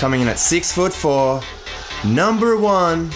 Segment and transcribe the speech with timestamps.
[0.00, 1.42] coming in at six foot four,
[2.06, 3.10] number one,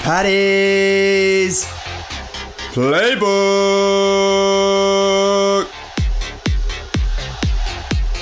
[0.00, 1.66] Paddy's
[2.72, 3.26] Playbook.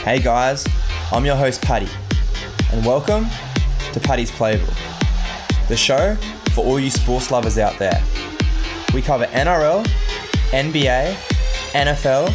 [0.02, 0.66] Hey guys,
[1.12, 1.86] I'm your host Paddy,
[2.72, 3.28] and welcome
[3.92, 4.74] to Paddy's Playbook,
[5.68, 6.16] the show
[6.50, 8.02] for all you sports lovers out there.
[8.92, 9.86] We cover NRL,
[10.50, 11.14] NBA,
[11.70, 12.32] NFL,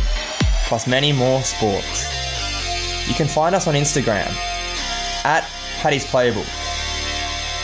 [0.69, 2.07] plus many more sports.
[3.05, 4.33] You can find us on Instagram
[5.23, 6.47] at Paddy's Playbook.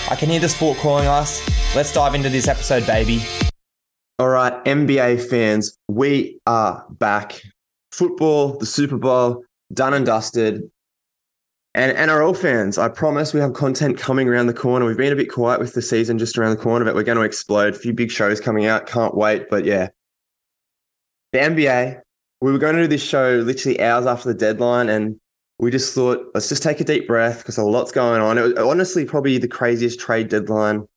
[0.09, 1.41] I can hear the sport calling us.
[1.76, 3.22] Let's dive into this episode, baby.
[4.17, 7.41] All right, NBA fans, we are back.
[7.91, 10.70] Football, the Super Bowl, done and dusted.
[11.76, 14.86] And NRL fans, I promise we have content coming around the corner.
[14.86, 17.17] We've been a bit quiet with the season just around the corner, but we're going
[17.17, 17.76] to explode.
[17.76, 18.88] A few big shows coming out.
[18.88, 19.50] Can't wait.
[19.50, 19.89] But yeah,
[21.31, 22.02] the NBA,
[22.41, 24.89] we were going to do this show literally hours after the deadline.
[24.89, 25.20] And
[25.59, 28.38] we just thought, let's just take a deep breath because a lot's going on.
[28.38, 30.88] It was honestly probably the craziest trade deadline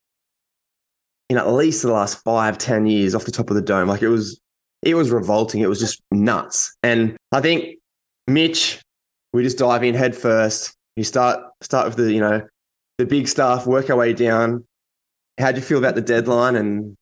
[1.29, 3.89] in at least the last five, ten years off the top of the dome.
[3.89, 4.39] Like it was,
[4.81, 5.61] it was revolting.
[5.61, 6.75] It was just nuts.
[6.81, 7.77] And I think
[8.27, 8.81] Mitch,
[9.33, 10.75] we just dive in head first.
[10.95, 12.41] You start start with the you know
[12.99, 14.65] the big stuff, work our way down.
[15.39, 16.55] How'd you feel about the deadline?
[16.55, 16.95] And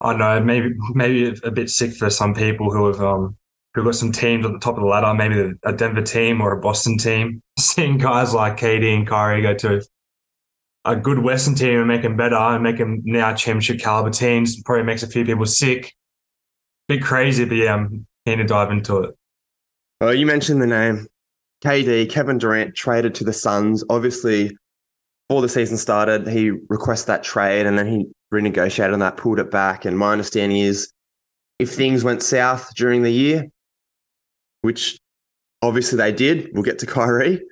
[0.00, 3.36] I know maybe maybe a bit sick for some people who have um
[3.74, 6.52] who got some teams at the top of the ladder, maybe a Denver team or
[6.52, 7.42] a Boston team.
[7.58, 9.82] Seeing guys like KD and Kyrie go to
[10.84, 14.62] a good Western team and make them better and make them now championship caliber teams
[14.62, 15.92] probably makes a few people sick.
[16.88, 19.14] Bit crazy, but yeah, I'm keen to dive into it.
[20.00, 21.06] Well, you mentioned the name
[21.64, 23.82] KD, Kevin Durant traded to the Suns.
[23.88, 24.54] Obviously,
[25.28, 29.38] before the season started, he requested that trade and then he renegotiated on that, pulled
[29.38, 29.86] it back.
[29.86, 30.92] And my understanding is
[31.58, 33.46] if things went south during the year,
[34.64, 34.98] which
[35.60, 37.42] obviously they did, we'll get to Kyrie.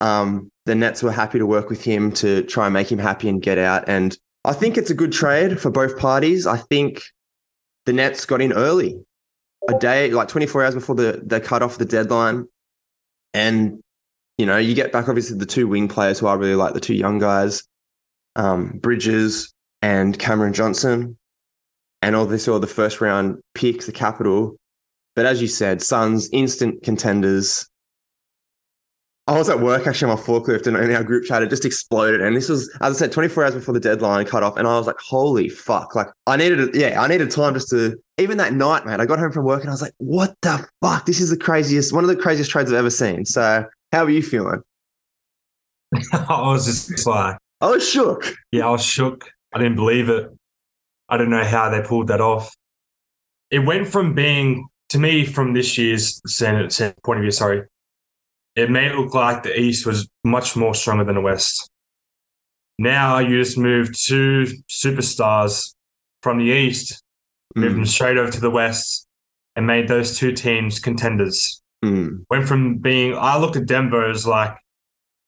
[0.00, 3.28] Um, the Nets were happy to work with him to try and make him happy
[3.28, 3.88] and get out.
[3.88, 6.44] And I think it's a good trade for both parties.
[6.46, 7.02] I think
[7.86, 9.00] the Nets got in early,
[9.68, 12.48] a day, like 24 hours before the, the cut off the deadline.
[13.32, 13.80] And,
[14.36, 16.80] you know, you get back obviously the two wing players who I really like, the
[16.80, 17.62] two young guys,
[18.34, 21.16] um, Bridges and Cameron Johnson,
[22.02, 24.56] and obviously all the first round picks, the capital.
[25.14, 27.68] But as you said, Suns, instant contenders.
[29.28, 31.64] I was at work actually on my forklift and in our group chat, it just
[31.64, 32.20] exploded.
[32.20, 34.56] And this was, as I said, 24 hours before the deadline cut off.
[34.56, 35.94] And I was like, holy fuck.
[35.94, 39.20] Like, I needed, yeah, I needed time just to, even that night, man, I got
[39.20, 41.06] home from work and I was like, what the fuck?
[41.06, 43.24] This is the craziest, one of the craziest trades I've ever seen.
[43.24, 44.60] So, how are you feeling?
[46.12, 48.34] I was just like, I was shook.
[48.50, 49.30] Yeah, I was shook.
[49.54, 50.30] I didn't believe it.
[51.08, 52.54] I don't know how they pulled that off.
[53.50, 57.62] It went from being, to me, from this year's Senate, Senate point of view, sorry,
[58.54, 61.70] it made it look like the East was much more stronger than the West.
[62.78, 65.74] Now you just move two superstars
[66.22, 67.02] from the East,
[67.56, 67.62] mm.
[67.62, 69.06] moved them straight over to the West,
[69.56, 71.62] and made those two teams contenders.
[71.82, 72.26] Mm.
[72.28, 74.54] Went from being, I looked at Denver as like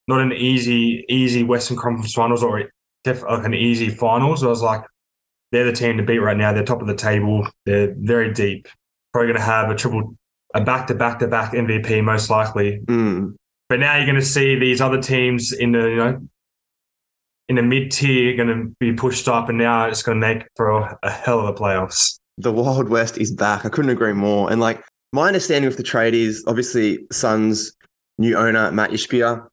[0.08, 2.70] not an easy, easy Western Conference Finals or
[3.02, 4.44] def- like an easy finals.
[4.44, 4.82] I was like,
[5.52, 6.52] they're the team to beat right now.
[6.52, 7.48] They're top of the table.
[7.64, 8.68] They're very deep.
[9.14, 10.16] Probably going to have a triple,
[10.54, 12.80] a back to back to back MVP most likely.
[12.86, 13.36] Mm.
[13.68, 16.28] But now you're going to see these other teams in the you know
[17.48, 20.44] in the mid tier going to be pushed up, and now it's going to make
[20.56, 22.18] for a, hell of a playoffs.
[22.38, 23.64] The Wild West is back.
[23.64, 24.50] I couldn't agree more.
[24.50, 24.82] And like
[25.12, 27.72] my understanding of the trade is obviously Suns
[28.18, 29.46] new owner Mat Ishbia.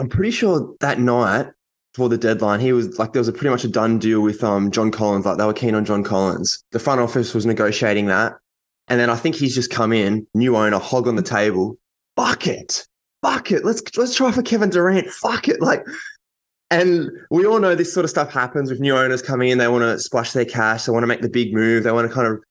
[0.00, 1.46] I'm pretty sure that night
[1.94, 4.42] before the deadline, he was like there was a pretty much a done deal with
[4.42, 5.24] um John Collins.
[5.24, 6.62] Like they were keen on John Collins.
[6.72, 8.34] The front office was negotiating that.
[8.88, 11.76] And then I think he's just come in, new owner, hog on the table.
[12.16, 12.86] Fuck it.
[13.22, 13.64] Fuck it.
[13.64, 15.08] Let's let's try for Kevin Durant.
[15.08, 15.60] Fuck it.
[15.60, 15.84] Like
[16.70, 19.58] and we all know this sort of stuff happens with new owners coming in.
[19.58, 20.84] They want to splash their cash.
[20.84, 21.84] They want to make the big move.
[21.84, 22.42] They want to kind of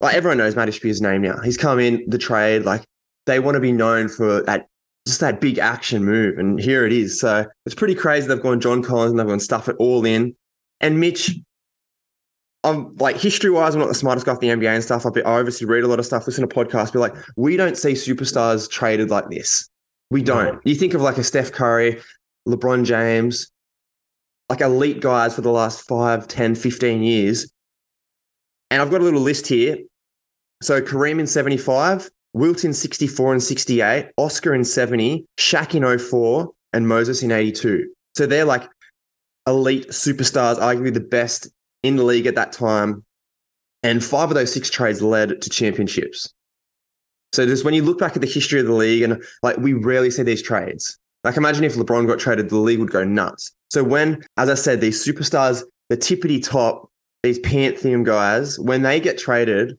[0.00, 1.40] like everyone knows Mat Ishbia's name now.
[1.40, 2.64] He's come in the trade.
[2.64, 2.84] Like
[3.26, 4.66] they want to be known for that
[5.06, 6.38] just that big action move.
[6.38, 7.18] And here it is.
[7.18, 8.26] So it's pretty crazy.
[8.26, 10.34] They've gone John Collins and they've gone stuff it all in.
[10.80, 11.36] And Mitch,
[12.64, 15.04] I'm like history wise, I'm not the smartest guy off the NBA and stuff.
[15.04, 17.92] I obviously read a lot of stuff, listen to podcasts, but like we don't see
[17.92, 19.68] superstars traded like this.
[20.10, 20.60] We don't.
[20.64, 22.00] You think of like a Steph Curry,
[22.48, 23.50] LeBron James,
[24.48, 27.50] like elite guys for the last 5, 10, 15 years.
[28.70, 29.78] And I've got a little list here.
[30.62, 36.50] So Kareem in 75, Wilt in 64 and 68, Oscar in 70, Shaq in 04,
[36.72, 37.88] and Moses in 82.
[38.16, 38.68] So they're like
[39.46, 41.48] elite superstars, arguably the best
[41.84, 43.04] in the league at that time.
[43.84, 46.32] And five of those six trades led to championships.
[47.32, 49.74] So just when you look back at the history of the league, and like we
[49.74, 50.98] rarely see these trades.
[51.22, 53.52] Like imagine if LeBron got traded, the league would go nuts.
[53.70, 56.90] So when, as I said, these superstars, the tippity top,
[57.22, 59.78] these pantheon guys, when they get traded,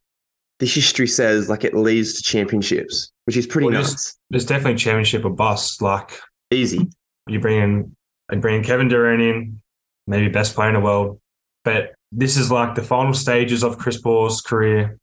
[0.59, 3.89] the history says like it leads to championships, which is pretty Well, nuts.
[3.89, 5.81] there's- There's definitely championship or bust.
[5.81, 6.19] Like
[6.51, 6.87] Easy.
[7.27, 7.95] you bring in,
[8.29, 9.61] I bring Kevin Durant in,
[10.07, 11.19] maybe best player in the world,
[11.63, 14.97] but this is like the final stages of Chris Paul's career.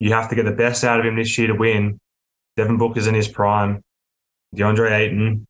[0.00, 1.98] You have to get the best out of him this year to win.
[2.56, 3.82] Devin Booker's in his prime.
[4.54, 5.46] DeAndre Ayton,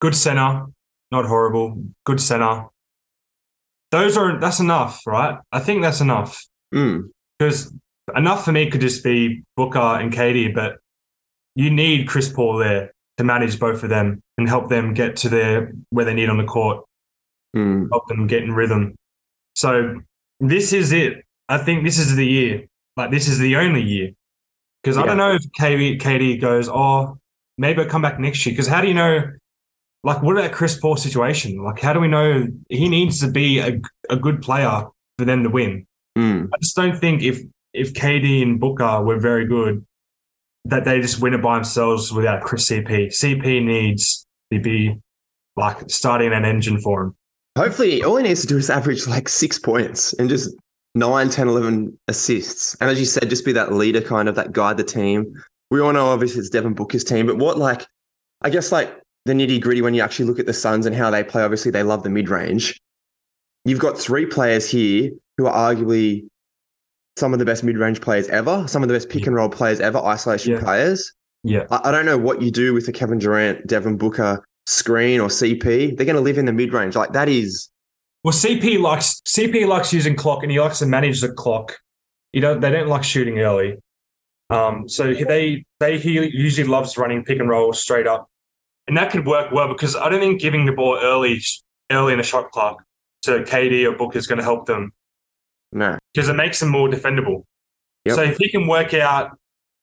[0.00, 0.66] good center,
[1.12, 2.66] not horrible, good center.
[3.90, 5.38] Those are that's enough, right?
[5.52, 6.42] I think that's enough
[6.74, 7.10] Mm.
[7.38, 7.72] because
[8.14, 10.78] enough for me could just be Booker and KD, but
[11.54, 15.28] you need Chris Paul there to manage both of them and help them get to
[15.28, 16.84] their where they need on the court,
[17.54, 17.88] Mm.
[17.92, 18.94] help them get in rhythm.
[19.56, 20.00] So
[20.38, 21.24] this is it.
[21.48, 22.66] I think this is the year.
[22.96, 24.10] Like this is the only year.
[24.82, 27.18] Because I don't know if KD, KD goes, oh,
[27.58, 28.52] maybe I'll come back next year.
[28.52, 29.24] Because how do you know?
[30.04, 31.60] Like, what about Chris Paul situation?
[31.64, 34.84] Like, how do we know he needs to be a, a good player
[35.18, 35.86] for them to win?
[36.16, 36.48] Mm.
[36.54, 37.40] I just don't think if
[37.72, 39.84] if KD and Booker were very good,
[40.66, 43.08] that they just win it by themselves without Chris CP.
[43.08, 45.00] CP needs to be
[45.56, 47.16] like starting an engine for him.
[47.56, 50.54] Hopefully, all he needs to do is average like six points and just
[50.94, 52.76] 9, 10, 11 assists.
[52.80, 55.32] And as you said, just be that leader, kind of that guide the team.
[55.70, 57.86] We all know, obviously, it's Devin Booker's team, but what, like,
[58.42, 58.94] I guess, like
[59.24, 61.70] the nitty gritty when you actually look at the Suns and how they play, obviously,
[61.70, 62.78] they love the mid range.
[63.64, 66.26] You've got three players here who are arguably
[67.18, 69.48] some of the best mid range players ever, some of the best pick and roll
[69.48, 70.60] players ever, isolation Yeah.
[70.60, 71.12] players.
[71.42, 71.64] Yeah.
[71.70, 75.28] I, I don't know what you do with the Kevin Durant, Devin Booker screen or
[75.28, 75.96] CP.
[75.96, 76.94] They're going to live in the mid range.
[76.94, 77.70] Like, that is.
[78.24, 81.78] Well, CP likes CP likes using clock and he likes to manage the clock.
[82.32, 83.76] You know, they don't like shooting early.
[84.50, 88.28] Um, so they they he usually loves running pick and roll straight up,
[88.86, 91.40] and that could work well because I don't think giving the ball early
[91.90, 92.82] early in the shot clock
[93.22, 94.92] to KD or Booker is going to help them
[95.72, 95.98] No.
[96.14, 97.42] because it makes them more defendable.
[98.04, 98.14] Yep.
[98.16, 99.36] So if he can work out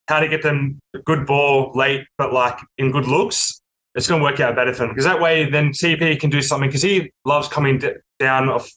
[0.08, 3.53] how to get them a good ball late, but like in good looks,
[3.96, 6.42] it's going to work out better for him because that way then CP can do
[6.42, 8.70] something because he loves coming d- down off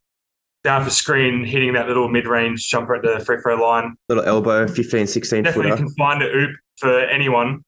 [0.64, 3.94] down for screen, hitting that little mid range jumper at the free throw line.
[4.08, 5.82] Little elbow, 15, 16 Definitely footer.
[5.84, 7.62] can find a oop for anyone.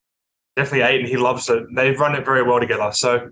[0.56, 1.62] Definitely Ayton, he loves it.
[1.74, 2.90] They've run it very well together.
[2.92, 3.30] So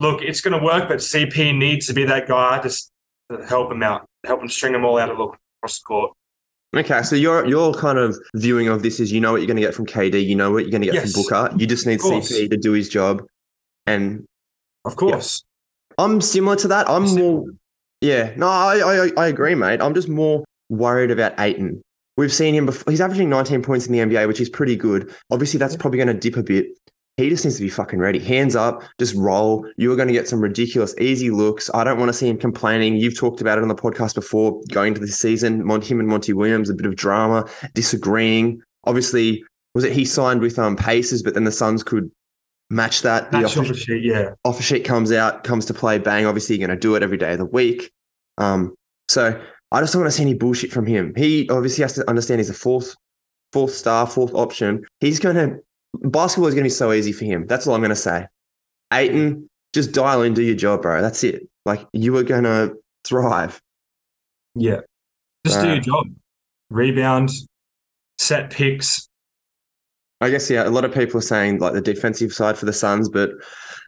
[0.00, 2.90] look, it's going to work, but CP needs to be that guy just
[3.32, 6.12] to help him out, help him string them all out of look across the court.
[6.76, 9.56] Okay, so your your kind of viewing of this is you know what you're going
[9.56, 11.12] to get from KD, you know what you're going to get Yes.
[11.14, 11.54] from Booker.
[11.56, 13.22] You just need CP to do his job.
[13.88, 14.24] And
[14.84, 15.42] Of course.
[15.98, 16.88] I'm similar to that.
[16.88, 17.30] I'm Similar.
[17.32, 17.44] more,
[18.00, 18.32] yeah.
[18.36, 19.80] No, I, I I agree, mate.
[19.82, 21.82] I'm just more worried about Ayton.
[22.16, 22.90] We've seen him before.
[22.90, 25.12] He's averaging 19 points in the NBA, which is pretty good.
[25.30, 26.66] Obviously, that's probably going to dip a bit.
[27.16, 28.20] He just needs to be fucking ready.
[28.20, 29.66] Hands up, just roll.
[29.76, 31.68] You are going to get some ridiculous, easy looks.
[31.74, 32.96] I don't want to see him complaining.
[32.96, 34.60] You've talked about it on the podcast before.
[34.70, 37.44] Going into the season, Mon- him and Monty Williams, a bit of drama,
[37.74, 38.60] disagreeing.
[38.84, 39.42] Obviously,
[39.74, 42.08] was it he signed with um Pacers, but then the Suns could
[42.70, 43.30] match that.
[43.30, 44.30] The That's offer- sheet, yeah.
[44.44, 46.26] offer sheet comes out, comes to play, bang.
[46.26, 47.90] Obviously, you're going to do it every day of the week.
[48.38, 48.74] Um,
[49.08, 49.40] so
[49.72, 51.12] I just don't want to see any bullshit from him.
[51.16, 52.94] He obviously has to understand he's a fourth,
[53.52, 54.84] fourth star, fourth option.
[55.00, 55.58] He's going to
[55.94, 57.46] basketball is going to be so easy for him.
[57.46, 58.26] That's all I'm going to say.
[58.92, 61.00] Ayton, just dial in, do your job, bro.
[61.02, 61.48] That's it.
[61.64, 63.60] Like you are going to thrive.
[64.54, 64.80] Yeah.
[65.46, 66.06] Just do Uh, your job.
[66.70, 67.30] Rebound,
[68.18, 69.07] set picks.
[70.20, 70.66] I guess yeah.
[70.66, 73.30] A lot of people are saying like the defensive side for the Suns, but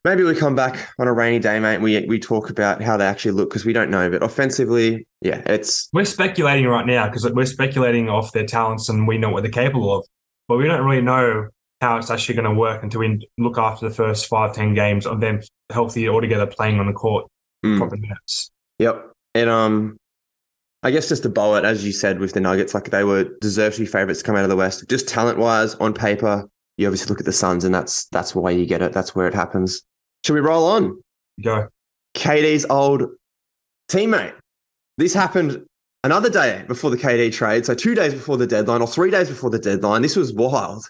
[0.04, 1.76] maybe we come back on a rainy day, mate.
[1.76, 4.08] And we we talk about how they actually look because we don't know.
[4.10, 9.08] But offensively, yeah, it's We're speculating right now because we're speculating off their talents and
[9.08, 10.06] we know what they're capable of.
[10.46, 11.48] But we don't really know
[11.80, 15.06] how it's actually going to work until we look after the first five ten games
[15.06, 17.26] of them healthy altogether playing on the court
[17.64, 17.78] mm.
[17.78, 18.50] proper minutes.
[18.78, 19.12] Yep.
[19.34, 19.96] And um,
[20.82, 23.24] I guess just to bow it, as you said, with the Nuggets, like they were
[23.40, 24.88] deservedly favourites to come out of the West.
[24.88, 28.50] Just talent wise, on paper, you obviously look at the Suns, and that's that's why
[28.50, 28.92] you get it.
[28.92, 29.82] That's where it happens.
[30.24, 31.02] Should we roll on?
[31.42, 31.68] Go.
[32.14, 33.04] KD's old
[33.90, 34.34] teammate.
[34.96, 35.64] This happened
[36.02, 39.28] another day before the KD trade, so two days before the deadline, or three days
[39.28, 40.00] before the deadline.
[40.00, 40.86] This was wild.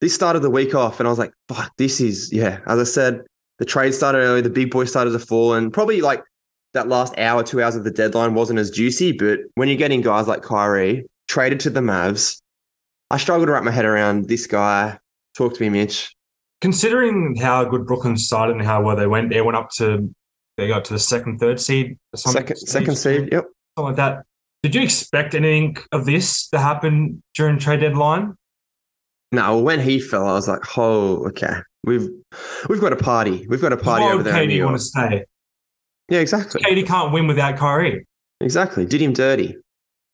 [0.00, 2.84] This started the week off, and I was like, "Fuck, this is yeah." As I
[2.84, 3.22] said,
[3.58, 4.42] the trade started early.
[4.42, 6.22] The big boy started to fall, and probably like
[6.74, 9.12] that last hour, two hours of the deadline wasn't as juicy.
[9.12, 12.40] But when you're getting guys like Kyrie traded to the Mavs,
[13.10, 14.98] I struggle to wrap my head around this guy.
[15.36, 16.14] Talk to me, Mitch.
[16.60, 20.12] Considering how good Brooklyn started and how well they went, they went up to,
[20.56, 21.96] they got to the second, third seed.
[22.12, 23.28] or something- Second, second seed.
[23.32, 23.44] Yep.
[23.76, 24.24] Something like that.
[24.64, 28.34] Did you expect anything of this to happen during trade deadline?
[29.30, 31.58] No, when he fell, I was like, oh, okay.
[31.84, 32.08] We've
[32.68, 33.46] we've got a party.
[33.48, 34.42] We've got a party over there.
[34.42, 35.24] in New KD want to stay?
[36.08, 36.62] Yeah, exactly.
[36.62, 38.06] KD can't win without Kyrie.
[38.40, 38.86] Exactly.
[38.86, 39.56] Did him dirty.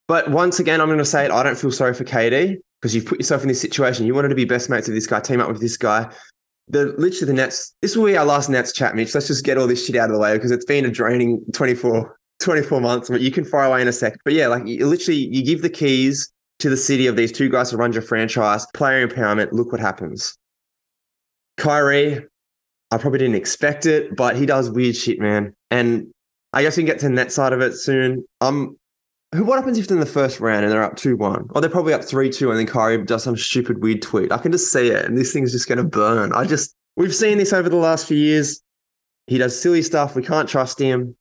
[0.08, 1.30] But once again, I'm going to say it.
[1.30, 4.06] I don't feel sorry for KD because you've put yourself in this situation.
[4.06, 6.12] You wanted to be best mates with this guy, team up with this guy.
[6.68, 7.74] The literally the Nets.
[7.82, 9.14] This will be our last Nets chat, Mitch.
[9.14, 11.44] Let's just get all this shit out of the way because it's been a draining
[11.52, 13.08] 24, 24 months.
[13.08, 14.16] But you can fire away in a sec.
[14.24, 17.48] But yeah, like you literally, you give the keys to the city of these two
[17.48, 19.52] guys who run your franchise, player empowerment.
[19.52, 20.36] Look what happens.
[21.56, 22.24] Kyrie,
[22.90, 25.54] I probably didn't expect it, but he does weird shit, man.
[25.74, 26.12] And
[26.52, 28.24] I guess we can get to the net side of it soon.
[28.40, 28.76] Um,
[29.34, 29.44] who?
[29.44, 31.48] What happens if they're in the first round and they're up two one?
[31.50, 34.30] Or they're probably up three two, and then Kyrie does some stupid weird tweet.
[34.30, 36.32] I can just see it, and this thing's just going to burn.
[36.32, 38.62] I just we've seen this over the last few years.
[39.26, 40.14] He does silly stuff.
[40.14, 41.16] We can't trust him.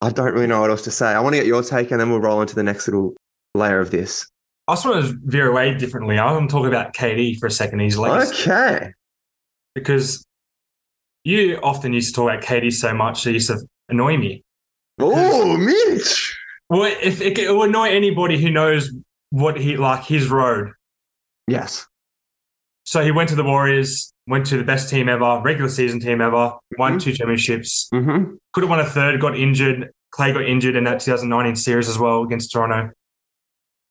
[0.00, 1.06] I don't really know what else to say.
[1.06, 3.14] I want to get your take, and then we'll roll into the next little
[3.54, 4.28] layer of this.
[4.66, 6.18] I just want to veer away differently.
[6.18, 7.78] I want to talk about KD for a second.
[7.78, 8.50] Legacy.
[8.50, 8.90] Okay.
[9.76, 10.24] because
[11.24, 14.42] you often used to talk about KD so much, it used to annoy me.
[15.00, 16.36] Oh, Mitch.
[16.70, 18.90] Well, if it, it will annoy anybody who knows
[19.30, 20.72] what he like his road.
[21.48, 21.86] Yes.
[22.84, 26.20] So he went to the Warriors, went to the best team ever, regular season team
[26.20, 27.02] ever, won Mhm.
[27.02, 28.34] two championships, Mm-hmm.
[28.52, 29.90] could have won a third, got injured.
[30.12, 32.92] Clay got injured in that 2019 series as well against Toronto.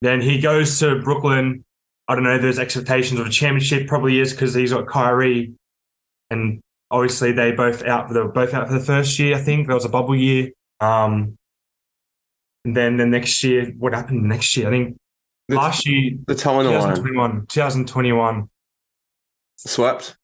[0.02, 1.64] Then he goes to Brooklyn.
[2.08, 5.54] I don't know, there's expectations of a championship, probably is because he's got Kyrie.
[6.30, 6.62] And
[6.94, 9.68] obviously they both out they were both out for the first year, I think.
[9.68, 10.52] There was a bubble year.
[10.80, 11.38] Um
[12.66, 14.68] and then the next year, what happened next year?
[14.68, 14.98] I think
[15.50, 17.46] The, last year, the toe on the line 2021.
[17.48, 18.50] 2021.
[19.58, 20.16] swept.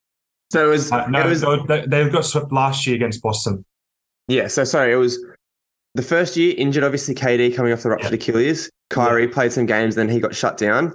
[0.52, 0.92] So it was.
[0.92, 3.66] Uh, no, it was they, they got swept last year against Boston.
[4.28, 5.20] Yeah, so sorry, it was
[5.96, 8.70] the first year injured, obviously KD coming off the ruptured Achilles.
[8.90, 10.94] Kyrie played some games, then he got shut down.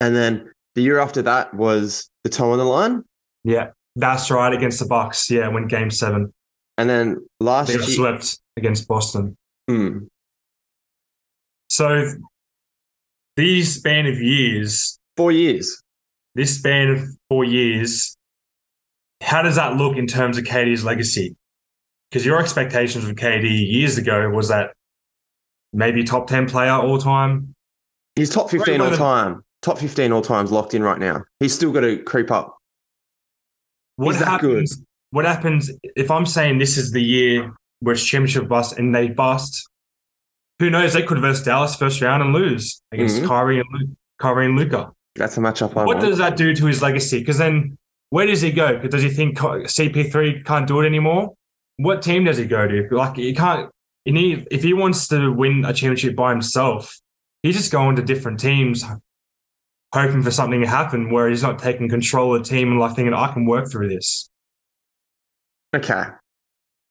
[0.00, 3.02] And then the year after that was the toe on the line.
[3.44, 5.30] Yeah, that's right against the Bucks.
[5.30, 6.32] Yeah, win Game Seven.
[6.78, 9.36] And then last They year, swept against Boston.
[9.68, 9.98] Hmm.
[11.68, 12.14] So
[13.36, 15.82] these span of years, four years.
[16.34, 18.16] this span of four years,
[19.20, 21.36] how does that look in terms of KD's legacy?
[22.10, 24.72] Because your expectations of KD years ago was that
[25.72, 27.54] maybe top ten player all time.
[28.16, 29.44] He's top 15 all time.
[29.62, 31.22] Top 15 all times locked in right now.
[31.38, 32.59] He's still got to creep up.
[34.00, 34.50] What He's that good.
[34.52, 34.82] happens?
[35.10, 39.08] What happens if I'm saying this is the year where it's championship bust and they
[39.08, 39.68] bust?
[40.58, 40.94] Who knows?
[40.94, 43.26] They could verse Dallas first round and lose against Mhm.
[43.28, 44.90] Kyrie and Lu- Kyrie and Luka.
[45.16, 46.00] That's a matchup I What want.
[46.00, 47.18] does that do to his legacy?
[47.18, 47.76] Because then,
[48.08, 48.78] where does he go?
[48.78, 51.34] Does he think CP3 can't do it anymore?
[51.76, 52.88] What team does he go to?
[52.90, 53.68] Like, he can't.
[54.06, 56.96] He need, if he wants to win a championship by himself,
[57.42, 58.82] he's just going to different teams,
[59.92, 62.94] hoping for something to happen where he's not taking control of the team and like
[62.94, 64.30] thinking, I can work through this.
[65.74, 66.04] Okay.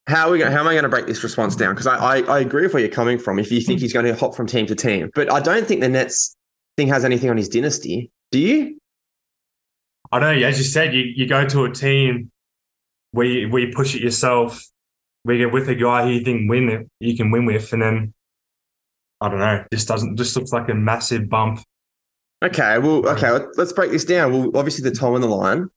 [0.07, 1.75] How are we going, how am I going to break this response down?
[1.75, 4.05] Because I, I, I agree with where you're coming from if you think he's going
[4.05, 5.11] to hop from team to team.
[5.13, 6.35] But I don't think the Nets
[6.77, 8.11] thing has anything on his dynasty.
[8.31, 8.79] Do you?
[10.11, 10.47] I don't know.
[10.47, 12.31] As you said, you, you go to a team
[13.11, 14.65] where you, where you push it yourself,
[15.23, 17.71] where you get with a guy who you think win it, you can win with,
[17.73, 18.13] and then
[19.21, 19.65] I don't know.
[19.71, 20.17] Just doesn't.
[20.17, 21.61] Just looks like a massive bump.
[22.43, 24.31] Okay, well, okay, let- let's break this down.
[24.31, 25.67] Well, obviously the toe on the line.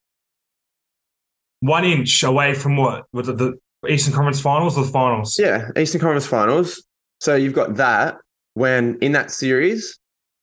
[1.61, 3.05] One inch away from what?
[3.13, 3.55] Was it the
[3.89, 5.39] Eastern Conference Finals or the Finals?
[5.39, 6.85] Yeah, Eastern Conference Finals.
[7.21, 8.19] So you've got that
[8.55, 9.99] when in that series,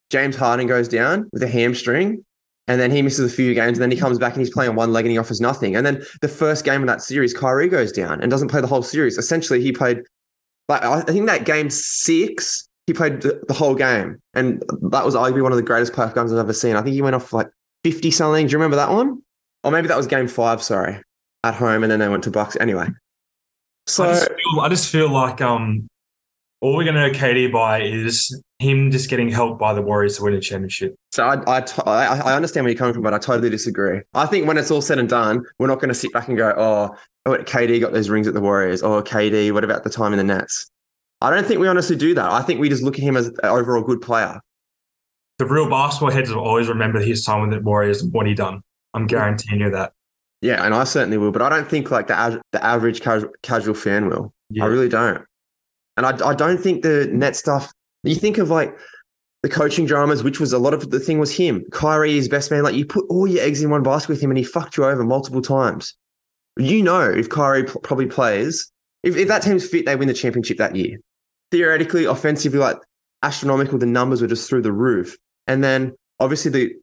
[0.10, 2.24] James Harden goes down with a hamstring,
[2.68, 4.70] and then he misses a few games, and then he comes back and he's playing
[4.70, 5.76] on one leg and he offers nothing.
[5.76, 8.68] And then the first game of that series, Kyrie goes down and doesn't play the
[8.68, 9.18] whole series.
[9.18, 10.02] Essentially, he played
[10.70, 15.44] like I think that game six, he played the, whole game, and that was arguably
[15.44, 16.76] one of the greatest playoff games I've ever seen.
[16.76, 17.48] I think he went off like
[17.84, 18.48] fifty something.
[18.48, 19.22] Do you remember that one?
[19.64, 20.64] Or maybe that was game five.
[20.64, 21.00] Sorry,
[21.44, 22.88] at home, and then they went to Bucks anyway.
[23.86, 24.62] So I just feel.
[24.62, 25.88] I just feel like um,
[26.62, 30.24] all we're gonna know KD by is him just getting helped by the Warriors to
[30.24, 30.96] win a championship.
[31.12, 31.36] So I
[31.86, 34.02] I I understand where you're coming from, but I totally disagree.
[34.16, 36.36] I think when it's all said and done, we're not going to sit back and
[36.36, 36.96] go, oh,
[37.28, 40.18] oh, KD got those rings at the Warriors, or KD, what about the time in
[40.18, 40.72] the Nets?
[41.22, 42.32] I don't think we honestly do that.
[42.32, 44.40] I think we just look at him as an overall good player.
[45.38, 48.34] The real basketball heads will always remember his time with the Warriors and what he
[48.34, 48.62] done.
[48.94, 49.94] I'm guaranteeing you that.
[50.42, 53.74] Yeah, and I certainly will, but I don't think like the the average casual, casual
[53.74, 54.34] fan will.
[54.50, 54.64] Yeah.
[54.64, 55.24] I really don't.
[55.98, 57.72] And I, I don't think the net stuff,
[58.04, 58.78] you think of like
[59.44, 61.64] the coaching dramas, which was a lot of the thing was him.
[61.72, 62.64] Kyrie, is best man.
[62.64, 64.86] Like you put all your eggs in one basket with him and he fucked you
[64.86, 65.96] over multiple times.
[66.58, 68.72] You know, if Kyrie pl- probably plays,
[69.04, 71.00] if, if that team's fit, they win the championship that year.
[71.52, 72.78] Theoretically, offensively, like
[73.24, 75.18] astronomical, the numbers were just through the roof.
[75.48, 76.76] And then obviously the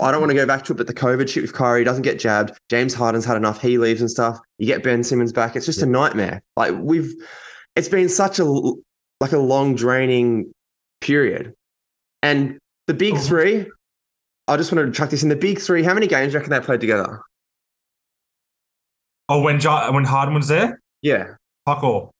[0.00, 2.02] I don't want to go back to it, but the COVID shit with Kyrie doesn't
[2.02, 2.58] get jabbed.
[2.68, 3.62] James Harden's had enough.
[3.62, 4.38] He leaves and stuff.
[4.58, 5.54] You get Ben Simmons back.
[5.54, 6.42] It's just a nightmare.
[6.56, 7.12] Like we've,
[7.76, 10.52] it's been such a like a long draining
[11.00, 11.54] period,
[12.22, 12.58] and
[12.88, 13.18] the big Oh.
[13.18, 13.70] three.
[14.48, 15.82] I just wanted to chuck this in the big three.
[15.84, 17.20] How many games do you reckon they played together?
[19.28, 22.10] Oh, when ja- when Harden was there, Yeah, fuck all.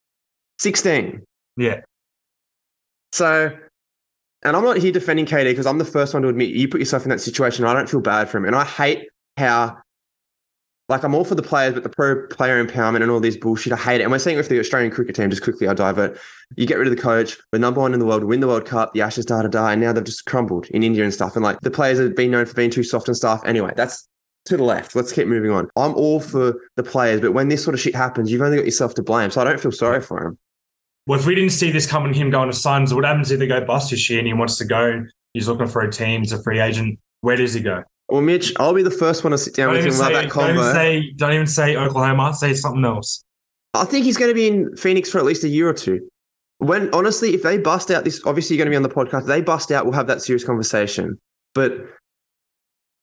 [0.58, 1.24] sixteen.
[1.56, 1.80] Yeah.
[3.12, 3.56] So,
[4.42, 6.80] and I'm not here defending KD because I'm the first one to admit you put
[6.80, 7.64] yourself in that situation.
[7.64, 8.44] I don't feel bad for him.
[8.44, 9.78] And I hate how,
[10.88, 13.72] like, I'm all for the players, but the pro player empowerment and all this bullshit,
[13.72, 14.02] I hate it.
[14.02, 16.18] And we're seeing it with the Australian cricket team, just quickly, I'll divert.
[16.56, 18.66] You get rid of the coach, the number one in the world, win the World
[18.66, 19.68] Cup, the Ashes, da da da.
[19.68, 21.36] And now they've just crumbled in India and stuff.
[21.36, 23.40] And like the players have been known for being too soft and stuff.
[23.46, 24.08] Anyway, that's
[24.46, 24.94] to the left.
[24.94, 25.70] Let's keep moving on.
[25.76, 28.66] I'm all for the players, but when this sort of shit happens, you've only got
[28.66, 29.30] yourself to blame.
[29.30, 30.38] So I don't feel sorry for him.
[31.06, 33.46] Well, if we didn't see this coming, him going to Suns, what happens if they
[33.46, 35.04] go bust this year and he wants to go?
[35.34, 36.20] He's looking for a team.
[36.20, 36.98] He's a free agent.
[37.20, 37.82] Where does he go?
[38.08, 40.30] Well, Mitch, I'll be the first one to sit down Don't with him about that
[40.30, 40.72] don't, even convo.
[40.72, 42.34] say, don't even say Oklahoma.
[42.34, 43.24] Say something else.
[43.74, 46.00] I think he's going to be in Phoenix for at least a year or two.
[46.58, 49.22] When honestly, if they bust out this, obviously you're going to be on the podcast.
[49.22, 51.18] If they bust out, we'll have that serious conversation.
[51.54, 51.72] But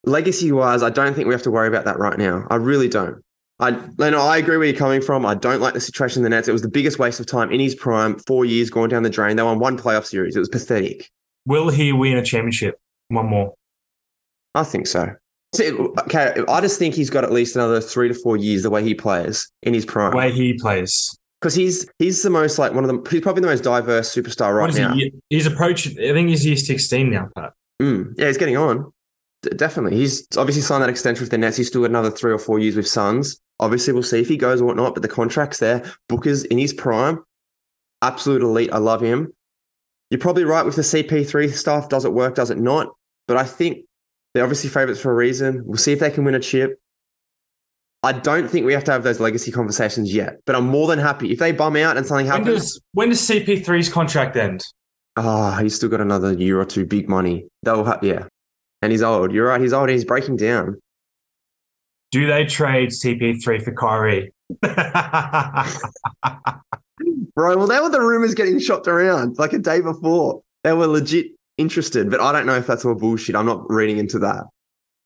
[0.05, 2.47] legacy wise, I don't think we have to worry about that right now.
[2.49, 3.21] I really don't.
[3.61, 5.25] I, Leno, I agree where you're coming from.
[5.25, 6.47] I don't like the situation in the Nets.
[6.47, 8.17] It was the biggest waste of time in his prime.
[8.19, 9.37] Four years going down the drain.
[9.37, 10.35] They won one playoff series.
[10.35, 11.09] It was pathetic.
[11.45, 12.79] Will he win a championship?
[13.09, 13.53] One more.
[14.55, 15.13] I think so.
[15.53, 18.69] See, okay, I just think he's got at least another three to four years the
[18.69, 20.11] way he plays in his prime.
[20.11, 21.17] The way he plays.
[21.41, 24.55] because he's he's the most like one of the he's probably the most diverse superstar
[24.57, 24.93] right now.
[24.93, 25.13] he?
[25.29, 25.93] He's approaching.
[25.99, 27.53] I think he's year sixteen now, Pat.
[27.81, 28.91] Mm, yeah, he's getting on.
[29.43, 31.57] D- definitely, he's obviously signed that extension with the Nets.
[31.57, 33.41] He's still got another three or four years with Suns.
[33.61, 34.93] Obviously, we'll see if he goes or whatnot.
[34.95, 35.83] But the contract's there.
[36.09, 37.23] Booker's in his prime,
[38.01, 38.71] absolute elite.
[38.73, 39.31] I love him.
[40.09, 41.87] You're probably right with the CP3 stuff.
[41.87, 42.35] Does it work?
[42.35, 42.89] Does it not?
[43.27, 43.85] But I think
[44.33, 45.61] they're obviously favorites for a reason.
[45.65, 46.77] We'll see if they can win a chip.
[48.03, 50.97] I don't think we have to have those legacy conversations yet, but I'm more than
[50.97, 52.55] happy if they bum out and something When happens.
[52.73, 54.63] does when does CP3's contract end?
[55.17, 57.45] Ah, he's still got another year or two, big money.
[57.61, 58.25] They'll have, yeah.
[58.81, 59.31] And he's old.
[59.31, 59.61] You're right.
[59.61, 59.83] He's old.
[59.89, 60.81] and He's breaking down.
[62.11, 64.33] Do they trade CP3 for Kyrie?
[67.35, 70.41] Bro, well, that were the rumors getting shopped around like a day before.
[70.63, 73.35] They were legit interested, but I don't know if that's all bullshit.
[73.35, 74.43] I'm not reading into that.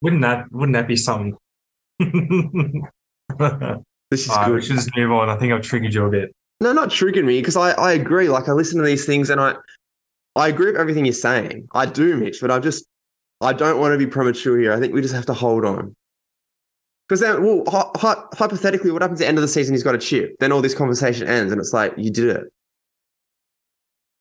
[0.02, 1.38] wouldn't that wouldn't that be something?
[4.12, 4.65] This is right, we good.
[4.65, 5.30] should just move on.
[5.30, 6.32] I think I've triggered you a bit.
[6.62, 8.30] No, not triggered me because I, I agree.
[8.30, 9.56] Like I listen to these things and I
[10.36, 11.68] I agree with everything you're saying.
[11.74, 12.86] I do, Mitch, but I just
[13.41, 14.72] I don't want to be premature here.
[14.74, 15.96] I think we just have to hold on.
[17.08, 19.74] Because then, well, hy- hy- hypothetically, what happens at the end of the season?
[19.76, 20.36] He's got a chip.
[20.39, 22.44] Then all this conversation ends, and it's like you did it.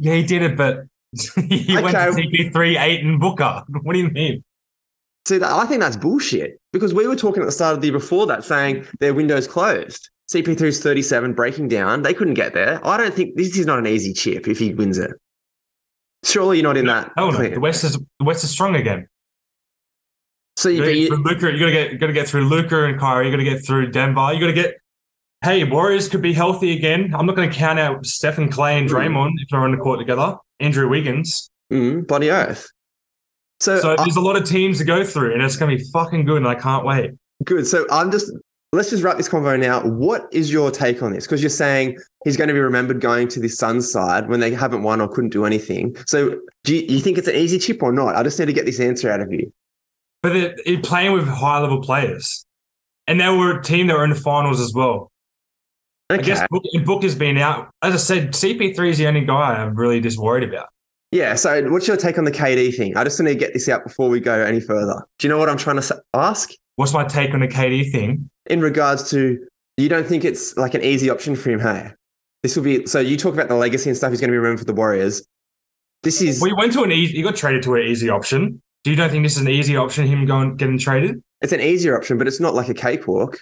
[0.00, 0.84] Yeah, he did it, but
[1.48, 3.62] he went to CP3, eight, and Booker.
[3.82, 4.44] What do you mean?
[5.26, 7.94] See, I think that's bullshit because we were talking at the start of the year
[7.94, 10.10] before that saying their window's closed.
[10.30, 12.02] CP3's 37 breaking down.
[12.02, 12.86] They couldn't get there.
[12.86, 15.12] I don't think this is not an easy chip if he wins it.
[16.24, 17.10] Surely you're not in that.
[17.16, 19.06] Oh no, the West is the West is strong again.
[20.56, 22.98] So You you, you, through Luka, you gotta get you gotta get through Luka and
[22.98, 23.26] Kyrie.
[23.26, 24.32] You gotta get through Denver.
[24.32, 24.76] You gotta get.
[25.42, 27.12] Hey, Warriors could be healthy again.
[27.14, 28.92] I'm not going to count out Steph and Clay and Mm.
[28.94, 30.36] Draymond if they're on the court together.
[30.58, 31.50] Andrew Wiggins.
[31.70, 32.66] mm, body earth.
[33.60, 35.76] So, So I- there's a lot of teams to go through, and it's going to
[35.76, 36.38] be fucking good.
[36.38, 37.10] And I can't wait.
[37.44, 37.66] good.
[37.66, 38.32] So I'm just
[38.72, 39.82] let's just wrap this convo now.
[39.84, 41.26] What is your take on this?
[41.26, 44.50] Because you're saying he's going to be remembered going to the Suns side when they
[44.50, 45.94] haven't won or couldn't do anything.
[46.06, 48.16] So do you, you think it's an easy chip or not?
[48.16, 49.52] I just need to get this answer out of you.
[50.24, 52.46] But they're, they're playing with high level players,
[53.06, 55.12] and they were a team that were in the finals as well.
[56.10, 56.22] Okay.
[56.22, 57.68] I guess Book, Booker's been out.
[57.82, 60.68] As I said, CP3 is the only guy I'm really just worried about.
[61.12, 61.34] Yeah.
[61.34, 62.96] So, what's your take on the KD thing?
[62.96, 65.04] I just need to get this out before we go any further.
[65.18, 68.30] Do you know what I'm trying to ask What's my take on the KD thing?
[68.46, 69.38] in regards to
[69.76, 71.60] you don't think it's like an easy option for him?
[71.60, 71.90] Hey,
[72.42, 72.98] this will be so.
[72.98, 74.10] You talk about the legacy and stuff.
[74.10, 75.22] He's going to be remembered for the Warriors.
[76.02, 77.16] This is Well, he went to an easy.
[77.16, 78.62] He got traded to an easy option.
[78.84, 80.06] Do you don't think this is an easy option?
[80.06, 81.22] Him going getting traded?
[81.40, 83.38] it's an easier option, but it's not like a cakewalk.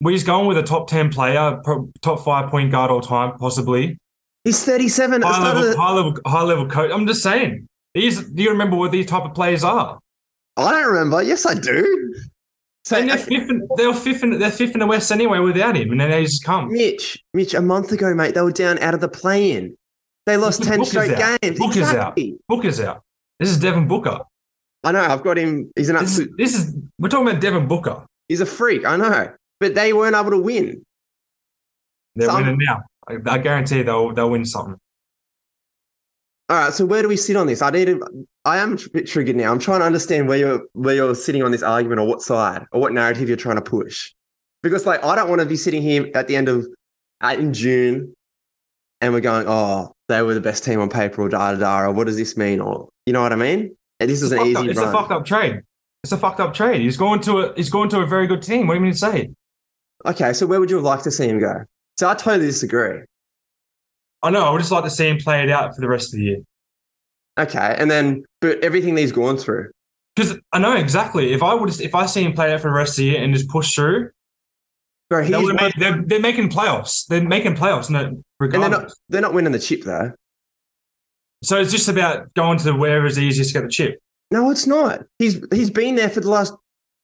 [0.00, 1.60] Well, he's going with a top ten player,
[2.00, 3.98] top five point guard all time, possibly
[4.44, 6.90] He's 37 high level, the, high level, high level coach.
[6.92, 7.68] I'm just saying.
[7.94, 9.98] These, do you remember what these type of players are?
[10.56, 11.22] I don't remember.
[11.22, 12.14] Yes, I do.
[12.84, 13.48] So, And they're fifth.
[13.48, 14.24] In, they're fifth.
[14.24, 16.72] In, they're fifth in the West anyway without him, and then they just come.
[16.72, 19.76] Mitch, Mitch, a month ago, mate, they were down out of the play-in.
[20.26, 21.40] They lost 10 Booker's straight out.
[21.40, 21.58] games.
[21.58, 22.18] Booker's out.
[22.48, 23.02] Booker's out.
[23.38, 24.20] This is Devin Booker.
[24.84, 25.00] I know.
[25.00, 25.70] I've got him.
[25.76, 26.36] He's an This is, absolute.
[26.38, 28.04] this is we're talking about Devin Booker.
[28.28, 28.84] He's a freak.
[28.84, 29.32] I know.
[29.60, 30.84] But they weren't able to win.
[32.16, 32.82] They're Some- winning now.
[33.08, 34.76] I, I guarantee they'll they'll win something.
[36.48, 37.62] All right, so where do we sit on this?
[37.62, 38.26] I need to.
[38.44, 39.50] I am a bit triggered now.
[39.50, 42.64] I'm trying to understand where you're where you're sitting on this argument, or what side,
[42.72, 44.12] or what narrative you're trying to push.
[44.62, 46.66] Because like I don't want to be sitting here at the end of
[47.22, 48.14] uh, in June,
[49.00, 51.80] and we're going, oh, they were the best team on paper, or da da da,
[51.86, 53.76] or what does this mean, or you know what I mean?
[54.02, 54.88] And this is an a easy up, it's run.
[54.88, 55.62] a fucked up trade.
[56.02, 56.80] It's a fucked up trade.
[56.80, 58.66] He's going to a he's going to a very good team.
[58.66, 59.30] What do you mean to say?
[60.04, 61.64] Okay, so where would you have liked to see him go?
[61.96, 63.02] So I totally disagree.
[64.22, 64.44] I know.
[64.44, 66.24] I would just like to see him play it out for the rest of the
[66.24, 66.38] year.
[67.38, 69.70] Okay, and then but everything that he's gone through.
[70.16, 71.32] Because I know exactly.
[71.32, 73.04] If I would, if I see him play it out for the rest of the
[73.04, 74.10] year and just push through,
[75.08, 77.06] Bro, they made, they're, they're making playoffs.
[77.06, 78.70] They're making playoffs, no, and they're regardless.
[78.70, 80.12] not they're not winning the chip though.
[81.42, 84.00] So it's just about going to the wherever is easiest to get the chip.
[84.30, 85.04] No, it's not.
[85.18, 86.54] He's he's been there for the last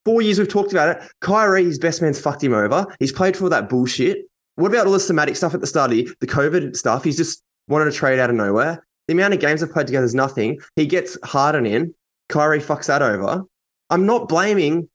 [0.05, 0.38] four years.
[0.38, 1.11] We've talked about it.
[1.20, 2.87] Kyrie, his best man's fucked him over.
[3.01, 4.24] He's played for all that bullshit.
[4.55, 7.05] What about all the somatic stuff at the start of the, the COVID stuff?
[7.05, 8.85] He's just wanted to trade out of nowhere.
[9.07, 10.59] The amount of games they've played together is nothing.
[10.77, 11.94] He gets Harden in.
[12.29, 13.44] Kyrie fucks that over.
[13.90, 14.88] I'm not blaming.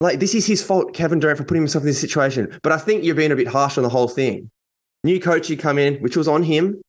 [0.00, 2.58] Like this is his fault, Kevin Durant, for putting himself in this situation.
[2.62, 4.50] But I think you're being a bit harsh on the whole thing.
[5.02, 6.80] New coach, you come in, which was on him.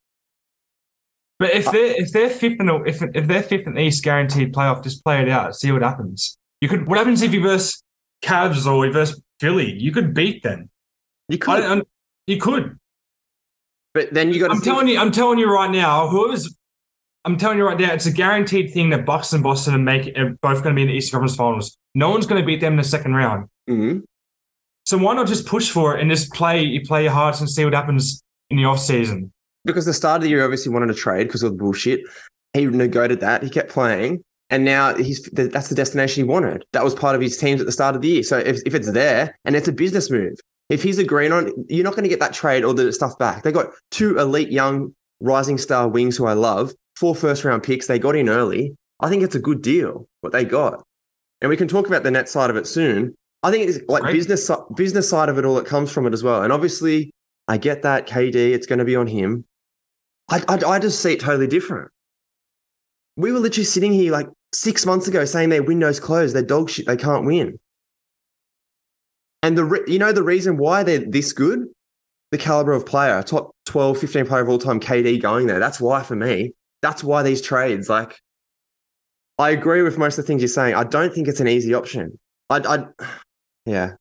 [1.38, 4.02] But if they're if they're fifth in the, if if they're fifth in the East
[4.02, 6.38] guaranteed playoff, just play it out, see what happens.
[6.60, 6.86] You could.
[6.86, 7.82] What happens if you verse
[8.22, 9.72] Cavs or you verse Philly?
[9.78, 10.70] You could beat them.
[11.28, 11.82] You could, I'm-
[12.26, 12.78] you could.
[13.92, 14.50] but then you got.
[14.50, 14.98] I'm telling you.
[14.98, 16.08] I'm telling you right now.
[16.08, 16.56] Whoever's.
[17.26, 17.92] I'm telling you right now.
[17.92, 20.82] It's a guaranteed thing that Bucks and Boston are make are both going to be
[20.82, 21.76] in the Eastern Conference Finals.
[21.94, 23.48] No one's going to beat them in the second round.
[23.68, 24.04] Mhm.
[24.86, 26.62] So why not just push for it and just play?
[26.62, 29.32] You play your hardest and see what happens in the off season.
[29.66, 32.00] Because the start of the year obviously wanted to trade because of the bullshit.
[32.54, 33.42] He negated that.
[33.42, 36.64] He kept playing, and now he's that's the destination he wanted.
[36.72, 38.22] That was part of his teams at the start of the year.
[38.22, 40.38] So if, if it's there and it's a business move,
[40.70, 43.42] if he's agreeing on, you're not going to get that trade or the stuff back.
[43.42, 47.86] They got two elite young rising star wings who I love, four first round picks.
[47.86, 48.74] They got in early.
[49.00, 50.82] I think it's a good deal what they got,
[51.42, 53.14] and we can talk about the net side of it soon.
[53.42, 54.14] I think it's like Great.
[54.14, 56.42] business business side of it all that comes from it as well.
[56.42, 57.12] And obviously,
[57.48, 58.34] I get that KD.
[58.34, 59.44] It's going to be on him.
[60.28, 61.90] I, I, I just see it totally different.
[63.16, 66.70] We were literally sitting here like six months ago saying their windows closed, they're dog
[66.70, 67.58] shit, they can't win.
[69.42, 71.66] And the re- you know the reason why they're this good?
[72.32, 75.60] The caliber of player, top 12, 15 player of all time, KD going there.
[75.60, 76.52] That's why for me.
[76.82, 78.18] That's why these trades, like,
[79.38, 80.74] I agree with most of the things you're saying.
[80.74, 82.18] I don't think it's an easy option.
[82.50, 83.04] I, I
[83.66, 83.92] yeah.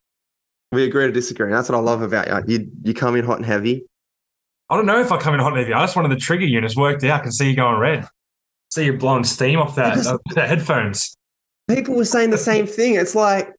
[0.71, 1.45] We agree to disagree.
[1.45, 2.57] And that's what I love about you.
[2.57, 3.85] You, you come in hot and heavy.
[4.69, 5.73] I don't know if I come in hot and heavy.
[5.73, 7.19] I just wanted the trigger units worked out.
[7.19, 8.07] I can see you going red.
[8.71, 11.15] See you blowing steam off that, uh, the headphones.
[11.69, 12.95] people were saying the same thing.
[12.95, 13.53] It's like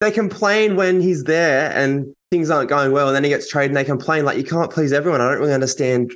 [0.00, 3.70] they complain when he's there and things aren't going well, and then he gets traded
[3.70, 4.24] and they complain.
[4.24, 5.20] Like you can't please everyone.
[5.22, 6.12] I don't really understand.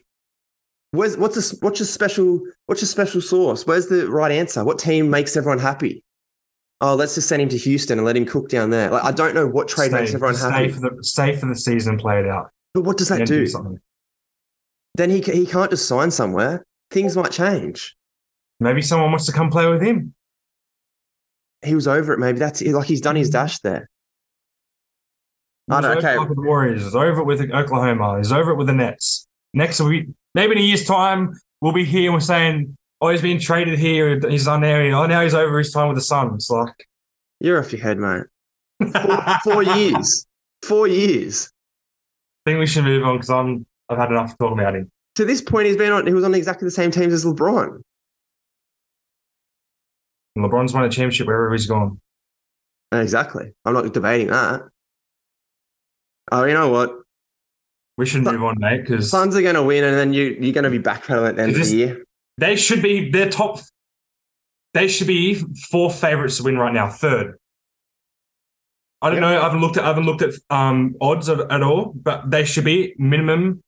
[0.93, 3.67] Where's what's a, what's your special what's your special sauce?
[3.67, 4.63] Where's the right answer?
[4.63, 6.05] What team makes everyone happy?
[6.83, 8.91] Oh, let's just send him to Houston and let him cook down there.
[8.91, 10.69] Like I don't know what trade makes Stay- everyone stay happy.
[10.69, 12.51] for the stay for the season, play it out.
[12.75, 13.79] But what does that Then do?
[14.95, 16.65] Then he he can't just sign somewhere.
[16.91, 17.97] Things might change.
[18.59, 20.15] Maybe someone wants to come play with him.
[21.65, 22.19] He was over it.
[22.19, 22.73] Maybe that's it.
[22.73, 23.89] Like he's done his dash there.
[25.71, 26.15] I don't- okay.
[26.15, 26.83] it with the Warriors.
[26.83, 28.19] He's over it with Oklahoma.
[28.19, 29.27] He's over it with the Nets.
[29.55, 33.23] Next week, maybe in a year's time, we'll be here and we're saying, "Oh, he's
[33.23, 34.19] been traded here.
[34.29, 34.83] He's on there.
[34.95, 36.89] Oh, now he's over his time with the Suns." Like,
[37.41, 38.25] You're off your head, mate.
[38.93, 40.27] Four, four years.
[40.63, 41.51] Four years.
[42.47, 44.91] I think we should move on because I'm I've had enough talking about him.
[45.17, 46.07] To this point, he's been on.
[46.07, 47.81] He was on exactly the same teams as LeBron.
[50.37, 52.01] And LeBron's won a championship wherever he's gone.
[52.93, 53.53] Exactly.
[53.65, 54.63] I'm not debating that.
[56.33, 56.95] Oh, you know what?
[57.99, 60.37] We should Sun- move on, mate, because Suns are going to win, and then you
[60.41, 62.05] you're going to be backpedaling at the end of the year.
[62.39, 63.61] they should be their top.
[64.73, 65.35] They should be
[65.71, 66.89] four favorites to win right now.
[66.89, 67.37] Third.
[69.03, 69.31] I don't Yep.
[69.31, 69.41] know.
[69.41, 69.85] I haven't looked at.
[69.85, 73.63] I haven't looked at um, odds of, at all, but they should be minimum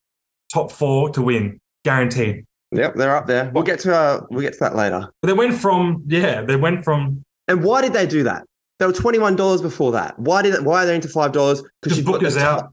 [0.52, 2.44] top four to win, guaranteed.
[2.72, 3.50] Yep, they're up there.
[3.54, 5.08] We'll get to uh, we'll get to that later.
[5.20, 8.44] But they went from yeah, they went from And why did they do that?
[8.78, 10.18] They were twenty one dollars before that.
[10.18, 11.62] Why did why are they into five dollars?
[11.82, 12.72] because Booker's out.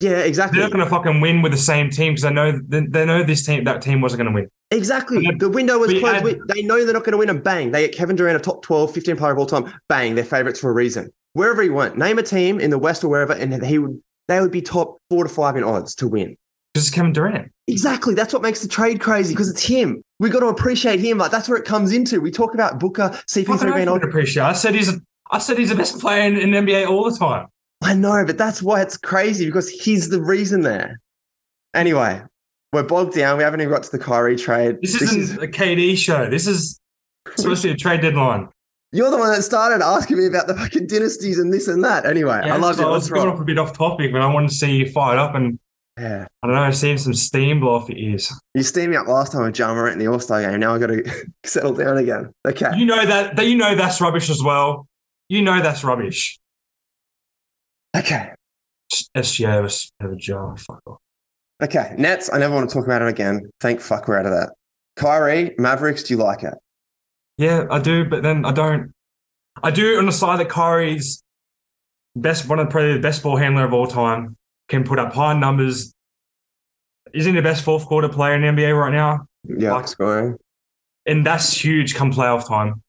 [0.00, 0.58] Yeah, exactly.
[0.58, 3.06] They're not going to fucking win with the same team because they know they, they
[3.06, 4.50] know this team that team wasn't going to win.
[4.70, 5.22] Exactly.
[5.24, 6.22] Then- The window was closed.
[6.22, 8.40] We- they know they're not going to win, and bang, they get Kevin Durant a
[8.40, 9.72] top 12, 15 player of all time.
[9.88, 11.08] Bang, they're favorites for a reason.
[11.36, 14.40] Wherever he went, name a team in the West or wherever, and he would they
[14.40, 16.34] would be top four to five in odds to win.
[16.72, 17.52] Because it's Kevin Durant.
[17.68, 18.14] Exactly.
[18.14, 20.02] That's what makes the trade crazy because it's him.
[20.18, 21.18] We got to appreciate him.
[21.18, 22.22] Like that's where it comes into.
[22.22, 24.02] We talk about Booker, Fucking CP3 being I on.
[24.02, 24.42] appreciate.
[24.44, 24.90] I said he's.
[25.30, 27.48] I said he's the best player in, in NBA all the time.
[27.82, 31.00] I know, but that's why it's crazy because he's the reason there.
[31.74, 32.22] Anyway,
[32.72, 33.36] we're bogged down.
[33.36, 34.76] We haven't even got to the Kyrie trade.
[34.80, 36.30] This isn't is- a KD show.
[36.30, 36.80] This is
[37.36, 38.48] supposed to be a trade deadline.
[38.96, 42.06] You're the one that started asking me about the fucking dynasties and this and that.
[42.06, 42.84] Anyway, I love it.
[42.84, 45.18] I was going off a bit off topic, but I wanted to see you fired
[45.18, 45.58] up and
[45.98, 46.26] Yeah.
[46.42, 48.32] I don't know, seeing some steam blow off your ears.
[48.54, 50.60] You steamed me up last time with Ja Morant in the All Star game.
[50.60, 52.32] Now I got to settle down again.
[52.48, 52.70] Okay.
[52.74, 54.86] You know that, that you know that's rubbish as well.
[55.28, 56.38] You know that's rubbish.
[57.94, 58.30] Okay.
[59.14, 60.56] SGA have a jar.
[60.56, 60.98] Fuck off.
[61.62, 61.94] Okay.
[61.98, 62.32] Nets.
[62.32, 63.50] I never want to talk about it again.
[63.60, 64.54] Thank fuck we're out of that.
[64.96, 66.02] Kyrie, Mavericks.
[66.02, 66.54] Do you like it?
[67.38, 68.92] Yeah, I do, but then I don't.
[69.62, 71.22] I do on the side that Kyrie's
[72.14, 74.36] best, one of the probably the best ball handler of all time,
[74.68, 75.92] can put up high numbers.
[77.14, 79.26] Isn't he the best fourth quarter player in the NBA right now?
[79.44, 79.74] Yeah.
[79.74, 80.36] Like- scoring.
[81.06, 82.82] And that's huge come playoff time,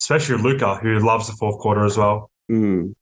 [0.00, 2.30] especially Luka, who loves the fourth quarter as well.
[2.50, 2.94] Mm.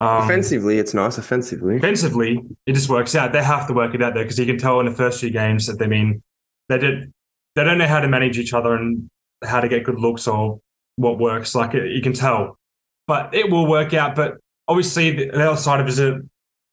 [0.00, 1.16] Um, Offensively, it's nice.
[1.16, 1.76] Offensively.
[1.76, 3.32] Offensively, it just works out.
[3.32, 5.30] They have to work it out though, because you can tell in the first few
[5.30, 6.22] games that they mean
[6.68, 7.12] they did
[7.54, 9.08] they don't know how to manage each other and
[9.44, 10.60] how to get good looks or
[10.96, 11.54] what works.
[11.54, 12.58] Like it, you can tell,
[13.06, 14.14] but it will work out.
[14.16, 16.20] But obviously, the, the other side of it is a,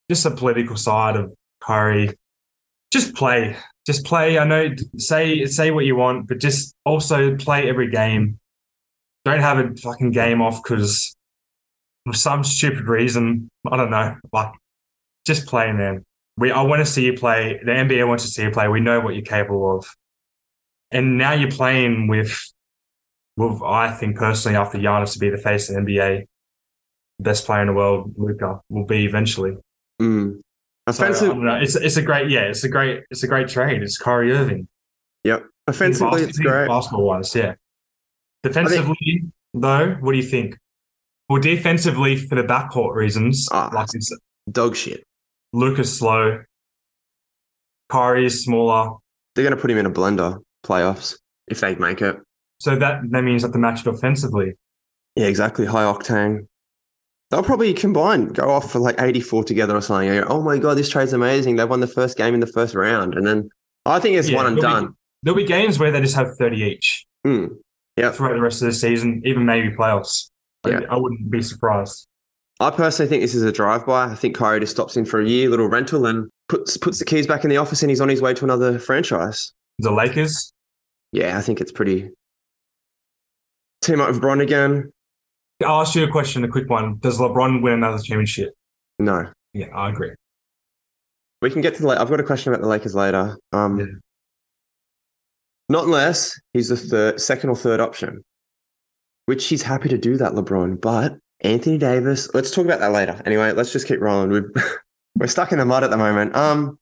[0.09, 2.11] just the political side of Kyrie.
[2.91, 4.39] Just play, just play.
[4.39, 8.39] I know say say what you want, but just also play every game.
[9.25, 11.15] Don't have a fucking game off because
[12.05, 13.49] for some stupid reason.
[13.69, 14.15] I don't know.
[14.31, 14.53] Like
[15.25, 16.05] just play, man.
[16.37, 17.59] We I want to see you play.
[17.63, 18.67] The NBA wants to see you play.
[18.67, 19.87] We know what you're capable of.
[20.91, 22.39] And now you're playing with,
[23.37, 26.25] with I think personally, after Giannis to be the face of the NBA,
[27.19, 29.57] best player in the world, Luka will be eventually.
[30.01, 30.39] Mm.
[30.87, 31.35] Offensive.
[31.35, 31.55] know.
[31.55, 32.41] It's it's a great yeah.
[32.41, 33.81] It's a great it's a great trade.
[33.81, 34.67] It's Kyrie Irving.
[35.23, 35.45] yep.
[35.67, 36.67] Offensively, it's great.
[36.67, 37.55] Basketball wise, yeah.
[38.43, 39.23] Defensively,
[39.55, 40.57] though, what do you think?
[41.27, 43.71] Well, defensively, for the backcourt reasons, Ah.
[43.73, 44.15] like it's
[44.51, 45.03] Dog shit.
[45.53, 46.43] Luka's slow.
[47.89, 48.97] Kyrie is smaller.
[49.33, 51.17] They're going to put him in a blender playoffs
[51.47, 52.17] if they make it.
[52.65, 54.53] So that, that means that the match it offensively.
[55.15, 55.67] Yeah, exactly.
[55.67, 56.47] High octane.
[57.29, 60.09] They'll probably combine, go off for like 84 together or something.
[60.09, 61.57] Go, oh my God, this trade's amazing.
[61.57, 63.13] They won the first game in the first round.
[63.13, 63.49] And then
[63.85, 64.95] I think it's Yeah, one and there'll be- done.
[65.21, 67.49] There'll be games where they just have 30 each Mm.
[67.97, 68.15] Yep.
[68.15, 70.31] throughout the rest of the season, even maybe playoffs.
[70.63, 70.79] I- Yeah.
[70.89, 72.07] I wouldn't be surprised.
[72.59, 74.05] I personally think this is a drive by.
[74.05, 77.05] I think Kyrie just stops in for a year, little rental, and puts puts the
[77.05, 79.53] keys back in the office and he's on his way to another franchise.
[79.77, 80.51] The Lakers,
[81.11, 82.09] Yeah, I think it's pretty.
[83.85, 84.91] Team up with LeBron again?
[85.63, 86.97] I'll ask you a question, a quick one.
[86.97, 88.53] Does LeBron win another championship?
[88.97, 89.31] No.
[89.53, 90.11] Yeah, I agree.
[91.41, 91.89] We can get to the.
[91.89, 93.37] I've got a question about the Lakers later.
[93.51, 93.85] Um, Yeah.
[95.69, 98.23] Not unless he's the third, second or third option,
[99.25, 100.79] which he's happy to do that, LeBron.
[100.81, 103.21] But Anthony Davis, let's talk about that later.
[103.25, 104.29] Anyway, let's just keep rolling.
[104.29, 104.49] We've,
[105.15, 106.35] we're stuck in the mud at the moment.
[106.35, 106.77] Um,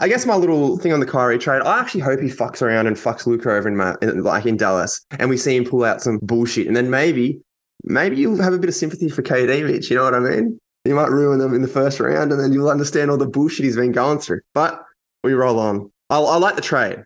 [0.00, 2.86] I guess my little thing on the Kyrie trade, I actually hope he fucks around
[2.86, 5.84] and fucks Luka over in, Ma- in like in Dallas, and we see him pull
[5.84, 7.40] out some bullshit, and then maybe,
[7.84, 9.90] maybe you'll have a bit of sympathy for KD, Mitch.
[9.90, 10.58] You know what I mean?
[10.84, 13.64] You might ruin them in the first round, and then you'll understand all the bullshit
[13.64, 14.40] he's been going through.
[14.54, 14.82] But
[15.22, 15.92] we roll on.
[16.10, 17.04] I, I like the trade.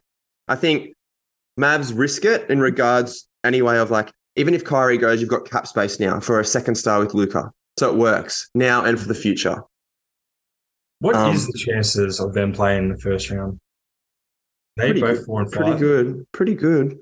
[0.48, 0.94] I think
[1.60, 5.66] Mavs risk it in regards anyway of like even if Kyrie goes, you've got cap
[5.66, 9.14] space now for a second star with Luka, so it works now and for the
[9.14, 9.62] future.
[11.00, 13.58] What is Um, the chances of them playing in the first round?
[14.76, 15.62] They both good- four and five.
[15.64, 16.98] Pretty good, pretty good.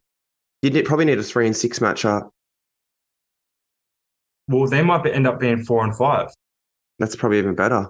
[0.63, 2.31] You would probably need a three and six matchup.
[4.49, 6.29] Well, they might end up being four and five.
[6.99, 7.89] That's probably even better.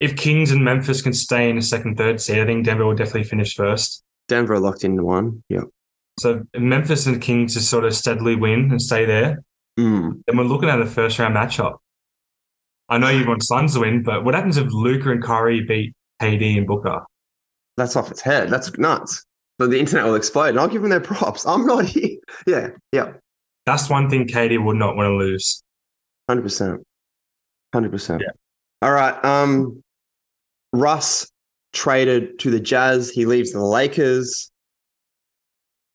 [0.00, 2.94] If Kings and Memphis can stay in the second, third seed, I think Denver will
[2.94, 4.02] definitely finish first.
[4.28, 5.42] Denver locked into one.
[5.48, 5.62] Yeah.
[6.18, 9.42] So Memphis and Kings just sort of steadily win and stay there.
[9.78, 10.22] Mm.
[10.26, 11.78] Then we're looking at a first round matchup.
[12.88, 15.94] I know you want Suns to win, but what happens if Luka and Kyrie beat
[16.20, 17.00] KD and Booker?
[17.76, 18.50] That's off its head.
[18.50, 19.24] That's nuts.
[19.60, 21.46] So the internet will explode, and I'll give them their props.
[21.46, 22.18] I'm not here.
[22.46, 23.12] Yeah, yeah,
[23.66, 25.62] That's one thing KD would not want to lose.
[26.28, 26.82] hundred percent,
[27.72, 28.22] hundred percent.
[28.22, 28.32] Yeah.
[28.82, 29.24] All right.
[29.24, 29.82] Um,
[30.72, 31.28] Russ
[31.72, 33.10] traded to the Jazz.
[33.10, 34.50] He leaves the Lakers.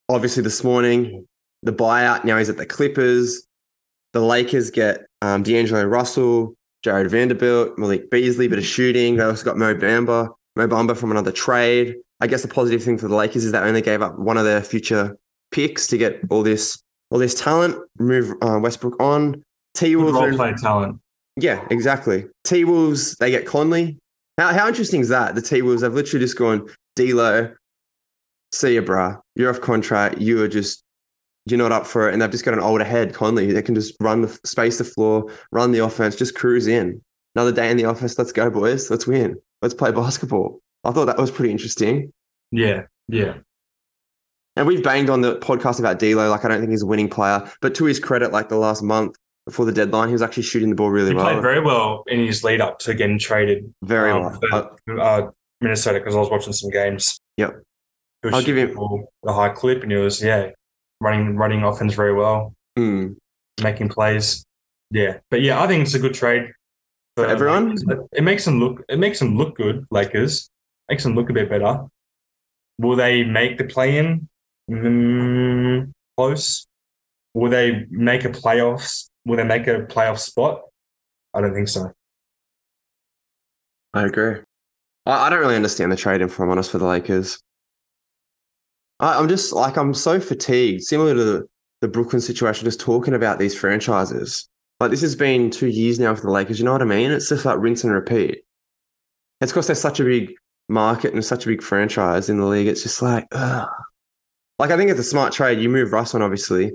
[0.07, 1.27] Obviously, this morning
[1.63, 2.23] the buyout.
[2.23, 3.45] Now he's at the Clippers.
[4.13, 9.17] The Lakers get um, D'Angelo Russell, Jarred Vanderbilt, Malik Beasley, bit of shooting.
[9.17, 11.95] They also got Mo Bamba, Mo Bamba from another trade.
[12.21, 14.45] I guess the positive thing for the Lakers is they only gave up one of
[14.45, 15.17] their future
[15.51, 17.77] picks to get all this all this talent.
[17.97, 19.43] Move uh, Westbrook on.
[19.73, 20.13] T Wolves.
[20.13, 20.99] role play talent.
[21.37, 22.25] yeah, exactly.
[22.43, 23.97] T Wolves, they get Conley.
[24.37, 25.35] How how interesting is that?
[25.35, 27.53] The T Wolves have literally just gone, D'Lo,
[28.51, 29.19] see ya, bruh.
[29.35, 30.19] You're off contract.
[30.19, 30.83] You are just
[31.51, 33.51] you're not up for it, and they've just got an older head, Conley.
[33.51, 37.01] They can just run the space the floor, run the offense, just cruise in.
[37.35, 38.17] Another day in the office.
[38.17, 38.89] Let's go, boys.
[38.89, 39.35] Let's win.
[39.61, 40.59] Let's play basketball.
[40.83, 42.11] I thought that was pretty interesting.
[42.51, 43.35] Yeah, yeah.
[44.55, 46.29] And we've banged on the podcast about D'Lo.
[46.29, 48.81] Like I don't think he's a winning player, but to his credit, like the last
[48.81, 51.25] month before the deadline, he was actually shooting the ball really He well.
[51.31, 54.75] played very well in his lead up to getting traded Very um, well.
[54.85, 55.27] for, uh,
[55.61, 57.19] Minnesota because I was watching some games.
[57.37, 57.61] Yep.
[58.31, 60.49] I'll give him- the a high clip, and he was yeah
[61.01, 63.15] running running offense very well, Mm.
[63.63, 64.45] making plays.
[64.91, 66.51] Yeah, but yeah, I think it's a good trade
[67.15, 67.75] For everyone?
[68.13, 69.85] It makes them look it makes them look good.
[69.91, 70.49] Lakers
[70.89, 71.85] makes them look a bit better.
[72.79, 74.27] Will they make the play in?
[74.71, 76.65] Mm, close.
[77.33, 79.09] Will they make a playoffs?
[79.25, 80.61] Will they make a playoff spot?
[81.33, 81.91] I don't think so.
[83.93, 84.37] I agree.
[85.05, 87.39] I, I don't really understand the trade, if I'm honest, for the Lakers.
[88.99, 91.49] I, I'm just like I'm so fatigued, similar to the,
[91.81, 94.47] the Brooklyn situation, just talking about these franchises.
[94.79, 96.59] Like this has been two years now for the Lakers.
[96.59, 97.11] You know what I mean?
[97.11, 98.43] It's just like rinse and repeat.
[99.41, 100.33] It's because they're such a big
[100.67, 102.67] market and such a big franchise in the league.
[102.67, 103.67] It's just like, ugh.
[104.57, 105.59] like I think it's a smart trade.
[105.59, 106.71] You move Russ on, obviously.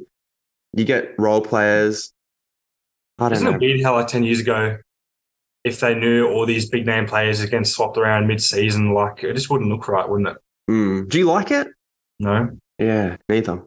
[0.72, 2.12] You get role players.
[3.18, 3.54] I don't Isn't know.
[3.54, 4.78] it weird how like ten years ago,
[5.62, 9.22] if they knew all these big name players are getting swapped around mid season, like
[9.22, 10.36] it just wouldn't look right, wouldn't it?
[10.70, 11.08] Mm.
[11.08, 11.68] Do you like it?
[12.20, 12.50] No.
[12.78, 13.62] Yeah, neither.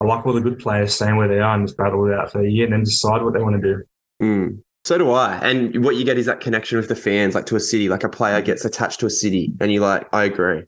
[0.00, 2.30] I like all the good players staying where they are and just battle it out
[2.30, 3.82] for a year and then decide what they want to do.
[4.22, 4.58] Mm.
[4.84, 5.38] So do I.
[5.38, 8.04] And what you get is that connection with the fans, like to a city, like
[8.04, 10.62] a player gets attached to a city, and you're like, I agree.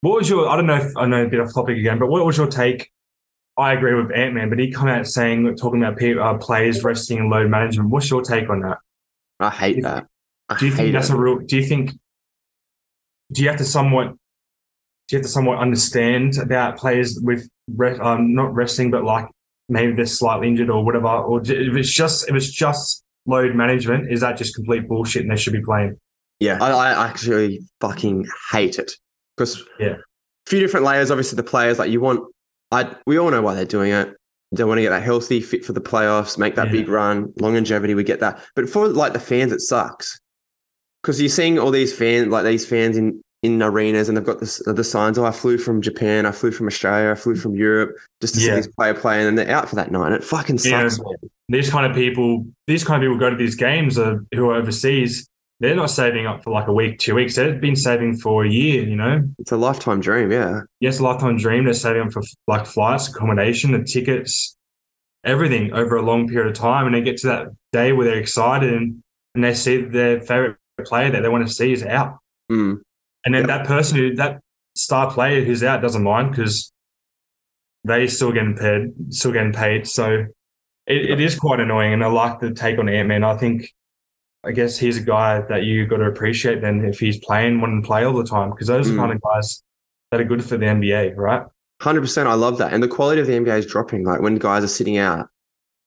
[0.00, 0.48] What was your?
[0.48, 2.48] I don't know if I know a bit off topic again, but what was your
[2.48, 2.90] take?
[3.56, 7.18] I agree with Ant Man, but he come out saying talking about uh, players resting
[7.18, 7.88] and load management.
[7.90, 8.78] What's your take on that?
[9.40, 10.06] I hate that.
[10.48, 11.14] I Do you think that's it.
[11.14, 11.38] a real?
[11.38, 11.92] Do you think?
[13.32, 14.14] Do you have to somewhat?
[15.08, 17.48] Do you have to somewhat understand about players with
[18.00, 19.26] um, not resting, but like
[19.68, 24.10] maybe they're slightly injured or whatever, or if it's just if it's just load management,
[24.12, 25.96] is that just complete bullshit and they should be playing?
[26.40, 28.92] Yeah, I, I actually fucking hate it
[29.36, 29.94] because Yeah.
[29.94, 31.10] a few different layers.
[31.10, 32.20] Obviously, the players like you want.
[32.72, 34.12] I we all know why they're doing it.
[34.52, 36.72] They want to get that healthy, fit for the playoffs, make that Yeah.
[36.72, 37.94] big run, long longevity.
[37.94, 40.18] We get that, but for like the fans, it sucks
[41.02, 44.40] because you're seeing all these fans, like these fans in in arenas, and they've got
[44.40, 45.18] this, the signs.
[45.18, 48.40] Oh, I flew from Japan, I flew from Australia, I flew from Europe just to
[48.40, 48.56] see Yeah.
[48.56, 50.06] this player play, and then they're out for that night.
[50.06, 50.98] And It fucking sucks.
[50.98, 51.14] man.
[51.48, 54.54] these kind of people, these kind of people go to these games uh, who are
[54.56, 55.28] overseas.
[55.60, 57.36] They're not saving up for like a week, two weeks.
[57.36, 58.82] They've been saving for a year.
[58.86, 60.30] You know, It's a lifetime dream.
[60.32, 60.62] Yeah.
[60.80, 61.64] yes, a lifetime dream.
[61.64, 64.56] They're saving up for like flights, accommodation, the tickets,
[65.24, 68.18] everything over a long period of time, and they get to that day where they're
[68.18, 69.00] excited and,
[69.34, 72.18] and they see their favorite player that they want to see is out,
[72.50, 72.80] Mm.
[73.26, 73.48] And then Yep.
[73.48, 74.40] that person who that
[74.74, 76.72] star player who's out doesn't mind because
[77.84, 79.86] they still getting paid, still getting paid.
[79.86, 80.24] So
[80.86, 83.22] it, it is quite annoying, and I like the take on Ant Man.
[83.24, 83.68] I think,
[84.44, 86.60] I guess he's a guy that you got to appreciate.
[86.62, 88.96] Then if he's playing, wanting to play all the time, because those are Mm.
[88.96, 89.62] the kind of guys
[90.10, 91.42] that are good for the NBA, right?
[91.82, 92.28] Hundred percent.
[92.28, 94.04] I love that, and the quality of the NBA is dropping.
[94.04, 95.28] Like when guys are sitting out,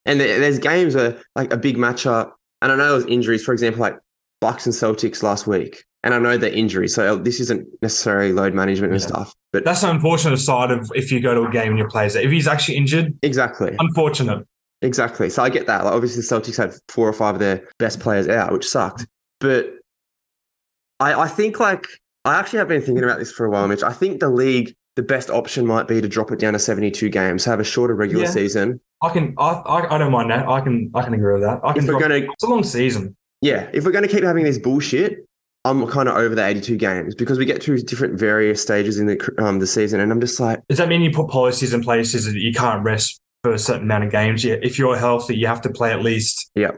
[0.06, 3.44] and there's games where like a big matchup, and I know it was injuries.
[3.44, 3.98] For example, like
[4.42, 8.54] Bucks and Celtics last week, and I know they're injuries, so this isn't necessarily load
[8.54, 9.08] management and Yeah.
[9.08, 9.34] stuff.
[9.52, 12.16] But That's the unfortunate side of if you go to a game and your players.
[12.16, 14.46] If he's actually injured, exactly, unfortunate.
[14.82, 15.30] exactly.
[15.30, 15.84] So I get that.
[15.86, 19.06] Like obviously, the Celtics had four or five of their best players out, which sucked.
[19.40, 19.74] But
[21.00, 21.86] I, I think like
[22.26, 23.84] I actually have been thinking about this for a while, Mitch.
[23.84, 24.74] I think the league.
[24.96, 27.96] The best option might be to drop it down to 72 games, have a shorter
[27.96, 28.32] regular Yeah.
[28.32, 30.46] season, I can, I, I, I don't mind that.
[30.46, 31.62] I can, I can agree with that.
[31.64, 31.84] I can.
[31.84, 33.16] if we're drop- going to it's a long season.
[33.42, 35.26] Yeah, if we're going to keep having this bullshit,
[35.66, 39.08] I'm kind of over the 82 games because we get through different various stages in
[39.08, 41.82] the um the season, and I'm just like, Does that mean you put policies in
[41.84, 44.44] place that you can't rest for a certain amount of games?
[44.44, 46.72] Yeah, if you're healthy, you have to play at least Yeah,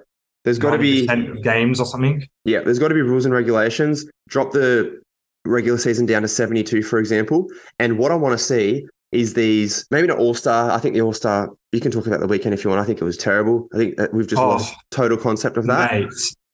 [0.45, 1.05] there's got to be
[1.43, 2.25] games or something.
[2.43, 4.05] yeah, there's got to be rules and regulations.
[4.29, 4.99] Drop the
[5.45, 7.47] regular season down to 72, for example.
[7.79, 10.71] And what I want to see is these maybe not All Star.
[10.71, 11.49] I think the All Star.
[11.71, 12.81] You can talk about the weekend if you want.
[12.81, 13.67] I think it was terrible.
[13.73, 14.49] I think that we've just Oh.
[14.49, 15.91] lost total concept of that.
[15.93, 16.09] Mate.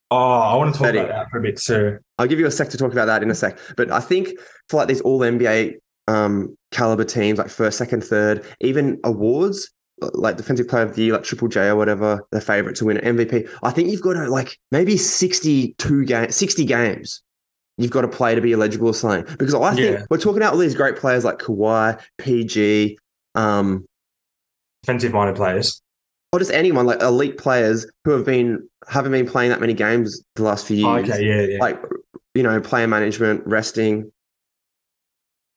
[0.09, 1.99] Oh, I want to talk about that for a bit too.
[2.17, 3.59] I'll give you a sec to talk about that in a sec.
[3.75, 4.29] But I think
[4.69, 5.75] for like these all NBA
[6.07, 9.69] um, caliber teams, like first, second, third, even awards
[10.13, 12.97] like defensive player of the year, like Triple J or whatever, the favorite to win
[12.97, 13.49] an MVP.
[13.63, 17.21] I think you've got to like maybe 62 games, 60 games.
[17.79, 19.25] You've got to play to be eligible or something.
[19.37, 20.05] Because I think Yeah.
[20.09, 22.97] we're talking about all these great players like Kawhi, PG,
[23.35, 23.85] um,
[24.83, 25.81] Defensive minded players.
[26.37, 30.21] Or just anyone like elite players who have been haven't been playing that many games
[30.35, 31.09] the last few Oh, years.
[31.09, 31.57] okay, yeah, yeah.
[31.59, 31.81] like
[32.35, 34.11] you know player management resting.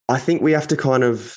[0.09, 1.37] I think we have to kind of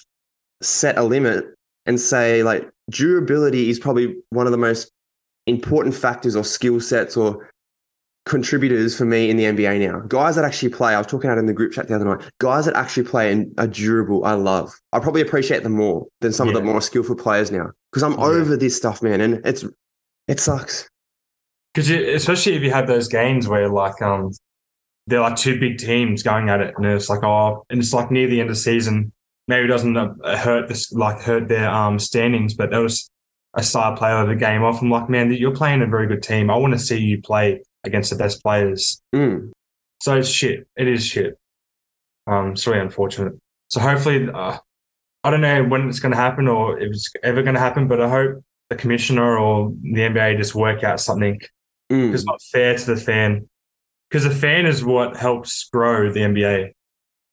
[0.62, 1.46] set a limit
[1.86, 4.92] and say like durability is probably one of the most
[5.46, 7.50] important factors or skill sets or
[8.26, 10.00] contributors for me in the NBA now.
[10.08, 10.94] Guys that actually play.
[10.96, 12.22] I was talking out in the group chat the other night.
[12.40, 14.24] Guys that actually play and are durable.
[14.26, 14.74] I love.
[14.94, 18.14] I probably appreciate them more than some of the more skillful players now because I'm
[18.14, 18.26] Yeah.
[18.26, 19.66] over this stuff, man, and it's
[20.28, 20.88] it sucks.
[21.74, 24.32] Because especially if you have those games where like um
[25.08, 28.10] they're like two big teams going at it, and it's like oh, and it's like
[28.12, 29.12] near the end of the season.
[29.50, 33.10] Maybe it doesn't uh, hurt this like hurt their um standings, but there was
[33.56, 34.82] a star player of the game off.
[34.82, 36.50] I'm like, man, you're playing a very good team.
[36.50, 39.02] I want to see you play against the best players.
[39.14, 39.52] Mm.
[40.02, 40.68] So it's shit.
[40.76, 41.38] It is shit.
[42.28, 43.34] Um, it's really unfortunate.
[43.70, 44.58] So hopefully, uh,
[45.24, 47.88] I don't know when it's going to happen or if it's ever going to happen,
[47.88, 51.40] but I hope the commissioner or the NBA just work out something
[51.92, 52.14] Mm.
[52.14, 53.48] it's not fair to the fan
[54.10, 56.72] because the fan is what helps grow the NBA.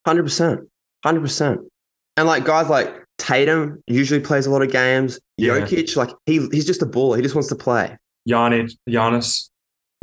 [0.04, 0.60] Hundred percent,
[1.04, 1.60] hundred percent.
[2.16, 5.20] And like guys like Tatum usually plays a lot of games.
[5.38, 5.60] Yeah.
[5.60, 7.16] Jokic, like he he's just a baller.
[7.16, 7.96] He just wants to play.
[8.28, 9.50] Giannis, Giannis,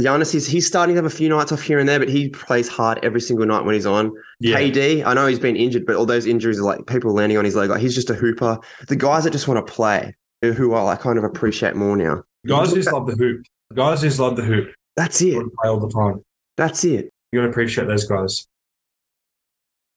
[0.01, 2.29] Giannis, is he's starting to have a few nights off here and there, but he
[2.29, 4.11] plays hard every single night when he's on.
[4.39, 7.37] yeah, KD, I know he's been injured, but all those injuries are like people landing
[7.37, 7.69] on his leg.
[7.71, 8.59] Like he's just a hooper.
[8.87, 12.23] The guys that just want to play, who I like kind of appreciate more now.
[12.45, 13.43] guys just love the hoop.
[13.73, 14.69] Guys just love the hoop.
[14.95, 15.33] That's it.
[15.33, 16.23] play all the time.
[16.57, 17.09] That's it.
[17.31, 18.47] You gotta appreciate those guys.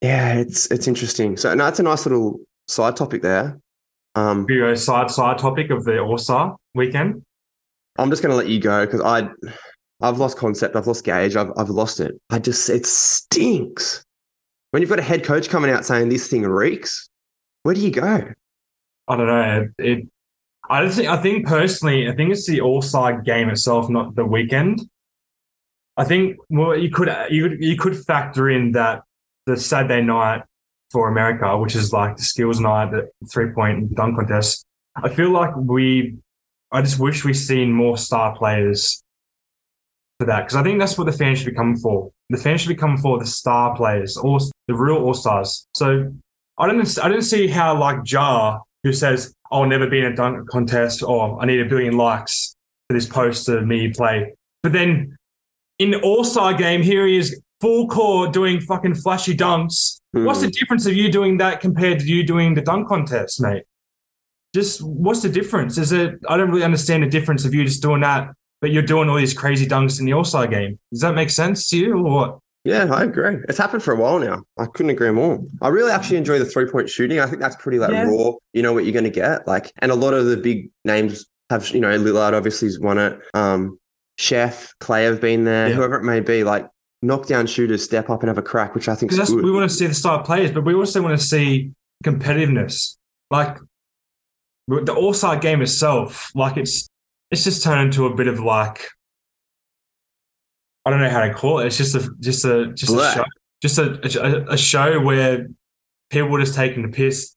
[0.01, 1.37] Yeah, it's it's interesting.
[1.37, 3.59] So no, it's a nice little side topic there.
[4.15, 7.23] Um, You go side side topic of the All Star weekend.
[7.97, 9.29] I'm just going to let you go because I,
[10.01, 10.75] I've lost concept.
[10.75, 11.35] I've lost gauge.
[11.35, 12.19] I've, I've lost it.
[12.29, 14.03] I just, it stinks.
[14.71, 17.09] When you've got a head coach coming out saying this thing reeks,
[17.63, 18.33] where do you go?
[19.07, 19.67] I don't know.
[19.77, 20.07] It,
[20.69, 21.09] I think.
[21.09, 24.81] I think personally, I think it's the All Star game itself, not the weekend.
[25.97, 29.03] I think well, you could you could you could factor in that
[29.45, 30.43] the Saturday night
[30.89, 34.65] for America, which is like the skills night, the three point dunk contest.
[34.95, 36.15] I feel like we.
[36.71, 39.03] I just wish we seen more star players
[40.21, 42.11] for that because I think that's what the fans should be coming for.
[42.29, 45.67] The fans should be coming for the star players, or the real all stars.
[45.73, 46.13] So
[46.59, 46.97] I didn't.
[46.99, 51.01] I didn't see how like Ja, who says I'll never be in a dunk contest,
[51.01, 52.55] or I need a billion likes
[52.87, 54.33] for this post of me play.
[54.61, 55.17] But then
[55.79, 60.01] in the All Star game, here he is full core doing fucking flashy dunks.
[60.13, 60.25] Hmm.
[60.25, 63.63] What's the difference of you doing that compared to you doing the dunk contest, mate?
[64.53, 65.79] Just what's the difference?
[65.79, 66.19] Is it?
[66.29, 68.29] I don't really understand the difference of you just doing that,
[68.61, 70.79] but you're doing all these crazy dunks in the All Star game.
[70.91, 72.39] Does that make sense to you, or what?
[72.63, 73.37] Yeah, I agree.
[73.49, 74.43] It's happened for a while now.
[74.59, 75.39] I couldn't agree more.
[75.63, 77.19] I really actually enjoy the three point shooting.
[77.19, 78.03] I think that's pretty like Yeah.
[78.03, 78.33] raw.
[78.53, 79.47] You know what you're going to get.
[79.47, 82.97] Like, and a lot of the big names have, you know, Lillard obviously obviously's won
[82.99, 83.19] it.
[83.33, 83.79] Um,
[84.19, 85.69] Steph, Clay have been there.
[85.69, 85.75] Yeah.
[85.75, 86.67] Whoever it may be, like
[87.01, 89.43] knockdown shooters step up and have a crack, which I think is good.
[89.43, 91.71] we want to see the star players, but we also want to see
[92.05, 92.95] competitiveness.
[93.31, 93.57] Like
[94.67, 96.87] the All Star game itself, like it's
[97.31, 98.85] it's just turned into a bit of like
[100.85, 101.67] I don't know how to call it.
[101.67, 103.23] It's just a just a just a show,
[103.61, 105.47] just a, a a show where
[106.09, 107.35] people are just taking the piss.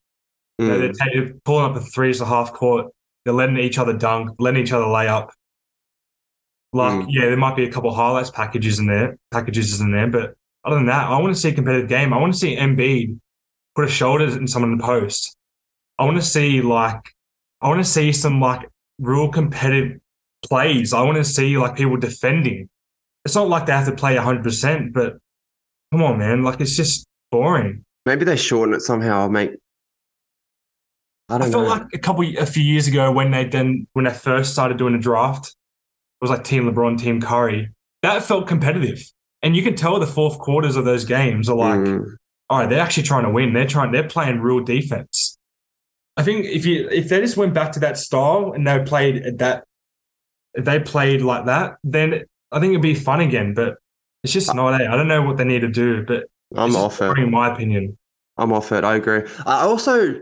[0.57, 0.79] You know, Mm.
[0.79, 2.87] they're taking, pulling up the threes to half court.
[3.23, 5.31] They're letting each other dunk, letting each other lay up.
[6.73, 7.05] Like, Mm.
[7.09, 10.35] yeah, there might be a couple of highlights packages in there, packages in there, but
[10.63, 12.13] other than that, I want to see a competitive game.
[12.13, 13.19] I want to see Embiid
[13.75, 15.35] put a shoulder in someone in the post.
[15.99, 17.01] I want to see like,
[17.61, 18.67] I want to see some like
[18.99, 19.99] real competitive
[20.43, 20.93] plays.
[20.93, 22.69] I want to see like people defending.
[23.25, 25.17] It's not like they have to play hundred percent, but
[25.91, 27.83] come on, man, like it's just boring.
[28.05, 29.25] Maybe they shorten it somehow.
[29.25, 29.51] I make
[31.29, 31.61] I I, don't know.
[31.61, 34.53] I felt like a couple, a few years ago when they then when they first
[34.53, 35.55] started doing the draft, it
[36.21, 37.69] was like Team LeBron, Team Curry.
[38.03, 39.01] That felt competitive,
[39.41, 42.05] and you can tell the fourth quarters of those games are like, Mm.
[42.51, 43.53] all right, they're actually trying to win.
[43.53, 45.24] They're trying, they're playing real defense.
[46.17, 49.37] I think if you if they just went back to that style and they played
[49.39, 49.65] that,
[50.53, 53.53] if they played like that, then I think it'd be fun again.
[53.53, 53.75] But
[54.23, 54.79] it's just not.
[54.81, 54.87] eh?
[54.91, 57.17] I don't know what they need to do, but I'm off it.
[57.17, 57.97] in my opinion.
[58.37, 58.83] I'm off it.
[58.83, 59.21] I agree.
[59.45, 60.15] I also,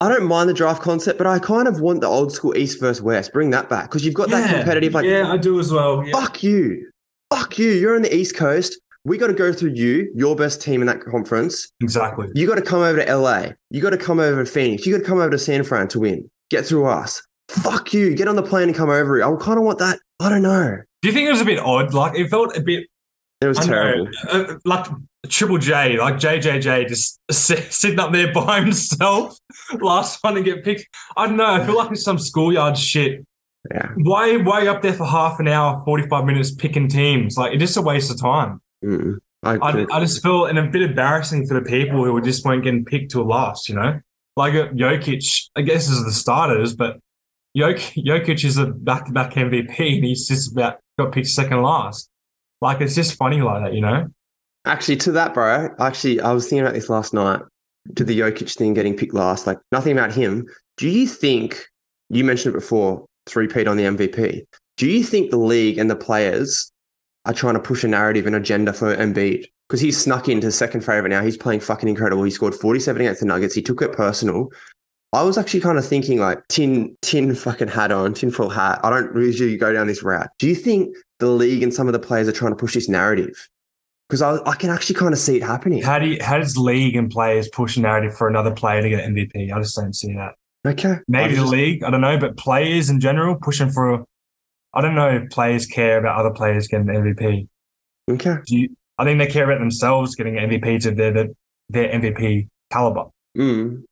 [0.00, 2.80] I don't mind the draft concept, but I kind of want the old school East
[2.80, 3.32] versus West.
[3.32, 4.94] Bring that back because you've got that competitive.
[4.94, 6.04] Like, yeah, I do as well.
[6.06, 6.12] Yeah.
[6.18, 6.90] fuck you,
[7.30, 7.70] fuck you.
[7.72, 8.78] You're on the East Coast.
[9.04, 11.72] We got to go through you, your best team in that conference.
[11.80, 12.28] Exactly.
[12.34, 13.48] You got to come over to LA.
[13.70, 14.84] You got to come over to Phoenix.
[14.86, 16.30] You got to come over to San Fran to win.
[16.50, 17.22] Get through us.
[17.48, 18.14] Fuck you.
[18.14, 19.16] Get on the plane and come over.
[19.16, 19.24] here.
[19.24, 19.98] I kind of want that.
[20.20, 20.76] I don't know.
[21.02, 21.94] Do you think it was a bit odd?
[21.94, 22.86] Like it felt a bit
[23.40, 24.04] It was terrible.
[24.04, 24.86] know, uh, like
[25.28, 29.38] Triple J, like JJJ, just sitting up there by himself,
[29.80, 30.86] last one to get picked.
[31.16, 31.46] I don't know.
[31.46, 33.24] I feel like it's some schoolyard shit.
[33.72, 33.88] Yeah.
[33.96, 37.36] Why, why are you up there for half an hour, forty five minutes picking teams?
[37.38, 38.60] Like it's just a waste of time.
[39.42, 39.86] I, I.
[39.92, 43.12] I just feel and a bit embarrassing for the people who just weren't getting picked
[43.12, 43.68] till last.
[43.68, 44.00] You know,
[44.36, 45.48] like uh, Jokic.
[45.56, 46.98] I guess is the starters, but
[47.56, 51.62] Jok- Jokic is a back to back MVP, and he's just about got picked second
[51.62, 52.08] last.
[52.60, 54.08] Like it's just funny like that, you know.
[54.66, 55.70] Actually, to that, bro.
[55.78, 57.40] Actually, I was thinking about this last night.
[57.96, 60.46] To the Jokic thing getting picked last, like nothing about him.
[60.76, 61.64] Do you think
[62.10, 63.06] you mentioned it before?
[63.26, 64.42] Three peat on the MVP.
[64.76, 66.69] Do you think the league and the players
[67.30, 69.46] are trying to push a narrative and agenda for Embiid?
[69.68, 71.22] Because he's snuck into second favorite now.
[71.22, 72.24] He's playing fucking incredible.
[72.24, 73.54] He scored 47 against the Nuggets.
[73.54, 74.50] He took it personal.
[75.12, 78.80] I was actually kind of thinking like tin tin fucking hat on, tinfoil hat.
[78.84, 80.28] I don't usually go down this route.
[80.38, 82.88] Do you think the league and some of the players are trying to push this
[82.88, 83.48] narrative?
[84.08, 85.82] Because I, I can actually kind of see it happening.
[85.82, 88.88] How do you, how does league and players push a narrative for another player to
[88.88, 89.52] get MVP?
[89.52, 90.34] I just don't see that.
[90.66, 90.96] Okay.
[91.08, 94.04] Maybe I the league, I don't know, but players in general pushing for.
[94.72, 97.48] I don't know if players care about other players getting the MVP.
[98.10, 98.36] Okay.
[98.46, 101.28] Do you, I think they care about themselves getting MVP to their their,
[101.68, 103.04] their MVP caliber.
[103.36, 103.82] Mm.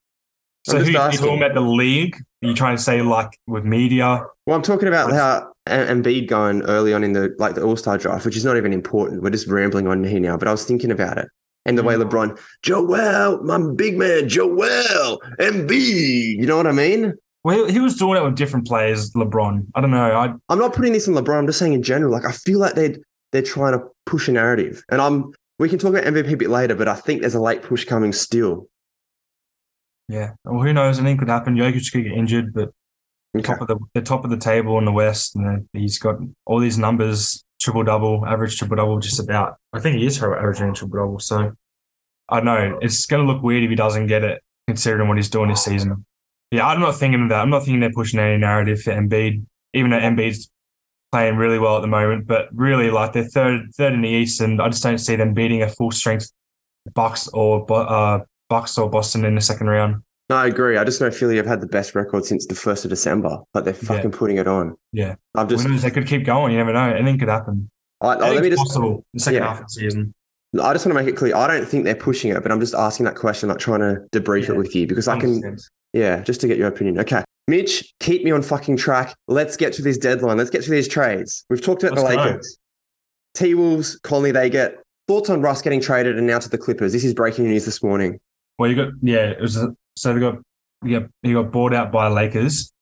[0.66, 1.26] So who just you asking.
[1.26, 2.16] talking about the league?
[2.42, 4.22] Are you trying to say like with media?
[4.46, 7.98] Well, I'm talking about how Embiid going early on in the like the All Star
[7.98, 9.22] draft, which is not even important.
[9.22, 10.36] We're just rambling on here now.
[10.36, 11.28] But I was thinking about it,
[11.64, 12.08] and the way Mm.
[12.08, 16.38] LeBron, Joel, my big man, Joel, Embiid.
[16.38, 17.14] You know what I mean?
[17.44, 19.12] Well, he, he was doing it with different players.
[19.12, 19.66] LeBron.
[19.74, 20.12] I don't know.
[20.12, 21.38] I I'm not putting this on LeBron.
[21.38, 22.12] I'm just saying in general.
[22.12, 22.96] Like I feel like they
[23.32, 25.32] they're trying to push a narrative, and I'm.
[25.58, 27.84] We can talk about MVP a bit later, but I think there's a late push
[27.84, 28.68] coming still.
[30.08, 30.32] yeah.
[30.44, 30.98] Well, who knows?
[30.98, 31.56] Anything could happen.
[31.56, 32.70] Jokic could get injured, but
[33.36, 33.52] Okay.
[33.52, 36.16] top of the, the top of the table in the West, and he's got
[36.46, 39.56] all these numbers, triple double, average triple double, just about.
[39.72, 41.18] I think he is averaging triple double.
[41.18, 41.52] So
[42.28, 42.78] I don't know.
[42.80, 45.64] It's going to look weird if he doesn't get it, considering what he's doing this
[45.64, 46.06] season.
[46.50, 47.40] Yeah, I'm not thinking of that.
[47.40, 49.44] I'm not thinking they're pushing any narrative for Embiid,
[49.74, 50.50] even though Embiid's
[51.12, 52.26] playing really well at the moment.
[52.26, 55.34] But really, like they're third, third in the East, and I just don't see them
[55.34, 56.30] beating a full strength
[56.94, 60.02] Bucks or uh, Bucks or Boston in the second round.
[60.30, 60.76] No, I agree.
[60.76, 63.38] I just know Philly have had the best record since the first of December.
[63.54, 64.76] Like they're fucking putting it on.
[64.92, 65.14] Yeah.
[65.34, 65.66] I've just.
[65.66, 65.82] Knows?
[65.82, 66.52] They could keep going.
[66.52, 66.94] You never know.
[66.94, 67.70] Anything could happen.
[68.00, 68.62] I, let me just.
[68.62, 69.48] possible in the second yeah.
[69.48, 70.14] half of the season.
[70.62, 71.34] I just want to make it clear.
[71.34, 74.00] I don't think they're pushing it, but I'm just asking that question, like trying to
[74.12, 74.54] debrief Yeah.
[74.54, 75.42] it with you because I can.
[75.42, 75.62] 100%.
[75.92, 76.98] Yeah, just to get your opinion.
[77.00, 77.24] Okay.
[77.46, 79.14] Mitch, keep me on fucking track.
[79.26, 80.36] Let's get to this deadline.
[80.36, 81.44] Let's get to these trades.
[81.48, 82.16] We've talked about the Let's.
[82.16, 82.58] Lakers.
[83.34, 84.76] T Wolves, Conley, they get
[85.06, 86.92] thoughts on Russ getting traded and now to the Clippers.
[86.92, 88.20] This is breaking news this morning.
[88.58, 89.30] Well, you got yeah.
[89.30, 90.38] It was a, so they got
[90.84, 91.00] yeah.
[91.22, 92.72] He got bought out by Lakers.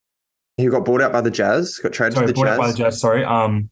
[0.57, 2.70] He got bought out by the Jazz, got traded Sorry, to the bought out by
[2.70, 3.00] the Jazz.
[3.00, 3.24] Sorry.
[3.24, 3.70] Um.